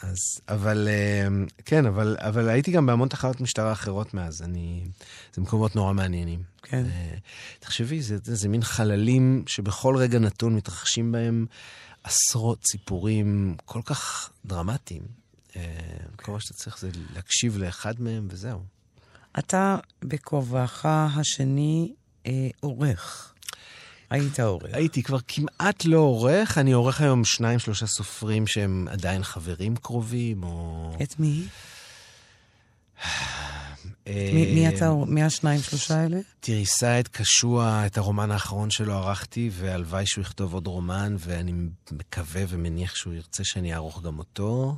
אז, 0.02 0.18
אבל, 0.50 0.88
אה, 0.92 1.28
כן, 1.66 1.86
אבל, 1.86 2.18
אבל 2.20 2.50
הייתי 2.50 2.72
גם 2.72 2.86
בהמון 2.86 3.08
תחנות 3.10 3.42
משטרה 3.42 3.72
אחרות 3.72 4.14
מאז. 4.14 4.42
אני, 4.42 4.86
זה 5.34 5.42
מקומות 5.42 5.76
נורא 5.76 5.94
מעניינים. 5.94 6.44
כן. 6.64 6.86
אה, 6.86 7.18
תחשבי, 7.60 8.02
זה, 8.02 8.18
זה, 8.24 8.36
זה 8.36 8.48
מין 8.48 8.64
חללים 8.64 9.44
שבכל 9.48 9.96
רגע 9.98 10.20
נתון 10.20 10.56
מתרחשים 10.56 11.12
בהם 11.12 11.46
עשרות 12.04 12.60
סיפורים 12.72 13.56
כל 13.66 13.82
כך 13.86 14.32
דרמטיים. 14.46 15.04
כן. 15.50 15.62
כל 16.16 16.32
מה 16.32 16.40
שאתה 16.40 16.54
צריך 16.54 16.80
זה 16.80 16.90
להקשיב 17.16 17.58
לאחד 17.58 18.02
מהם 18.02 18.28
וזהו. 18.32 18.60
אתה 19.40 19.78
בכובעך 20.02 20.86
השני 20.86 21.94
אה, 22.26 22.50
עורך. 22.60 23.34
היית 24.10 24.40
עורך. 24.40 24.74
הייתי 24.74 25.04
כבר 25.04 25.18
כמעט 25.28 25.86
לא 25.86 25.98
עורך, 25.98 26.58
אני 26.58 26.72
עורך 26.72 27.02
היום 27.02 27.26
שניים, 27.26 27.60
שלושה 27.60 27.88
סופרים 27.88 28.48
שהם 28.48 28.88
עדיין 28.92 29.24
חברים 29.24 29.76
קרובים, 29.76 30.44
או... 30.44 30.92
את 31.04 31.20
מי? 31.20 31.44
מי, 34.34 34.54
מי 34.54 34.70
אתה, 34.70 34.94
מי 35.08 35.24
השניים, 35.24 35.62
שלושה 35.62 35.96
האלה? 35.96 36.18
תראי, 36.40 36.66
סעד 36.66 37.08
קשוע, 37.08 37.84
את 37.86 37.98
הרומן 37.98 38.32
האחרון 38.32 38.72
שלו 38.72 38.94
ערכתי, 38.94 39.50
והלוואי 39.54 40.06
שהוא 40.06 40.22
יכתוב 40.22 40.54
עוד 40.54 40.68
רומן, 40.68 41.16
ואני 41.20 41.54
מקווה 41.92 42.44
ומניח 42.50 42.96
שהוא 42.96 43.14
ירצה 43.14 43.44
שאני 43.44 43.74
אערוך 43.74 44.02
גם 44.02 44.20
אותו. 44.20 44.76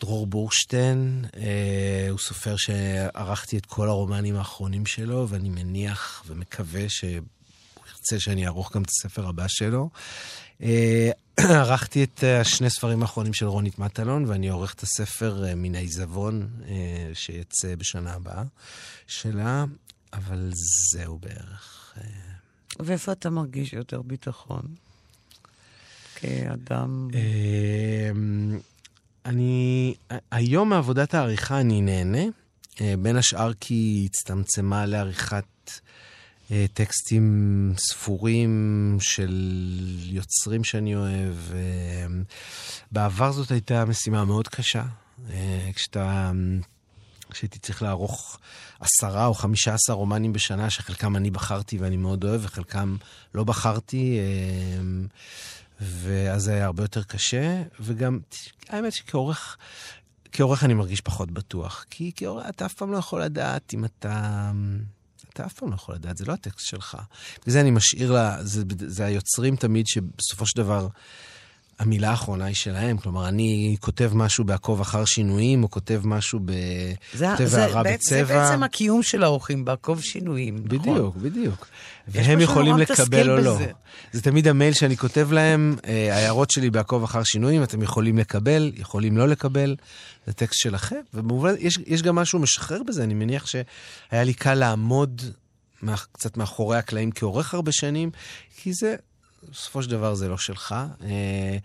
דרור 0.00 0.26
בורשטיין, 0.26 1.24
הוא 2.10 2.18
סופר 2.18 2.56
שערכתי 2.56 3.58
את 3.58 3.66
כל 3.66 3.88
הרומנים 3.88 4.36
האחרונים 4.36 4.86
שלו, 4.86 5.26
ואני 5.28 5.48
מניח 5.48 6.24
ומקווה 6.26 6.88
שהוא 6.88 7.10
ירצה 7.88 8.20
שאני 8.20 8.46
אערוך 8.46 8.76
גם 8.76 8.82
את 8.82 8.88
הספר 8.88 9.28
הבא 9.28 9.44
שלו. 9.48 9.90
ערכתי 11.38 12.04
את 12.04 12.24
שני 12.42 12.70
ספרים 12.70 13.02
האחרונים 13.02 13.34
של 13.34 13.46
רונית 13.46 13.78
מטלון, 13.78 14.24
ואני 14.24 14.48
עורך 14.48 14.74
את 14.74 14.82
הספר 14.82 15.44
מן 15.56 15.74
העיזבון, 15.74 16.48
שיצא 17.14 17.74
בשנה 17.74 18.12
הבאה 18.12 18.42
שלה, 19.06 19.64
אבל 20.12 20.50
זהו 20.92 21.18
בערך. 21.18 21.94
ואיפה 22.80 23.12
אתה 23.12 23.30
מרגיש 23.30 23.72
יותר 23.72 24.02
ביטחון? 24.02 24.62
כאדם... 26.14 27.08
אני... 29.26 29.94
היום 30.30 30.68
מעבודת 30.68 31.14
העריכה 31.14 31.60
אני 31.60 31.80
נהנה, 31.80 32.22
בין 32.80 33.16
השאר 33.16 33.52
כי 33.60 33.74
היא 33.74 34.06
הצטמצמה 34.06 34.86
לעריכת... 34.86 35.44
טקסטים 36.74 37.74
ספורים 37.76 38.96
של 39.00 39.58
יוצרים 40.04 40.64
שאני 40.64 40.96
אוהב. 40.96 41.34
בעבר 42.92 43.32
זאת 43.32 43.50
הייתה 43.50 43.84
משימה 43.84 44.24
מאוד 44.24 44.48
קשה. 44.48 44.84
כשאתה... 45.74 46.32
כשהייתי 47.30 47.58
צריך 47.58 47.82
לערוך 47.82 48.38
עשרה 48.80 49.26
או 49.26 49.34
חמישה 49.34 49.74
עשר 49.74 49.92
רומנים 49.92 50.32
בשנה, 50.32 50.70
שחלקם 50.70 51.16
אני 51.16 51.30
בחרתי 51.30 51.78
ואני 51.78 51.96
מאוד 51.96 52.24
אוהב, 52.24 52.40
וחלקם 52.44 52.96
לא 53.34 53.44
בחרתי, 53.44 54.18
ואז 55.80 56.42
זה 56.42 56.52
היה 56.52 56.64
הרבה 56.64 56.84
יותר 56.84 57.02
קשה. 57.02 57.62
וגם, 57.80 58.18
האמת 58.68 58.92
שכעורך, 58.92 59.56
כעורך 60.32 60.64
אני 60.64 60.74
מרגיש 60.74 61.00
פחות 61.00 61.30
בטוח. 61.30 61.84
כי 61.90 62.12
כעורך 62.16 62.46
אתה 62.48 62.66
אף 62.66 62.74
פעם 62.74 62.92
לא 62.92 62.96
יכול 62.96 63.22
לדעת 63.22 63.74
אם 63.74 63.84
אתה... 63.84 64.50
אתה 65.32 65.46
אף 65.46 65.52
פעם 65.52 65.70
לא 65.70 65.74
יכול 65.74 65.94
לדעת, 65.94 66.16
זה 66.16 66.24
לא 66.24 66.32
הטקסט 66.32 66.66
שלך. 66.66 66.96
בגלל 67.42 67.52
זה 67.52 67.60
אני 67.60 67.70
משאיר 67.70 68.12
לה, 68.12 68.44
זה, 68.44 68.62
זה 68.78 69.04
היוצרים 69.04 69.56
תמיד 69.56 69.86
שבסופו 69.86 70.46
של 70.46 70.56
דבר 70.56 70.88
המילה 71.78 72.10
האחרונה 72.10 72.44
היא 72.44 72.54
שלהם. 72.54 72.98
כלומר, 72.98 73.28
אני 73.28 73.76
כותב 73.80 74.10
משהו 74.14 74.44
בעקוב 74.44 74.80
אחר 74.80 75.04
שינויים, 75.04 75.62
או 75.62 75.70
כותב 75.70 76.00
משהו 76.04 76.40
ב... 76.44 76.52
זה, 77.14 77.26
כותב 77.30 77.44
זה, 77.44 77.62
הערה 77.64 77.82
בצבע. 77.82 78.24
זה 78.24 78.24
בעצם 78.24 78.62
הקיום 78.62 79.02
של 79.02 79.22
האורחים, 79.22 79.64
בעקוב 79.64 80.02
שינויים. 80.02 80.64
בדיוק, 80.64 80.86
נכון. 80.86 81.22
בדיוק. 81.22 81.66
והם 82.08 82.40
יכולים 82.40 82.76
לקבל 82.76 83.30
או 83.30 83.36
לא. 83.36 83.54
בזה. 83.54 83.70
זה 84.12 84.22
תמיד 84.22 84.48
המייל 84.48 84.72
שאני 84.72 84.96
כותב 84.96 85.32
להם, 85.32 85.76
ההערות 86.10 86.50
שלי 86.50 86.70
בעקוב 86.70 87.04
אחר 87.04 87.22
שינויים, 87.22 87.62
אתם 87.62 87.82
יכולים 87.82 88.18
לקבל, 88.18 88.72
יכולים 88.76 89.16
לא 89.16 89.28
לקבל. 89.28 89.76
זה 90.26 90.32
טקסט 90.32 90.60
שלכם, 90.60 91.00
ובמובן, 91.14 91.54
יש, 91.58 91.78
יש 91.86 92.02
גם 92.02 92.14
משהו 92.14 92.38
משחרר 92.38 92.82
בזה, 92.82 93.04
אני 93.04 93.14
מניח 93.14 93.46
שהיה 93.46 94.24
לי 94.24 94.34
קל 94.34 94.54
לעמוד 94.54 95.22
מה, 95.82 95.94
קצת 96.12 96.36
מאחורי 96.36 96.78
הקלעים 96.78 97.10
כעורך 97.12 97.54
הרבה 97.54 97.72
שנים, 97.72 98.10
כי 98.56 98.72
זה, 98.72 98.96
בסופו 99.50 99.82
של 99.82 99.90
דבר 99.90 100.14
זה 100.14 100.28
לא 100.28 100.38
שלך. 100.38 100.74
אה, 101.02 101.56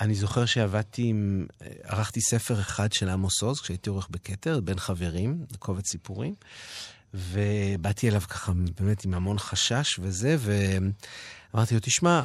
אני 0.00 0.14
זוכר 0.14 0.46
שעבדתי 0.46 1.02
עם, 1.02 1.46
ערכתי 1.82 2.20
ספר 2.20 2.60
אחד 2.60 2.92
של 2.92 3.08
עמוס 3.08 3.42
עוז, 3.42 3.60
כשהייתי 3.60 3.90
עורך 3.90 4.08
בכתר, 4.10 4.60
בין 4.60 4.78
חברים, 4.78 5.46
קובץ 5.58 5.90
סיפורים, 5.90 6.34
ובאתי 7.14 8.08
אליו 8.08 8.20
ככה 8.20 8.52
באמת 8.80 9.04
עם 9.04 9.14
המון 9.14 9.38
חשש 9.38 9.98
וזה, 10.02 10.36
ואמרתי 10.38 11.74
לו, 11.74 11.80
תשמע, 11.80 12.22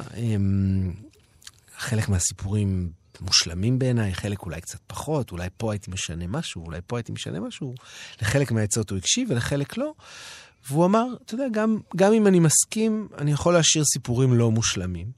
חלק 1.78 2.08
מהסיפורים 2.08 2.92
מושלמים 3.20 3.78
בעיניי, 3.78 4.14
חלק 4.14 4.42
אולי 4.42 4.60
קצת 4.60 4.78
פחות, 4.86 5.32
אולי 5.32 5.48
פה 5.56 5.72
הייתי 5.72 5.90
משנה 5.90 6.26
משהו, 6.26 6.64
אולי 6.64 6.80
פה 6.86 6.98
הייתי 6.98 7.12
משנה 7.12 7.40
משהו. 7.40 7.74
לחלק 8.22 8.52
מהעצות 8.52 8.90
הוא 8.90 8.98
הקשיב 8.98 9.30
ולחלק 9.30 9.76
לא. 9.76 9.92
והוא 10.68 10.84
אמר, 10.84 11.06
אתה 11.24 11.34
יודע, 11.34 11.48
גם, 11.52 11.78
גם 11.96 12.12
אם 12.12 12.26
אני 12.26 12.40
מסכים, 12.40 13.08
אני 13.18 13.32
יכול 13.32 13.54
להשאיר 13.54 13.84
סיפורים 13.84 14.34
לא 14.34 14.50
מושלמים. 14.50 15.10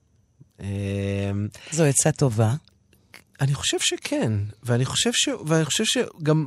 אמ, 0.61 0.67
זו 1.71 1.85
עצה 1.85 2.13
טובה. 2.13 2.55
אני 3.41 3.55
חושב 3.55 3.77
שכן, 3.81 4.33
ואני 4.63 4.85
חושב, 4.85 5.11
ש... 5.13 5.29
ואני 5.47 5.65
חושב 5.65 5.85
שגם, 5.85 6.47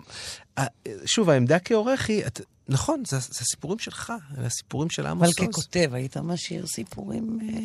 שוב, 1.06 1.30
העמדה 1.30 1.60
כעורך 1.60 2.10
היא, 2.10 2.26
את... 2.26 2.42
נכון, 2.68 3.04
זה, 3.08 3.20
זה 3.20 3.40
הסיפורים 3.42 3.80
שלך, 3.80 4.14
זה 4.38 4.46
הסיפורים 4.46 4.90
של 4.90 5.06
עמוס 5.06 5.28
עוז. 5.28 5.40
אבל 5.40 5.48
ככותב, 5.52 5.90
היית 5.94 6.18
משאיר 6.18 6.68
סיפורים... 6.68 7.40
אה, 7.42 7.60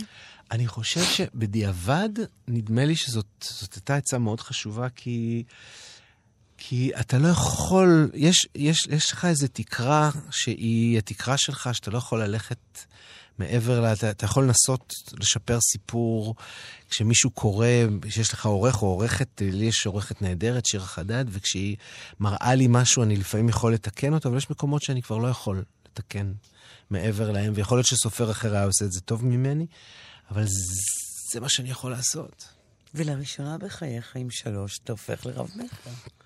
אני 0.50 0.66
חושב 0.66 1.04
שבדיעבד, 1.04 2.08
נדמה 2.48 2.84
לי 2.84 2.96
שזאת 2.96 3.46
הייתה 3.74 3.96
עצה 3.96 4.18
מאוד 4.18 4.40
חשובה, 4.40 4.88
כי, 4.88 5.42
כי 6.62 6.90
אתה 7.00 7.18
לא 7.18 7.28
יכול, 7.28 8.10
יש, 8.14 8.46
יש, 8.54 8.86
יש 8.90 9.12
לך 9.12 9.24
איזו 9.24 9.46
תקרה 9.52 10.10
שהיא 10.30 10.98
התקרה 10.98 11.34
שלך, 11.38 11.70
שאתה 11.72 11.90
לא 11.90 11.98
יכול 11.98 12.22
ללכת 12.22 12.58
מעבר 13.38 13.80
לה, 13.80 13.92
אתה, 13.92 14.10
אתה 14.10 14.24
יכול 14.24 14.44
לנסות 14.44 14.94
לשפר 15.20 15.58
סיפור. 15.60 16.34
כשמישהו 16.90 17.30
קורא, 17.30 17.66
שיש 18.08 18.32
לך 18.32 18.46
עורך 18.46 18.82
או 18.82 18.86
עורכת, 18.86 19.28
לי 19.40 19.64
יש 19.64 19.86
עורכת 19.86 20.22
נהדרת, 20.22 20.66
שירה 20.66 20.86
חדד, 20.86 21.24
וכשהיא 21.28 21.76
מראה 22.20 22.54
לי 22.54 22.66
משהו, 22.68 23.02
אני 23.02 23.16
לפעמים 23.16 23.48
יכול 23.48 23.74
לתקן 23.74 24.14
אותו, 24.14 24.28
אבל 24.28 24.36
יש 24.36 24.50
מקומות 24.50 24.82
שאני 24.82 25.02
כבר 25.02 25.18
לא 25.18 25.28
יכול 25.28 25.64
לתקן 25.86 26.32
מעבר 26.90 27.30
להם, 27.30 27.52
ויכול 27.56 27.78
להיות 27.78 27.86
שסופר 27.86 28.30
אחר 28.30 28.54
היה 28.54 28.64
עושה 28.64 28.84
את 28.84 28.92
זה 28.92 29.00
טוב 29.00 29.24
ממני. 29.24 29.66
אבל 30.30 30.44
זה 31.32 31.40
מה 31.40 31.48
שאני 31.48 31.70
יכול 31.70 31.90
לעשות. 31.90 32.48
ולראשונה 32.94 33.58
בחייך 33.58 34.16
עם 34.16 34.30
שלוש, 34.30 34.78
אתה 34.84 34.92
הופך 34.92 35.26
לרב 35.26 35.50
מכר. 35.56 36.19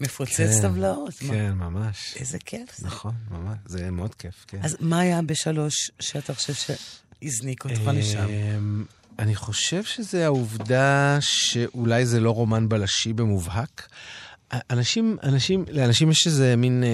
מפוצץ 0.00 0.36
כן, 0.36 0.62
טבלאות. 0.62 1.14
כן, 1.14 1.52
מה? 1.54 1.68
ממש. 1.68 2.14
איזה 2.16 2.38
כיף 2.38 2.76
זה. 2.76 2.86
נכון, 2.86 3.14
ממש. 3.30 3.58
זה 3.66 3.90
מאוד 3.90 4.14
כיף, 4.14 4.44
כן. 4.48 4.58
אז 4.62 4.76
מה 4.80 5.00
היה 5.00 5.22
בשלוש 5.22 5.90
שאתה 6.00 6.34
חושב 6.34 6.76
שהזניק 7.22 7.64
אותך 7.64 7.90
לשם? 7.94 8.26
אני 9.18 9.34
חושב 9.34 9.84
שזה 9.84 10.24
העובדה 10.24 11.18
שאולי 11.20 12.06
זה 12.06 12.20
לא 12.20 12.30
רומן 12.30 12.68
בלשי 12.68 13.12
במובהק. 13.12 13.88
אנשים, 14.70 15.16
אנשים, 15.22 15.64
לאנשים 15.70 16.10
יש 16.10 16.26
איזה 16.26 16.56
מין, 16.56 16.84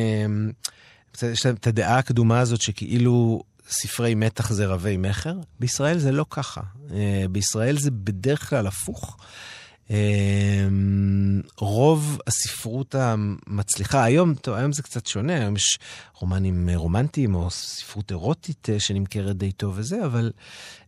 אה, 1.23 1.29
יש 1.29 1.47
להם 1.47 1.55
את 1.55 1.67
הדעה 1.67 1.99
הקדומה 1.99 2.41
הזאת 2.41 2.61
שכאילו 2.61 3.43
ספרי 3.69 4.15
מתח 4.15 4.53
זה 4.53 4.67
רבי 4.67 4.97
מכר. 4.97 5.35
בישראל 5.61 5.99
זה 5.99 6.13
לא 6.13 6.27
ככה. 6.31 6.61
אה, 6.91 7.25
בישראל 7.31 7.79
זה 7.79 7.91
בדרך 7.91 8.51
כלל 8.51 8.67
הפוך. 8.67 9.17
אמ, 9.91 11.41
רוב 11.59 12.19
הספרות 12.27 12.95
המצליחה, 12.95 14.05
היום, 14.05 14.35
טוב, 14.35 14.55
היום 14.55 14.73
זה 14.73 14.83
קצת 14.83 15.07
שונה, 15.07 15.35
היום 15.35 15.57
יש 15.57 15.79
רומנים 16.15 16.71
רומנטיים 16.75 17.35
או 17.35 17.51
ספרות 17.51 18.11
אירוטית 18.11 18.71
אה, 18.71 18.81
שנמכרת 18.81 19.37
די 19.37 19.53
טוב 19.53 19.75
וזה, 19.77 20.05
אבל 20.05 20.33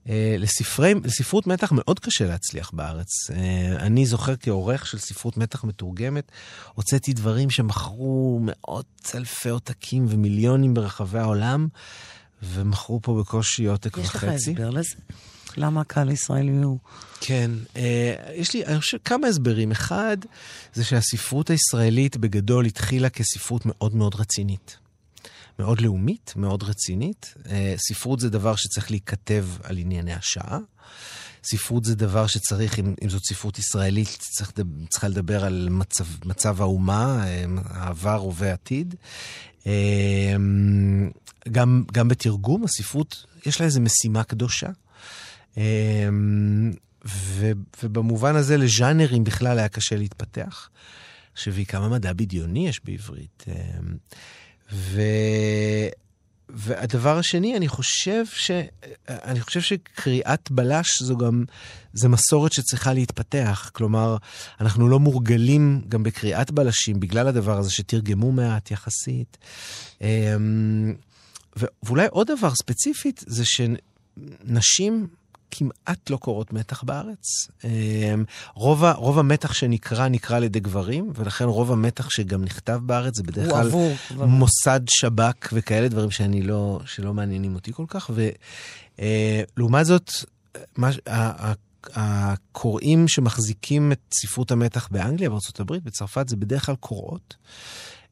אה, 0.09 0.37
לספרי, 0.39 0.95
לספרות 1.05 1.47
מתח 1.47 1.73
מאוד 1.73 1.99
קשה 1.99 2.27
להצליח 2.27 2.71
בארץ. 2.75 3.31
אה, 3.31 3.77
אני 3.79 4.07
זוכר 4.07 4.37
כעורך 4.37 4.87
של 4.87 4.99
ספרות 4.99 5.37
מתח 5.37 5.65
מתורגמת, 5.65 6.33
הוצאתי 6.75 7.13
דברים 7.13 7.51
שמכרו 7.51 8.41
מאות 8.43 9.11
אלפי 9.15 9.49
עותקים 9.49 10.07
ומיליונים 10.09 10.75
ברחבי 10.75 11.19
העולם, 11.19 11.69
ומכרו 12.43 13.01
פה 13.03 13.21
בקושי 13.21 13.67
עותק 13.67 13.99
וחצי. 13.99 14.09
יש 14.09 14.15
לך 14.15 14.25
הסבר 14.25 14.71
לזה? 14.71 14.95
למה 15.57 15.81
הקהל 15.81 16.09
הישראלי 16.09 16.63
הוא... 16.63 16.79
כן, 17.21 17.51
אה, 17.77 18.15
יש 18.35 18.55
לי, 18.55 18.67
אני 18.67 18.81
חושב, 18.81 18.99
כמה 19.05 19.27
הסברים. 19.27 19.71
אחד, 19.71 20.17
זה 20.75 20.85
שהספרות 20.85 21.51
הישראלית 21.51 22.17
בגדול 22.17 22.65
התחילה 22.65 23.11
כספרות 23.11 23.63
מאוד 23.65 23.95
מאוד 23.95 24.15
רצינית. 24.15 24.77
מאוד 25.59 25.81
לאומית, 25.81 26.33
מאוד 26.37 26.63
רצינית. 26.63 27.35
אה, 27.51 27.75
ספרות 27.77 28.21
זה 28.21 28.31
דבר 28.31 28.57
שצריך 28.57 28.91
להיכתב 28.91 29.47
על 29.63 29.79
ענייני 29.79 30.15
השעה. 30.15 30.59
ספרות 31.45 31.85
זה 31.85 31.95
דבר 31.95 32.27
שצריך, 32.27 32.79
אם, 32.79 32.95
אם 33.03 33.09
זאת 33.09 33.23
ספרות 33.25 33.59
ישראלית, 33.59 34.19
צריך, 34.21 34.53
צריכה 34.89 35.09
לדבר 35.09 35.45
על 35.45 35.69
מצב, 35.71 36.05
מצב 36.25 36.61
האומה, 36.61 37.27
אה, 37.27 37.45
העבר, 37.65 38.17
הווה, 38.17 38.53
עתיד. 38.53 38.95
אה, 39.67 39.73
גם, 41.53 41.85
גם 41.93 42.09
בתרגום, 42.09 42.65
הספרות, 42.65 43.27
יש 43.47 43.61
לה 43.61 43.67
איזו 43.67 43.81
משימה 43.81 44.25
קדושה. 44.25 44.69
אמ, 45.57 46.73
ו, 47.07 47.53
ובמובן 47.83 48.37
הזה 48.37 48.57
לז'אנרים 48.57 49.25
בכלל 49.25 49.59
היה 49.59 49.69
קשה 49.69 49.97
להתפתח. 49.97 50.69
עכשיו, 51.33 51.55
כמה 51.69 51.89
מדע 51.89 52.13
בדיוני 52.13 52.69
יש 52.69 52.81
בעברית. 52.85 53.45
אמ, 53.49 53.97
ו... 54.73 55.01
והדבר 56.49 57.19
השני, 57.19 57.57
אני 57.57 57.69
חושב 57.69 58.25
ש... 58.27 58.51
אני 59.09 59.41
חושב 59.41 59.61
שקריאת 59.61 60.51
בלש 60.51 61.03
זו 61.03 61.17
גם... 61.17 61.45
זו 61.95 62.09
מסורת 62.09 62.53
שצריכה 62.53 62.93
להתפתח. 62.93 63.71
כלומר, 63.75 64.17
אנחנו 64.61 64.89
לא 64.89 65.01
מורגלים 65.01 65.83
גם 65.89 66.03
בקריאת 66.03 66.51
בלשים 66.51 67.01
בגלל 67.01 67.29
הדבר 67.29 67.59
הזה 67.59 67.71
שתרגמו 67.71 68.33
מעט 68.33 68.71
יחסית. 68.71 69.39
אמ, 70.01 70.95
ואולי 71.57 72.07
עוד 72.11 72.27
דבר 72.27 72.55
ספציפית 72.55 73.25
זה 73.27 73.45
שנשים 73.45 75.07
כמעט 75.51 76.11
לא 76.11 76.17
קורות 76.17 76.53
מתח 76.53 76.83
בארץ. 76.83 77.49
אמ, 77.65 78.25
רוב, 78.55 78.85
רוב 78.85 79.19
המתח 79.19 79.53
שנקרא, 79.53 80.09
נקרא 80.09 80.37
על 80.37 80.45
ידי 80.45 80.61
גברים, 80.61 81.13
ולכן 81.15 81.45
רוב 81.45 81.73
המתח 81.73 82.11
שגם 82.11 82.45
נכתב 82.45 82.81
בארץ 82.83 83.17
זה 83.17 83.23
בדרך 83.23 83.51
כלל 83.51 83.71
מוסד 84.11 84.81
שב"כ 84.89 85.53
וכאלה 85.53 85.89
דברים 85.89 86.11
שאני 86.11 86.43
לא, 86.43 86.81
שלא 86.87 87.15
מעניינים 87.15 87.55
אותי 87.55 87.73
כל 87.73 87.85
כך. 87.89 88.11
ולעומת 88.99 89.79
אה, 89.79 89.85
זאת, 89.85 90.11
מה, 90.77 90.91
הקוראים 91.95 93.09
שמחזיקים 93.09 93.93
את 93.93 94.01
ספרות 94.13 94.51
המתח 94.51 94.89
באנגליה, 94.91 95.31
בארה"ב, 95.31 95.73
בצרפת, 95.85 96.29
זה 96.29 96.37
בדרך 96.37 96.67
כלל 96.67 96.75
קוראות. 96.75 97.37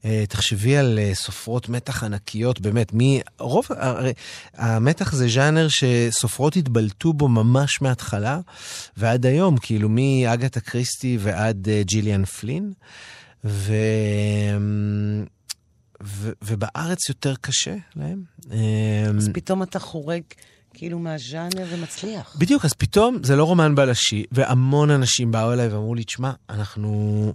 אה, 0.04 0.24
תחשבי 0.28 0.76
על 0.76 0.98
אה, 0.98 1.14
סופרות 1.14 1.68
מתח 1.68 2.04
ענקיות, 2.04 2.60
באמת, 2.60 2.92
מי... 2.92 3.20
רוב... 3.38 3.66
הרי 3.70 4.12
המתח 4.54 5.12
זה 5.12 5.28
ז'אנר 5.28 5.66
שסופרות 5.68 6.56
התבלטו 6.56 7.12
בו 7.12 7.28
ממש 7.28 7.82
מההתחלה, 7.82 8.40
ועד 8.96 9.26
היום, 9.26 9.56
כאילו, 9.58 9.88
מאגתה 9.90 10.60
קריסטי 10.60 11.18
ועד 11.20 11.68
אה, 11.68 11.82
ג'יליאן 11.84 12.24
פלין. 12.24 12.72
ו... 13.44 13.74
ו... 16.04 16.30
ובארץ 16.42 17.08
יותר 17.08 17.34
קשה 17.40 17.76
להם. 17.96 18.22
אז 19.18 19.30
פתאום 19.32 19.62
אתה 19.62 19.78
חורג. 19.78 20.22
כאילו 20.76 20.98
מהז'אנר 20.98 21.66
ומצליח. 21.70 22.36
בדיוק, 22.38 22.64
אז 22.64 22.72
פתאום 22.72 23.18
זה 23.22 23.36
לא 23.36 23.44
רומן 23.44 23.74
בלשי, 23.74 24.24
והמון 24.32 24.90
אנשים 24.90 25.30
באו 25.30 25.52
אליי 25.52 25.68
ואמרו 25.68 25.94
לי, 25.94 26.04
תשמע, 26.04 26.32
אנחנו... 26.50 27.32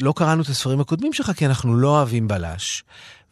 לא 0.00 0.12
קראנו 0.16 0.42
את 0.42 0.48
הספרים 0.48 0.80
הקודמים 0.80 1.12
שלך 1.12 1.32
כי 1.36 1.46
אנחנו 1.46 1.76
לא 1.76 1.88
אוהבים 1.88 2.28
בלש. 2.28 2.84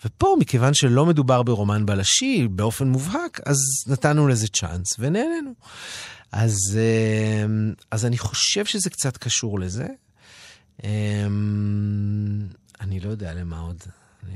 ופה, 0.04 0.36
מכיוון 0.40 0.74
שלא 0.74 1.06
מדובר 1.06 1.42
ברומן 1.42 1.86
בלשי 1.86 2.48
באופן 2.48 2.88
מובהק, 2.88 3.40
אז 3.46 3.56
נתנו 3.86 4.28
לזה 4.28 4.48
צ'אנס 4.48 4.86
ונהנינו. 4.98 5.54
אז, 6.32 6.56
אה, 6.76 7.44
אז 7.90 8.06
אני 8.06 8.18
חושב 8.18 8.64
שזה 8.64 8.90
קצת 8.90 9.16
קשור 9.16 9.60
לזה. 9.60 9.86
אה, 10.84 11.26
אני 12.80 13.00
לא 13.00 13.10
יודע 13.10 13.34
למה 13.34 13.58
עוד. 13.58 13.82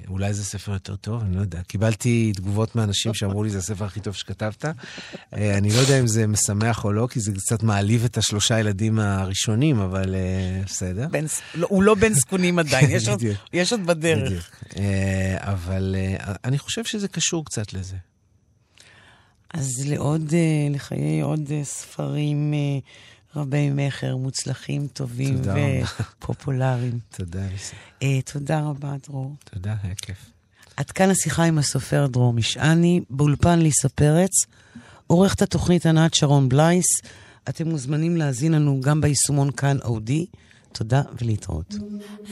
אולי 0.08 0.34
זה 0.34 0.44
ספר 0.44 0.72
יותר 0.72 0.96
טוב, 0.96 1.22
אני 1.22 1.36
לא 1.36 1.40
יודע. 1.40 1.62
קיבלתי 1.62 2.32
תגובות 2.36 2.76
מאנשים 2.76 3.14
שאמרו 3.14 3.44
לי, 3.44 3.50
זה 3.50 3.58
הספר 3.58 3.84
הכי 3.84 4.00
טוב 4.00 4.14
שכתבת. 4.14 4.64
אה, 4.64 5.58
אני 5.58 5.70
לא 5.70 5.78
יודע 5.78 6.00
אם 6.00 6.06
זה 6.06 6.26
משמח 6.26 6.84
או 6.84 6.92
לא, 6.92 7.08
כי 7.10 7.20
זה 7.20 7.32
קצת 7.32 7.62
מעליב 7.62 8.04
את 8.04 8.18
השלושה 8.18 8.60
ילדים 8.60 8.98
הראשונים, 8.98 9.80
אבל 9.80 10.14
uh, 10.14 10.66
בסדר. 10.66 11.08
בן, 11.10 11.24
לא, 11.54 11.66
הוא 11.70 11.82
לא 11.82 11.94
בן 11.94 12.12
זקונים 12.12 12.58
עדיין, 12.68 12.90
יש, 12.90 13.08
עוד, 13.08 13.22
יש 13.52 13.72
עוד 13.72 13.86
בדרך. 13.86 14.28
בדיוק. 14.28 14.44
Uh, 14.70 14.78
אבל 15.38 15.96
אני 16.44 16.58
חושב 16.58 16.84
שזה 16.84 17.08
קשור 17.08 17.44
קצת 17.44 17.72
לזה. 17.72 17.96
אז 19.54 19.68
לעוד, 19.86 20.32
לחיי 20.70 21.20
עוד 21.20 21.50
ספרים... 21.62 22.54
רבי 23.36 23.70
מכר, 23.70 24.16
מוצלחים, 24.16 24.86
טובים 24.86 25.40
ופופולריים. 25.42 26.98
תודה, 27.16 27.40
ליסה. 27.52 27.76
Uh, 28.00 28.32
תודה 28.32 28.60
רבה, 28.60 28.94
דרור. 29.06 29.36
תודה, 29.44 29.74
היה 29.82 29.94
כיף. 29.94 30.30
עד 30.76 30.90
כאן 30.90 31.10
השיחה 31.10 31.44
עם 31.44 31.58
הסופר 31.58 32.06
דרור 32.06 32.32
משעני, 32.32 33.00
באולפן 33.10 33.58
ליסה 33.58 33.88
פרץ, 33.88 34.30
עורכת 35.06 35.42
התוכנית 35.42 35.86
ענת 35.86 36.14
שרון 36.14 36.48
בלייס. 36.48 36.86
אתם 37.48 37.68
מוזמנים 37.68 38.16
להאזין 38.16 38.52
לנו 38.52 38.80
גם 38.80 39.00
ביישומון 39.00 39.50
כאן 39.50 39.76
אודי. 39.84 40.26
תודה 40.72 41.02
ולהתראות. 41.22 41.74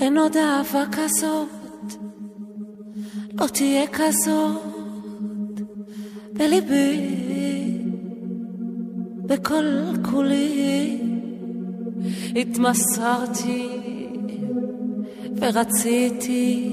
אין 0.00 0.18
עוד 0.18 0.36
אהבה 0.36 0.84
כזאת, 0.92 1.48
לא 3.32 3.46
תהיה 3.46 3.84
כזאת 3.92 4.60
בליבי. 6.32 7.25
בכל 9.26 9.64
כולי 10.10 11.00
התמסרתי 12.36 13.68
ורציתי 15.40 16.72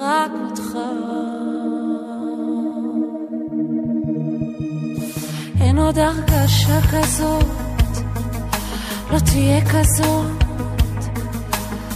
רק 0.00 0.30
אותך. 0.50 0.78
אין 5.60 5.78
עוד 5.78 5.98
הרגשה 5.98 6.80
כזאת, 6.92 7.46
לא 9.12 9.18
תהיה 9.18 9.60
כזאת 9.64 10.44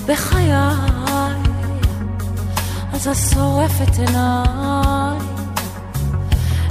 בחיי. 0.06 0.50
אתה 3.02 3.14
שורף 3.14 3.82
את 3.82 3.98
עיניי, 3.98 5.18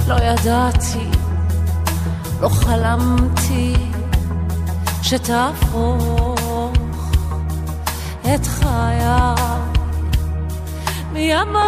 לא 0.08 0.14
ידעתי 0.14 1.19
לא 2.40 2.48
חלמתי 2.48 3.74
שתהפוך 5.02 6.72
את 8.34 8.46
חיי. 8.46 9.00
מימות 11.12 11.60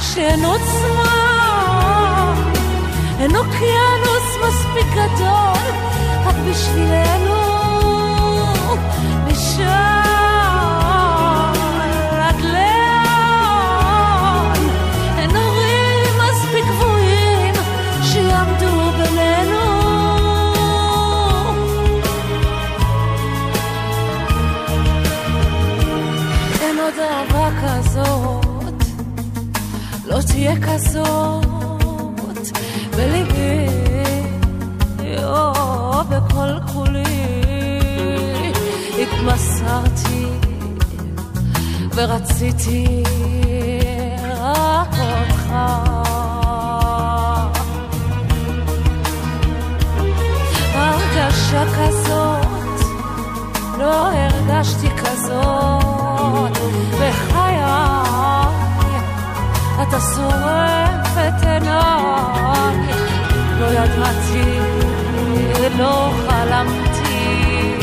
שאין 0.00 0.44
עוצמה, 0.44 1.14
אין 3.20 3.36
אוקיינוס 3.36 4.36
מספיק 4.48 4.86
גדול 4.92 5.72
רק 6.26 6.34
בשבילנו 6.50 7.47
עוד 30.38 30.56
אהבה 30.56 30.66
כזאת, 30.66 31.44
לא 31.44 32.32
תהיה 32.32 32.36
כזאת 32.38 32.58
בליבי, 32.96 33.66
או 35.24 35.52
בכל 36.04 36.72
כולי, 36.72 37.02
התמסרתי 39.02 40.26
ורציתי 41.94 43.02
רק 44.40 44.92
אותך. 44.92 45.52
הרגשה 50.74 51.64
כזאת, 51.78 52.86
לא 53.78 54.10
הרגשתי 54.12 54.88
כזאת 54.90 55.97
ידעתי, 63.88 64.58
לא 65.78 66.10
חלמתי 66.26 67.74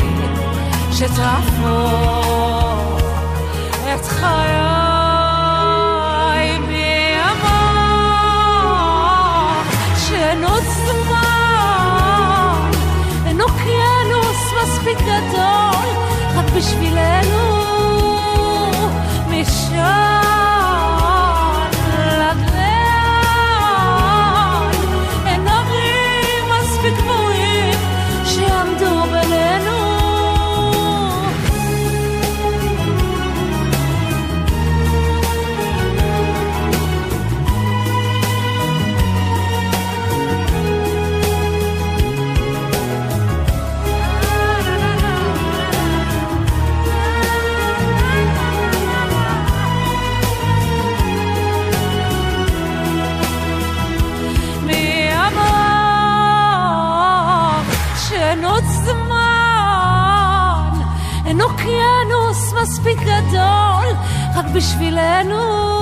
שתהפוך 0.92 3.00
את 3.94 4.06
חיי. 4.06 4.56
עוד 10.56 10.62
זמן, 10.62 12.70
אין 13.26 13.40
אוקיינוס 13.40 14.52
מספיק 14.62 14.98
גדול, 14.98 15.88
רק 16.36 16.44
בשבילנו 16.56 17.45
גדול 63.28 63.86
רק 64.34 64.44
בשבילנו. 64.54 65.75